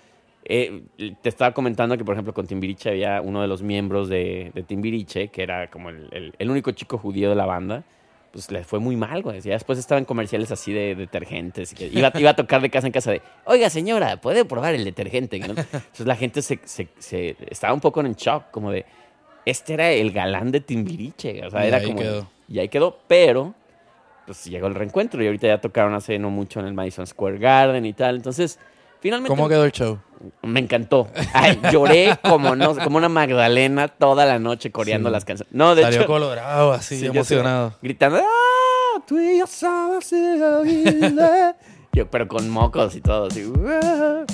eh, 0.45 0.83
te 1.23 1.29
estaba 1.29 1.53
comentando 1.55 1.97
que, 1.97 2.05
por 2.05 2.15
ejemplo, 2.15 2.35
con 2.35 2.47
Timbiriche 2.47 2.91
había 2.91 3.21
uno 3.21 3.41
de 3.43 3.47
los 3.47 3.63
miembros 3.63 4.09
de, 4.09 4.51
de 4.55 4.63
Timbiriche, 4.65 5.29
que 5.29 5.43
era 5.45 5.71
como 5.71 5.91
el, 5.91 6.09
el- 6.11 6.35
el 6.37 6.51
único 6.51 6.73
chico 6.73 6.99
judío 6.99 7.29
de 7.31 7.37
la 7.37 7.47
banda, 7.47 7.85
pues 8.33 8.51
le 8.51 8.63
fue 8.65 8.79
muy 8.79 8.97
mal, 8.97 9.23
güey. 9.23 9.41
Ya 9.41 9.53
después 9.55 9.79
estaba 9.79 9.99
en 9.99 10.05
comerciales 10.05 10.51
así 10.53 10.73
de 10.73 10.95
detergentes. 10.95 11.75
y 11.81 11.99
iba, 11.99 12.13
iba 12.15 12.31
a 12.31 12.37
tocar 12.37 12.61
de 12.63 12.71
casa 12.71 12.87
en 12.87 12.93
casa 12.93 13.11
de, 13.11 13.23
oiga, 13.45 13.69
señora, 13.71 14.21
¿puede 14.21 14.45
probar 14.45 14.75
el 14.75 14.85
detergente? 14.85 15.39
¿no? 15.41 15.47
Entonces 15.47 16.07
la 16.07 16.17
gente 16.17 16.43
se, 16.43 16.61
se- 16.65 16.89
se- 16.99 17.37
estaba 17.51 17.73
un 17.75 17.81
poco 17.81 18.01
en 18.01 18.13
shock, 18.15 18.51
como 18.51 18.71
de, 18.71 18.87
este 19.45 19.75
era 19.75 19.91
el 19.91 20.13
galán 20.13 20.53
de 20.53 20.61
Timbiriche. 20.61 21.45
O 21.47 21.51
sea, 21.51 21.65
Y 21.65 21.69
era 21.69 21.79
ahí 21.79 21.87
como... 21.87 21.99
quedó. 21.99 22.31
Y 22.49 22.59
ahí 22.59 22.69
quedó, 22.69 22.99
pero 23.09 23.55
pues 24.27 24.45
llegó 24.45 24.69
el 24.69 24.75
reencuentro 24.77 25.23
y 25.23 25.27
ahorita 25.27 25.49
ya 25.49 25.61
tocaron 25.61 25.95
hace 25.95 26.19
no 26.19 26.31
mucho 26.31 26.61
en 26.61 26.67
el 26.67 26.73
Madison 26.75 27.07
Square 27.07 27.39
Garden 27.39 27.85
y 27.85 27.93
tal. 27.95 28.15
Entonces, 28.17 28.61
finalmente 29.01 29.29
¿Cómo 29.35 29.49
quedó 29.49 29.65
el 29.65 29.73
show? 29.73 29.99
me 30.43 30.61
encantó. 30.61 31.09
Ay, 31.33 31.59
lloré 31.73 32.19
como 32.23 32.55
no, 32.55 32.77
como 32.77 32.99
una 32.99 33.09
Magdalena 33.09 33.89
toda 33.89 34.27
la 34.27 34.39
noche 34.39 34.71
coreando 34.71 35.09
Sí. 35.09 35.13
las 35.13 35.25
canciones. 35.25 35.53
No, 35.55 35.75
de 35.75 35.83
Salió 35.83 36.01
hecho, 36.01 36.07
colorado, 36.07 36.73
así, 36.73 36.97
Sí, 36.99 37.05
yo 37.07 37.11
emocionado. 37.13 37.75
gritando, 37.83 38.19
¡Ah! 38.19 39.01
Tú 39.07 39.19
y 39.19 39.39
yo 39.39 39.47
vida". 40.63 41.57
Yo, 41.93 42.11
pero 42.11 42.29
con 42.29 42.49
mocos 42.51 42.95
y 42.97 43.01
todo, 43.01 43.27
así. 43.29 43.51
"Ah". 43.67 44.25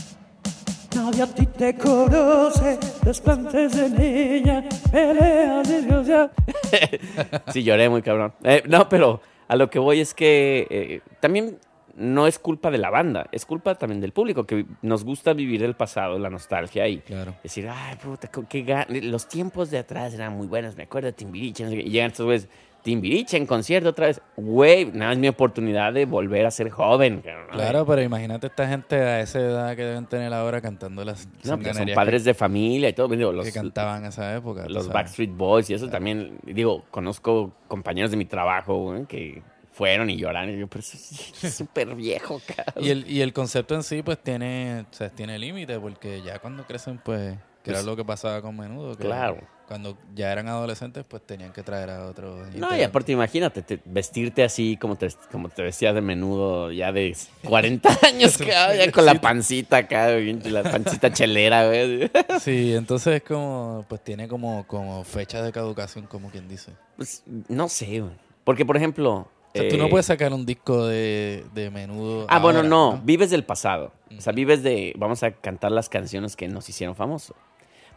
Nadie 0.94 1.22
a 1.22 1.26
ti 1.26 1.46
te 1.46 1.74
conoce, 1.76 2.78
desplantes 3.02 3.76
de 3.76 3.90
niña, 3.90 4.64
peleas 4.90 5.68
de 5.68 5.82
Dios 5.82 6.06
ya. 6.06 6.30
Sí, 7.52 7.62
lloré 7.62 7.88
muy 7.88 8.00
cabrón. 8.02 8.32
Eh, 8.42 8.62
no, 8.66 8.88
pero 8.88 9.20
a 9.46 9.56
lo 9.56 9.68
que 9.70 9.78
voy 9.78 10.00
es 10.00 10.14
que 10.14 10.66
eh, 10.70 11.00
también 11.20 11.58
no 11.96 12.26
es 12.26 12.38
culpa 12.38 12.70
de 12.70 12.78
la 12.78 12.90
banda, 12.90 13.26
es 13.32 13.46
culpa 13.46 13.74
también 13.74 14.00
del 14.00 14.12
público, 14.12 14.44
que 14.44 14.66
nos 14.82 15.04
gusta 15.04 15.32
vivir 15.32 15.62
el 15.62 15.74
pasado, 15.74 16.18
la 16.18 16.30
nostalgia 16.30 16.86
y 16.86 16.98
Claro. 16.98 17.34
decir, 17.42 17.68
ay, 17.68 17.96
puta, 17.96 18.28
qué 18.48 18.84
los 19.02 19.28
tiempos 19.28 19.70
de 19.70 19.78
atrás 19.78 20.14
eran 20.14 20.36
muy 20.36 20.46
buenos, 20.46 20.76
me 20.76 20.82
acuerdo 20.84 21.06
de 21.06 21.12
Timbiriche, 21.14 21.64
no 21.64 21.70
sé 21.70 21.76
qué". 21.76 21.82
y 21.82 21.90
llegan 21.90 22.10
estos 22.10 22.26
güeyes, 22.26 22.48
Timbiriche 22.82 23.36
en 23.36 23.46
concierto 23.46 23.88
otra 23.88 24.06
vez, 24.06 24.20
güey, 24.36 24.84
nada, 24.92 25.10
es 25.12 25.18
mi 25.18 25.26
oportunidad 25.26 25.92
de 25.92 26.04
volver 26.04 26.46
a 26.46 26.52
ser 26.52 26.70
joven. 26.70 27.20
Claro, 27.50 27.84
pero 27.84 28.00
imagínate 28.00 28.46
esta 28.46 28.68
gente 28.68 28.94
a 28.94 29.20
esa 29.20 29.40
edad 29.40 29.74
que 29.74 29.82
deben 29.82 30.06
tener 30.06 30.32
ahora 30.32 30.60
cantando 30.60 31.04
las 31.04 31.26
No, 31.42 31.56
porque 31.56 31.74
son 31.74 31.88
padres 31.94 32.22
de 32.24 32.32
familia 32.34 32.88
y 32.88 32.92
todo, 32.92 33.08
digo, 33.08 33.32
los, 33.32 33.44
que 33.44 33.52
cantaban 33.52 34.04
esa 34.04 34.36
época. 34.36 34.66
los. 34.68 34.88
Backstreet 34.88 35.36
Boys 35.36 35.68
y 35.70 35.74
eso 35.74 35.88
también, 35.88 36.38
digo, 36.44 36.84
conozco 36.92 37.52
compañeros 37.66 38.12
de 38.12 38.18
mi 38.18 38.24
trabajo 38.24 38.76
güey, 38.92 39.06
que 39.06 39.42
fueron 39.76 40.08
y 40.08 40.16
lloraron. 40.16 40.54
Y 40.54 40.58
yo, 40.58 40.66
pero 40.68 40.80
eso 40.80 40.96
es 40.96 41.54
súper 41.54 41.94
viejo, 41.94 42.40
cabrón. 42.46 42.84
Y 42.84 42.88
el, 42.90 43.10
y 43.10 43.20
el 43.20 43.32
concepto 43.34 43.74
en 43.74 43.82
sí, 43.82 44.02
pues 44.02 44.18
tiene, 44.22 44.86
o 44.90 44.94
sea, 44.94 45.10
tiene 45.10 45.38
límite, 45.38 45.78
porque 45.78 46.22
ya 46.22 46.38
cuando 46.38 46.64
crecen, 46.66 46.98
pues, 47.04 47.36
que 47.62 47.70
era 47.70 47.80
Pues, 47.80 47.84
lo 47.86 47.94
que 47.96 48.04
pasaba 48.04 48.40
con 48.40 48.56
menudo. 48.56 48.96
Que 48.96 49.04
claro. 49.04 49.38
Cuando 49.68 49.98
ya 50.14 50.30
eran 50.30 50.46
adolescentes, 50.46 51.04
pues 51.08 51.26
tenían 51.26 51.52
que 51.52 51.60
traer 51.64 51.90
a 51.90 52.06
otros. 52.06 52.54
No, 52.54 52.74
y 52.76 52.82
aparte 52.84 53.10
imagínate, 53.10 53.62
te- 53.62 53.80
vestirte 53.84 54.44
así 54.44 54.76
como 54.76 54.94
te, 54.94 55.08
como 55.32 55.48
te 55.48 55.60
vestías 55.62 55.92
de 55.92 56.00
menudo 56.00 56.70
ya 56.70 56.92
de 56.92 57.16
40 57.44 57.88
años, 58.06 58.38
cabrón, 58.38 58.76
ya 58.78 58.92
con 58.92 59.04
la 59.04 59.20
pancita 59.20 59.78
acá, 59.78 60.08
la 60.10 60.62
pancita 60.62 61.12
chelera, 61.12 61.66
güey. 61.66 62.08
Sí, 62.40 62.74
entonces 62.76 63.16
es 63.16 63.22
como, 63.24 63.84
pues 63.88 64.04
tiene 64.04 64.28
como, 64.28 64.64
como 64.68 65.02
fecha 65.02 65.42
de 65.42 65.50
caducación, 65.50 66.06
como 66.06 66.30
quien 66.30 66.48
dice. 66.48 66.70
Pues, 66.96 67.24
no 67.48 67.68
sé, 67.68 68.00
güey. 68.00 68.12
Porque, 68.44 68.64
por 68.64 68.76
ejemplo... 68.76 69.28
O 69.58 69.62
sea, 69.62 69.68
tú 69.70 69.76
no 69.76 69.86
eh, 69.86 69.90
puedes 69.90 70.06
sacar 70.06 70.32
un 70.32 70.44
disco 70.46 70.86
de, 70.86 71.44
de 71.54 71.70
menudo. 71.70 72.26
Ah, 72.28 72.38
bueno, 72.38 72.62
no, 72.62 73.00
vives 73.04 73.30
del 73.30 73.44
pasado. 73.44 73.92
O 74.16 74.20
sea, 74.20 74.32
Mm. 74.32 74.36
vives 74.36 74.62
de, 74.62 74.94
vamos 74.96 75.22
a 75.22 75.30
cantar 75.32 75.72
las 75.72 75.88
canciones 75.88 76.36
que 76.36 76.48
nos 76.48 76.68
hicieron 76.68 76.94
famosos. 76.94 77.36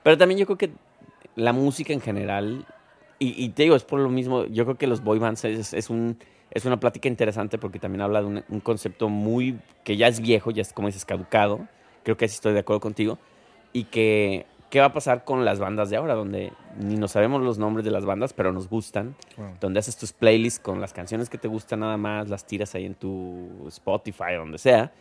Pero 0.04 0.18
también 0.18 0.40
yo 0.40 0.46
creo 0.46 0.58
que 0.58 0.72
la 1.36 1.54
música 1.54 1.94
en 1.94 2.02
general, 2.02 2.66
y, 3.20 3.44
y 3.44 3.50
te 3.50 3.64
digo, 3.64 3.76
es 3.76 3.84
por 3.84 4.00
lo 4.00 4.10
mismo, 4.10 4.46
yo 4.46 4.66
creo 4.66 4.78
que 4.78 4.88
los 4.88 5.04
boy 5.04 5.20
bands 5.20 5.46
es, 5.46 5.74
es 5.74 5.90
un, 5.90 6.18
es 6.52 6.66
una 6.66 6.80
plática 6.80 7.08
interesante 7.08 7.58
porque 7.58 7.80
también 7.80 8.02
habla 8.02 8.22
de 8.22 8.28
un, 8.28 8.44
un 8.50 8.60
concepto 8.60 9.10
muy, 9.10 9.60
que 9.84 9.98
ya 9.98 10.08
es 10.08 10.20
viejo, 10.20 10.52
ya 10.52 10.62
es 10.62 10.74
como 10.74 10.88
dices, 10.88 11.06
caducado. 11.06 11.68
Creo 12.04 12.18
que 12.18 12.28
sí 12.28 12.36
estoy 12.36 12.54
de 12.54 12.60
acuerdo 12.60 12.80
contigo. 12.80 13.20
Y 13.72 13.84
que, 13.86 14.46
¿qué 14.70 14.80
va 14.80 14.88
a 14.88 14.94
pasar 14.94 15.24
con 15.24 15.46
las 15.46 15.60
bandas 15.60 15.90
de 15.90 15.98
ahora? 15.98 16.16
Donde 16.16 16.54
ni 16.78 16.96
nos 16.96 17.12
sabemos 17.12 17.42
los 17.42 17.58
nombres 17.58 17.86
de 17.86 17.92
las 17.92 18.06
bandas, 18.06 18.34
pero 18.34 18.52
nos 18.52 18.70
gustan 18.70 19.16
donde 19.60 19.80
haces 19.80 19.98
tus 19.98 20.14
playlists 20.14 20.60
con 20.60 20.82
las 20.82 20.94
canciones 20.94 21.30
que 21.30 21.38
te 21.38 21.48
gustan 21.48 21.82
nada 21.82 21.98
más, 21.98 22.30
las 22.30 22.46
tiras 22.46 22.76
ahí 22.76 22.86
en 22.86 22.96
tu 22.96 23.66
Spotify, 23.68 24.36
donde 24.38 24.58
sea. 24.58 24.92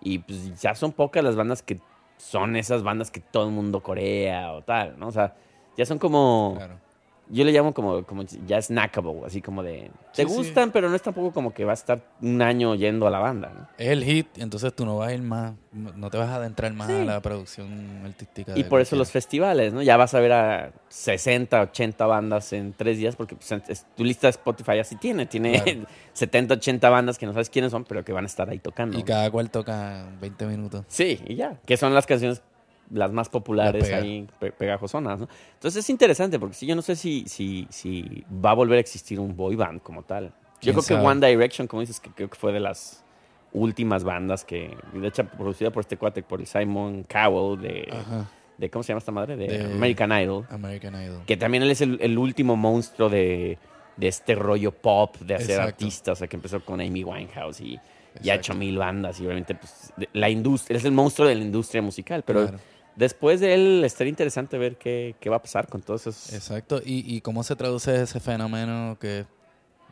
Y 0.00 0.20
pues 0.20 0.60
ya 0.60 0.74
son 0.74 0.92
pocas 0.92 1.24
las 1.24 1.36
bandas 1.36 1.62
que 1.62 1.80
son 2.16 2.56
esas 2.56 2.82
bandas 2.82 3.10
que 3.10 3.20
todo 3.20 3.46
el 3.46 3.52
mundo 3.52 3.80
corea 3.80 4.52
o 4.52 4.62
tal, 4.62 4.98
¿no? 4.98 5.08
O 5.08 5.12
sea, 5.12 5.36
ya 5.76 5.86
son 5.86 5.98
como... 5.98 6.54
claro. 6.56 6.87
Yo 7.30 7.44
le 7.44 7.52
llamo 7.52 7.74
como, 7.74 8.04
como 8.04 8.22
ya 8.46 8.60
snackable, 8.62 9.20
así 9.26 9.42
como 9.42 9.62
de... 9.62 9.90
Te 10.14 10.22
Sí, 10.24 10.28
sí. 10.28 10.34
gustan, 10.36 10.72
pero 10.72 10.88
no 10.88 10.96
es 10.96 11.02
tampoco 11.02 11.32
como 11.32 11.52
que 11.52 11.64
va 11.64 11.72
a 11.72 11.74
estar 11.74 12.00
un 12.22 12.40
año 12.42 12.74
yendo 12.74 13.06
a 13.06 13.10
la 13.10 13.18
banda, 13.18 13.52
¿no? 13.54 13.68
Es 13.78 13.88
el 13.88 14.02
hit, 14.04 14.26
entonces 14.38 14.74
tú 14.74 14.86
no 14.86 14.96
vas 14.96 15.08
a 15.10 15.14
ir 15.14 15.22
más, 15.22 15.52
no 15.72 16.10
te 16.10 16.16
vas 16.18 16.28
a 16.30 16.36
adentrar 16.36 16.72
más 16.72 16.88
Sí. 16.88 16.94
a 16.94 17.04
la 17.04 17.20
producción 17.20 18.00
artística. 18.04 18.52
Y 18.58 18.64
por 18.64 18.80
eso 18.80 18.96
los 18.96 19.10
festivales, 19.10 19.72
¿no? 19.72 19.82
Ya 19.82 19.96
vas 19.96 20.14
a 20.14 20.20
ver 20.20 20.32
a 20.32 20.72
60, 20.88 21.60
80 21.62 22.06
bandas 22.06 22.52
en 22.52 22.72
tres 22.72 22.98
días, 22.98 23.14
porque 23.16 23.36
pues, 23.36 23.52
es- 23.68 23.86
tu 23.96 24.04
lista 24.04 24.26
de 24.26 24.30
Spotify 24.30 24.78
así 24.78 24.96
tiene. 24.96 25.26
Tiene 25.26 25.62
Claro. 25.62 25.80
70, 26.14 26.54
80 26.54 26.88
bandas 26.90 27.18
que 27.18 27.26
no 27.26 27.32
sabes 27.32 27.50
quiénes 27.50 27.70
son, 27.70 27.84
pero 27.84 28.04
que 28.04 28.12
van 28.12 28.24
a 28.24 28.26
estar 28.26 28.48
ahí 28.48 28.58
tocando. 28.58 28.98
Y 28.98 29.02
cada 29.02 29.30
cual 29.30 29.50
toca 29.50 30.06
20 30.20 30.46
minutos. 30.46 30.84
Sí, 30.88 31.20
y 31.26 31.36
ya. 31.36 31.58
Que 31.66 31.76
son 31.76 31.94
las 31.94 32.06
canciones 32.06 32.42
las 32.90 33.12
más 33.12 33.28
populares 33.28 33.84
pega- 33.84 33.98
ahí, 33.98 34.26
pe- 34.38 34.52
pegajosonas, 34.52 35.20
¿no? 35.20 35.28
Entonces 35.54 35.84
es 35.84 35.90
interesante, 35.90 36.38
porque 36.38 36.54
sí, 36.54 36.66
yo 36.66 36.74
no 36.76 36.82
sé 36.82 36.96
si, 36.96 37.24
si, 37.26 37.66
si 37.70 38.24
va 38.44 38.50
a 38.50 38.54
volver 38.54 38.78
a 38.78 38.80
existir 38.80 39.18
un 39.20 39.36
boy 39.36 39.56
band 39.56 39.82
como 39.82 40.02
tal. 40.02 40.26
Yo 40.26 40.32
¿Quién 40.72 40.76
creo 40.76 41.00
que? 41.00 41.06
One 41.06 41.26
Direction, 41.26 41.66
como 41.68 41.80
dices, 41.80 42.00
que 42.00 42.10
creo 42.10 42.28
que 42.30 42.36
fue 42.36 42.52
de 42.52 42.60
las 42.60 43.04
últimas 43.52 44.04
bandas 44.04 44.44
que, 44.44 44.76
de 44.92 45.08
hecho, 45.08 45.24
producida 45.24 45.70
por 45.70 45.80
este 45.82 45.96
cuate, 45.96 46.22
por 46.22 46.40
el 46.40 46.46
Simon 46.46 47.04
Cowell 47.04 47.60
de, 47.60 47.88
Ajá. 47.90 48.26
de 48.58 48.70
¿cómo 48.70 48.82
se 48.82 48.88
llama 48.88 48.98
esta 48.98 49.12
madre? 49.12 49.36
De, 49.36 49.46
De- 49.46 49.64
American 49.64 50.12
Idol. 50.12 50.46
American 50.50 50.94
Idol. 51.02 51.22
Que 51.26 51.36
también 51.36 51.62
él 51.62 51.70
es 51.70 51.80
el, 51.80 51.98
el 52.00 52.18
último 52.18 52.56
monstruo 52.56 53.08
de, 53.08 53.58
de 53.96 54.08
este 54.08 54.34
rollo 54.34 54.72
pop, 54.72 55.16
de 55.18 55.34
hacer 55.36 55.50
Exacto. 55.50 55.68
artistas, 55.84 56.12
o 56.12 56.16
sea, 56.16 56.28
que 56.28 56.36
empezó 56.36 56.64
con 56.64 56.80
Amy 56.80 57.04
Winehouse 57.04 57.60
y, 57.60 57.78
y 58.22 58.30
ha 58.30 58.34
hecho 58.34 58.54
mil 58.54 58.76
bandas 58.78 59.18
y 59.20 59.24
obviamente 59.24 59.54
pues, 59.54 59.92
de- 59.96 60.08
la 60.12 60.28
industria, 60.28 60.74
él 60.74 60.78
es 60.80 60.84
el 60.84 60.92
monstruo 60.92 61.28
de 61.28 61.34
la 61.36 61.42
industria 61.42 61.80
musical, 61.82 62.22
pero 62.26 62.42
Claro. 62.42 62.58
Después 62.98 63.40
de 63.40 63.54
él 63.54 63.82
estaría 63.84 64.10
interesante 64.10 64.58
ver 64.58 64.76
qué, 64.76 65.14
qué 65.20 65.30
va 65.30 65.36
a 65.36 65.42
pasar 65.42 65.68
con 65.68 65.80
todos 65.80 66.02
esos. 66.06 66.32
Exacto. 66.34 66.80
¿Y, 66.84 67.14
y 67.16 67.20
cómo 67.20 67.42
se 67.42 67.56
traduce 67.56 68.02
ese 68.02 68.20
fenómeno 68.20 68.96
que 69.00 69.20
es 69.20 69.26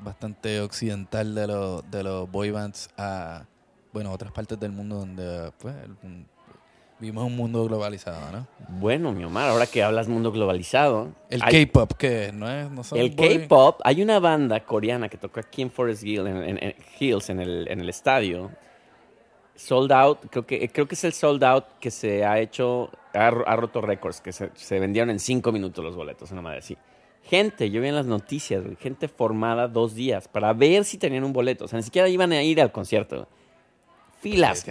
bastante 0.02 0.61
occidental 0.61 1.34
de, 1.34 1.46
los 1.46 1.90
de 1.90 2.02
los 2.02 2.30
boy 2.30 2.50
bands 2.50 2.90
a, 2.98 3.46
bueno, 3.92 4.12
otras 4.12 4.32
partes 4.32 4.59
del 4.61 4.72
mundo 4.72 4.96
donde, 4.96 5.50
pues, 5.59 5.74
un- 6.02 6.26
vivimos 6.98 7.24
un 7.24 7.36
mundo 7.36 7.62
globalizado, 7.66 8.32
¿no? 8.32 8.46
Bueno, 8.80 9.12
mi 9.12 9.22
Omar, 9.24 9.50
ahora 9.50 9.66
que 9.66 9.82
hablas 9.82 10.09
mundo 10.09 10.32
globalizado. 10.32 11.12
El 11.28 11.42
K-pop, 11.42 11.92
que 11.92 12.30
no 12.32 12.50
es, 12.50 12.70
no 12.70 12.82
son 12.84 12.98
El 12.98 13.14
K-pop, 13.14 13.80
hay 13.84 14.02
una 14.02 14.18
banda 14.18 14.61
coreana 14.64 15.09
que 15.11 15.16
tocó 15.18 15.40
aquí 15.40 15.61
en 15.62 15.70
Forest 15.70 16.02
Hill, 16.04 16.26
en, 16.26 16.36
en- 16.42 16.59
en 16.62 16.74
Hills, 16.98 17.28
en 17.30 17.40
el, 17.40 17.68
en 17.68 17.80
el 17.80 17.88
estadio. 17.88 18.50
Sold 19.57 19.90
out, 19.92 20.18
creo 20.30 20.46
que, 20.46 20.68
creo 20.68 20.86
que 20.86 20.94
es 20.94 21.04
el 21.04 21.12
sold 21.12 21.42
out 21.42 21.64
que 21.80 21.90
se 21.90 22.24
ha 22.24 22.38
hecho, 22.38 22.90
ha, 23.14 23.28
ha 23.28 23.57
roto 23.57 23.80
récords, 23.80 24.20
que 24.20 24.32
se, 24.32 24.50
se 24.54 24.78
vendieron 24.78 25.11
en 25.11 25.18
cinco 25.18 25.50
minutos 25.52 25.82
los 25.84 25.96
boletos, 25.96 26.30
una 26.30 26.42
madre 26.42 26.59
así. 26.59 26.76
Gente, 27.24 27.70
yo 27.70 27.80
vi 27.80 27.88
en 27.88 27.94
las 27.96 28.07
noticias, 28.07 28.62
gente 28.78 29.09
formada 29.09 29.66
dos 29.66 29.94
días 29.94 30.28
para 30.28 30.52
ver 30.52 30.84
si 30.84 30.96
tenían 30.98 31.24
un 31.24 31.32
boleto. 31.32 31.64
O 31.64 31.68
sea, 31.68 31.76
ni 31.78 31.82
siquiera 31.82 32.09
iban 32.09 32.30
a 32.32 32.42
ir 32.42 32.61
al 32.61 32.70
concierto. 32.70 33.26
Filas. 34.20 34.64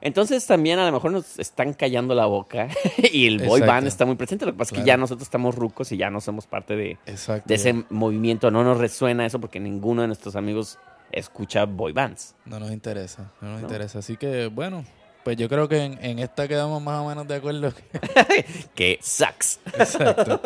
Entonces 0.00 0.46
también 0.46 0.78
a 0.78 0.86
lo 0.86 0.92
mejor 0.92 1.10
nos 1.12 1.38
están 1.38 1.72
callando 1.74 2.14
la 2.14 2.26
boca 2.26 2.68
y 3.12 3.26
el 3.26 3.38
boy 3.38 3.60
Exacto. 3.60 3.66
band 3.66 3.86
está 3.86 4.04
muy 4.06 4.14
presente. 4.16 4.46
Lo 4.46 4.52
que 4.52 4.58
pasa 4.58 4.68
es 4.74 4.78
que 4.80 4.84
Claro. 4.84 4.86
ya 4.86 4.96
nosotros 4.98 5.26
estamos 5.26 5.54
rucos 5.54 5.90
y 5.92 5.96
ya 5.96 6.08
no 6.10 6.20
somos 6.20 6.46
parte 6.46 6.76
de, 6.76 6.98
de 7.44 7.54
ese 7.54 7.84
movimiento. 7.90 8.50
No 8.50 8.62
nos 8.62 8.78
resuena 8.78 9.26
eso 9.26 9.40
porque 9.40 9.58
ninguno 9.60 10.02
de 10.02 10.06
nuestros 10.08 10.36
amigos 10.36 10.78
escucha 11.12 11.64
boy 11.66 11.92
bands. 11.92 12.34
No 12.44 12.58
nos 12.58 12.70
interesa, 12.70 13.30
no 13.40 13.48
nos 13.52 13.60
No. 13.60 13.66
interesa. 13.68 13.98
Así 14.00 14.16
que, 14.16 14.46
bueno, 14.48 14.84
pues 15.24 15.36
yo 15.36 15.48
creo 15.48 15.68
que 15.68 15.84
en, 15.84 15.98
en 16.04 16.18
esta 16.18 16.48
quedamos 16.48 16.82
más 16.82 17.00
o 17.00 17.08
menos 17.08 17.26
de 17.28 17.36
acuerdo. 17.36 17.72
Que 18.74 18.98
sucks. 19.02 19.60
Exacto. 19.78 20.40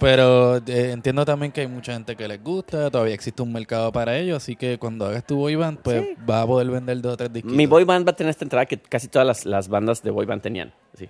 Pero 0.00 0.58
eh, 0.58 0.92
entiendo 0.92 1.24
también 1.24 1.50
que 1.50 1.62
hay 1.62 1.66
mucha 1.66 1.92
gente 1.92 2.14
que 2.14 2.28
les 2.28 2.42
gusta, 2.42 2.88
todavía 2.90 3.14
existe 3.14 3.42
un 3.42 3.52
mercado 3.52 3.90
para 3.90 4.16
ello, 4.16 4.36
así 4.36 4.54
que 4.54 4.78
cuando 4.78 5.06
hagas 5.06 5.26
tu 5.26 5.36
boy 5.36 5.56
band, 5.56 5.78
pues 5.80 6.02
Sí. 6.02 6.14
vas 6.24 6.44
a 6.44 6.46
poder 6.46 6.70
vender 6.70 7.00
dos 7.00 7.14
o 7.14 7.16
tres 7.16 7.32
disquitos. 7.32 7.56
Mi 7.56 7.66
boy 7.66 7.82
band 7.84 8.06
va 8.06 8.12
a 8.12 8.16
tener 8.16 8.30
esta 8.30 8.44
entrada 8.44 8.66
que 8.66 8.78
casi 8.78 9.08
todas 9.08 9.26
las, 9.26 9.44
las 9.44 9.68
bandas 9.68 10.00
de 10.02 10.10
boy 10.12 10.24
band 10.26 10.42
tenían. 10.42 10.72
Así. 10.94 11.08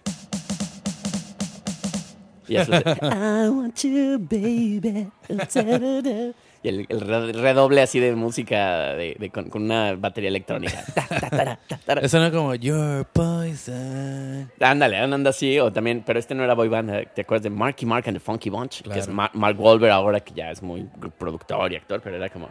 Y, 2.49 2.57
eso 2.57 2.73
es 2.73 2.83
de- 2.85 2.93
I 3.03 3.49
want 3.51 3.79
you, 3.85 4.19
baby. 4.19 5.11
Y 6.63 6.69
el, 6.71 6.87
el 6.89 7.01
re- 7.01 7.33
redoble 7.33 7.81
así 7.83 8.01
de 8.01 8.15
música 8.17 8.95
de, 8.95 9.17
de- 9.19 9.31
con, 9.31 9.49
con 9.49 9.63
una 9.63 9.95
batería 9.95 10.29
electrónica. 10.29 10.83
Eso 12.03 12.19
no 12.19 12.33
como 12.33 12.55
Your 12.57 13.05
Poison. 13.07 14.51
Ándale, 14.61 14.97
anda 14.99 15.31
así, 15.31 15.59
o 15.61 15.73
también, 15.73 16.03
pero 16.05 16.19
este 16.19 16.35
no 16.35 16.43
era 16.43 16.55
boy 16.55 16.69
band, 16.69 17.13
¿te 17.15 17.23
acuerdas 17.23 17.45
de 17.45 17.51
Marky 17.51 17.87
Mark 17.87 18.05
and 18.09 18.17
the 18.17 18.21
Funky 18.21 18.51
Bunch? 18.51 18.83
Que 18.83 18.99
es 18.99 19.09
Mark 19.09 19.33
Wahlberg 19.61 19.93
ahora 19.93 20.19
que 20.21 20.35
ya 20.35 20.51
es 20.51 20.61
muy 20.63 20.89
productor 21.17 21.73
y 21.73 21.77
actor, 21.77 22.01
pero 22.03 22.17
era 22.17 22.29
como... 22.29 22.49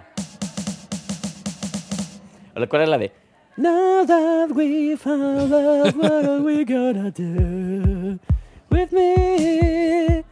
¿O 2.55 2.67
cuál 2.67 2.81
era 2.83 2.91
la 2.91 2.97
de? 2.97 3.11
Now 3.57 4.05
that 4.05 4.51
we 4.51 4.95
found 4.95 5.49
love, 5.49 5.95
what 5.97 6.25
are 6.25 6.39
we 6.41 6.63
gonna 6.63 7.11
do 7.11 8.19
with 8.69 8.91
me? 8.91 10.23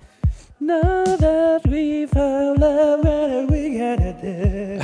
Now 0.66 1.03
that 1.20 1.61
we 1.70 2.07
found 2.07 2.59
love, 2.59 3.03
what 3.03 3.51
we 3.51 3.78
gonna 3.78 4.13
do 4.20 4.80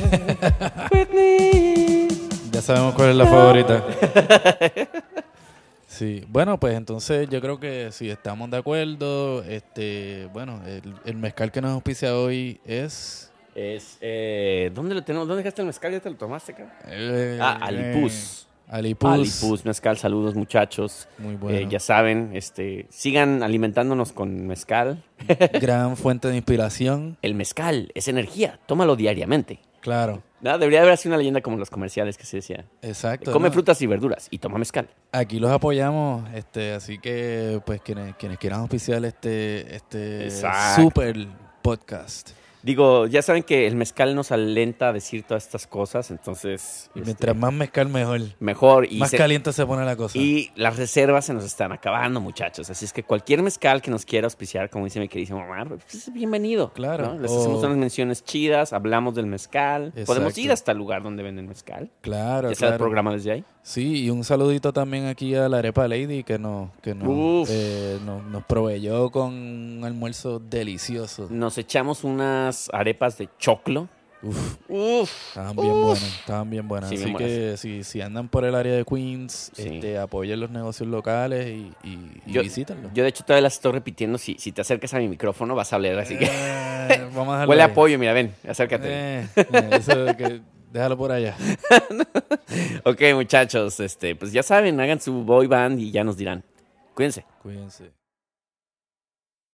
with 0.92 1.10
me? 1.12 2.08
Ya 2.52 2.62
sabemos 2.62 2.94
cuál 2.94 3.10
es 3.10 3.16
la 3.16 3.26
favorita. 3.26 3.84
Sí, 5.88 6.24
bueno, 6.30 6.58
pues 6.60 6.76
entonces 6.76 7.28
yo 7.30 7.42
creo 7.42 7.60
que 7.60 7.92
si 7.92 8.10
estamos 8.10 8.50
de 8.50 8.58
acuerdo, 8.58 9.44
este, 9.44 10.28
bueno, 10.34 10.62
el, 10.66 10.96
el 11.06 11.18
mezcal 11.18 11.52
que 11.52 11.62
nos 11.62 11.72
auspicia 11.74 12.16
hoy 12.18 12.60
es... 12.66 13.30
Es, 13.54 13.98
eh, 14.02 14.72
¿Dónde 14.74 14.96
lo 14.96 15.04
tenemos? 15.04 15.28
¿Dónde 15.28 15.44
dejaste 15.44 15.62
el 15.62 15.68
mezcal? 15.68 15.92
¿Ya 15.92 16.00
te 16.00 16.10
lo 16.10 16.16
tomaste, 16.16 16.54
cabrón? 16.54 16.72
eh, 16.88 17.38
Ah, 17.42 17.60
Alipuz. 17.62 18.48
Alipuz. 18.72 19.12
Alipuz, 19.12 19.66
mezcal, 19.66 19.98
saludos 19.98 20.34
muchachos. 20.34 21.08
Muy 21.18 21.36
bueno. 21.36 21.58
Eh, 21.58 21.68
ya 21.70 21.80
saben, 21.80 22.32
este, 22.34 22.88
sigan 22.90 23.44
alimentándonos 23.44 24.14
con 24.14 24.48
mezcal. 24.48 25.04
Gran 25.62 25.98
fuente 25.98 26.30
de 26.30 26.38
inspiración. 26.38 27.18
El 27.22 27.36
mezcal 27.36 27.92
es 27.94 28.08
energía, 28.08 28.60
tómalo 28.66 28.96
diariamente. 28.96 29.60
Claro, 29.82 30.22
No, 30.42 30.58
debería 30.60 30.82
haber 30.82 30.94
así 30.94 31.08
una 31.08 31.18
leyenda 31.18 31.42
como 31.42 31.58
los 31.58 31.70
comerciales 31.72 32.16
que 32.18 32.24
se 32.26 32.38
decía. 32.38 32.66
exacto. 32.84 33.32
Come 33.32 33.50
¿no? 33.50 33.54
frutas 33.54 33.82
y 33.82 33.88
verduras 33.88 34.28
y 34.30 34.38
toma 34.38 34.58
mezcal. 34.60 34.88
Aquí 35.12 35.40
los 35.40 35.52
apoyamos, 35.52 36.30
este, 36.34 36.74
así 36.74 37.00
que 37.00 37.60
pues 37.66 37.82
quienes, 37.82 38.16
quienes 38.16 38.38
quieran 38.38 38.60
auspiciar 38.62 39.04
este, 39.04 39.76
este 39.76 40.26
Exacto. 40.26 40.84
super 40.84 41.28
podcast. 41.64 42.30
Digo, 42.64 43.08
ya 43.08 43.22
saben 43.22 43.44
que 43.44 43.68
el 43.68 43.76
mezcal 43.76 44.14
nos 44.16 44.32
alenta 44.32 44.90
a 44.90 44.94
decir 44.94 45.24
todas 45.24 45.44
estas 45.46 45.68
cosas, 45.68 46.12
entonces 46.12 46.90
Y 46.96 47.00
este, 47.00 47.06
mientras 47.06 47.36
más 47.36 47.54
mezcal 47.54 47.90
mejor. 47.90 48.22
mejor 48.40 48.88
y, 48.92 48.98
más 48.98 49.10
se- 49.10 49.18
caliente 49.18 49.52
se 49.54 49.66
pone 49.66 49.84
la 49.86 49.96
cosa. 49.96 50.18
y 50.18 50.52
las 50.56 50.78
reservas 50.78 51.26
se 51.26 51.34
nos 51.34 51.44
están 51.44 51.72
acabando, 51.72 52.22
muchachos. 52.22 52.70
Así 52.70 52.86
es 52.86 52.94
que 52.94 53.04
cualquier 53.04 53.42
mezcal 53.42 53.82
que 53.82 53.90
nos 53.92 54.06
quiera 54.06 54.26
auspiciar, 54.28 54.70
como 54.70 54.86
dice 54.86 55.00
mi 55.00 55.08
queridísimo 55.08 55.40
Omar, 55.44 55.68
pues 55.70 55.94
es 55.96 56.14
bienvenido. 56.14 56.72
Claro. 56.74 57.14
¿no? 57.16 57.20
Les 57.20 57.32
hacemos 57.32 57.64
unas 57.64 57.78
menciones 57.78 58.24
chidas, 58.24 58.74
hablamos 58.74 59.16
del 59.16 59.26
mezcal. 59.26 59.94
Podemos 60.06 60.38
ir 60.38 60.52
hasta 60.52 60.72
el 60.72 60.78
lugar 60.78 61.02
donde 61.04 61.24
venden 61.24 61.48
mezcal. 61.48 61.90
claro, 62.02 62.50
Ya 62.50 62.56
sea 62.56 62.68
el 62.68 62.72
claro. 62.74 62.84
programa 62.84 63.12
desde 63.14 63.32
ahí. 63.32 63.46
Sí, 63.64 64.06
y 64.06 64.10
un 64.10 64.24
saludito 64.24 64.74
también 64.74 65.06
aquí 65.06 65.36
a 65.36 65.48
la 65.48 65.60
Arepa 65.60 65.88
Lady 65.88 66.24
que 66.24 66.40
nos, 66.40 66.72
que 66.82 66.96
nos, 66.96 67.48
eh, 67.52 68.00
nos, 68.04 68.24
nos 68.24 68.44
proveyó 68.46 69.12
con 69.12 69.34
un 69.34 69.82
almuerzo 69.86 70.40
delicioso. 70.40 71.28
Nos 71.30 71.58
echamos 71.60 72.04
unas 72.04 72.70
arepas 72.74 73.18
de 73.20 73.30
choclo. 73.38 73.88
Uf, 74.24 74.58
Uf. 74.70 75.28
estaban 75.30 75.56
bien 75.56 75.72
buenas, 75.82 76.04
estaban 76.20 76.50
bien 76.50 76.68
buenas. 76.68 76.90
Sí, 76.92 76.96
Así 76.96 77.06
bien 77.06 77.18
que 77.18 77.58
si, 77.58 77.84
si 77.84 78.02
andan 78.02 78.30
por 78.30 78.46
el 78.46 78.54
área 78.54 78.74
de 78.74 78.86
Queens, 78.86 79.52
Sí. 79.56 79.64
este, 79.68 79.98
apoyen 79.98 80.40
los 80.40 80.52
negocios 80.52 80.88
locales 80.90 81.48
y, 81.48 81.72
y, 81.84 82.22
y 82.28 82.32
Yo, 82.32 82.42
de 82.44 83.08
hecho, 83.08 83.24
todavía 83.24 83.42
las 83.42 83.54
estoy 83.54 83.72
repitiendo. 83.72 84.20
Si, 84.20 84.36
si 84.38 84.52
te 84.52 84.62
acercas 84.62 84.94
a 84.94 85.00
mi 85.00 85.08
micrófono, 85.08 85.56
vas 85.56 85.74
a 85.74 85.78
oler. 85.78 85.98
Así 85.98 86.18
que 86.18 86.26
Eh, 86.26 86.88
vamos 87.16 87.30
a 87.30 87.32
dejarlo 87.34 87.50
huele 87.50 87.62
a 87.64 87.66
apoyo. 87.66 87.98
Mira, 87.98 88.14
ven, 88.14 88.32
acércate. 88.48 88.88
Eh, 88.90 89.28
eh, 89.38 89.70
eso 89.72 90.06
que 90.16 90.42
déjalo 90.72 90.98
por 90.98 91.12
allá. 91.12 91.36
Ok, 92.84 93.02
muchachos, 93.14 93.80
este, 93.80 94.16
pues 94.16 94.34
ya 94.34 94.44
saben, 94.44 94.80
hagan 94.80 95.00
su 95.00 95.24
boy 95.24 95.48
band 95.48 95.80
y 95.80 95.92
ya 95.92 96.04
nos 96.04 96.18
dirán. 96.18 96.44
Cuídense. 96.94 97.24
Cuídense. 97.42 98.01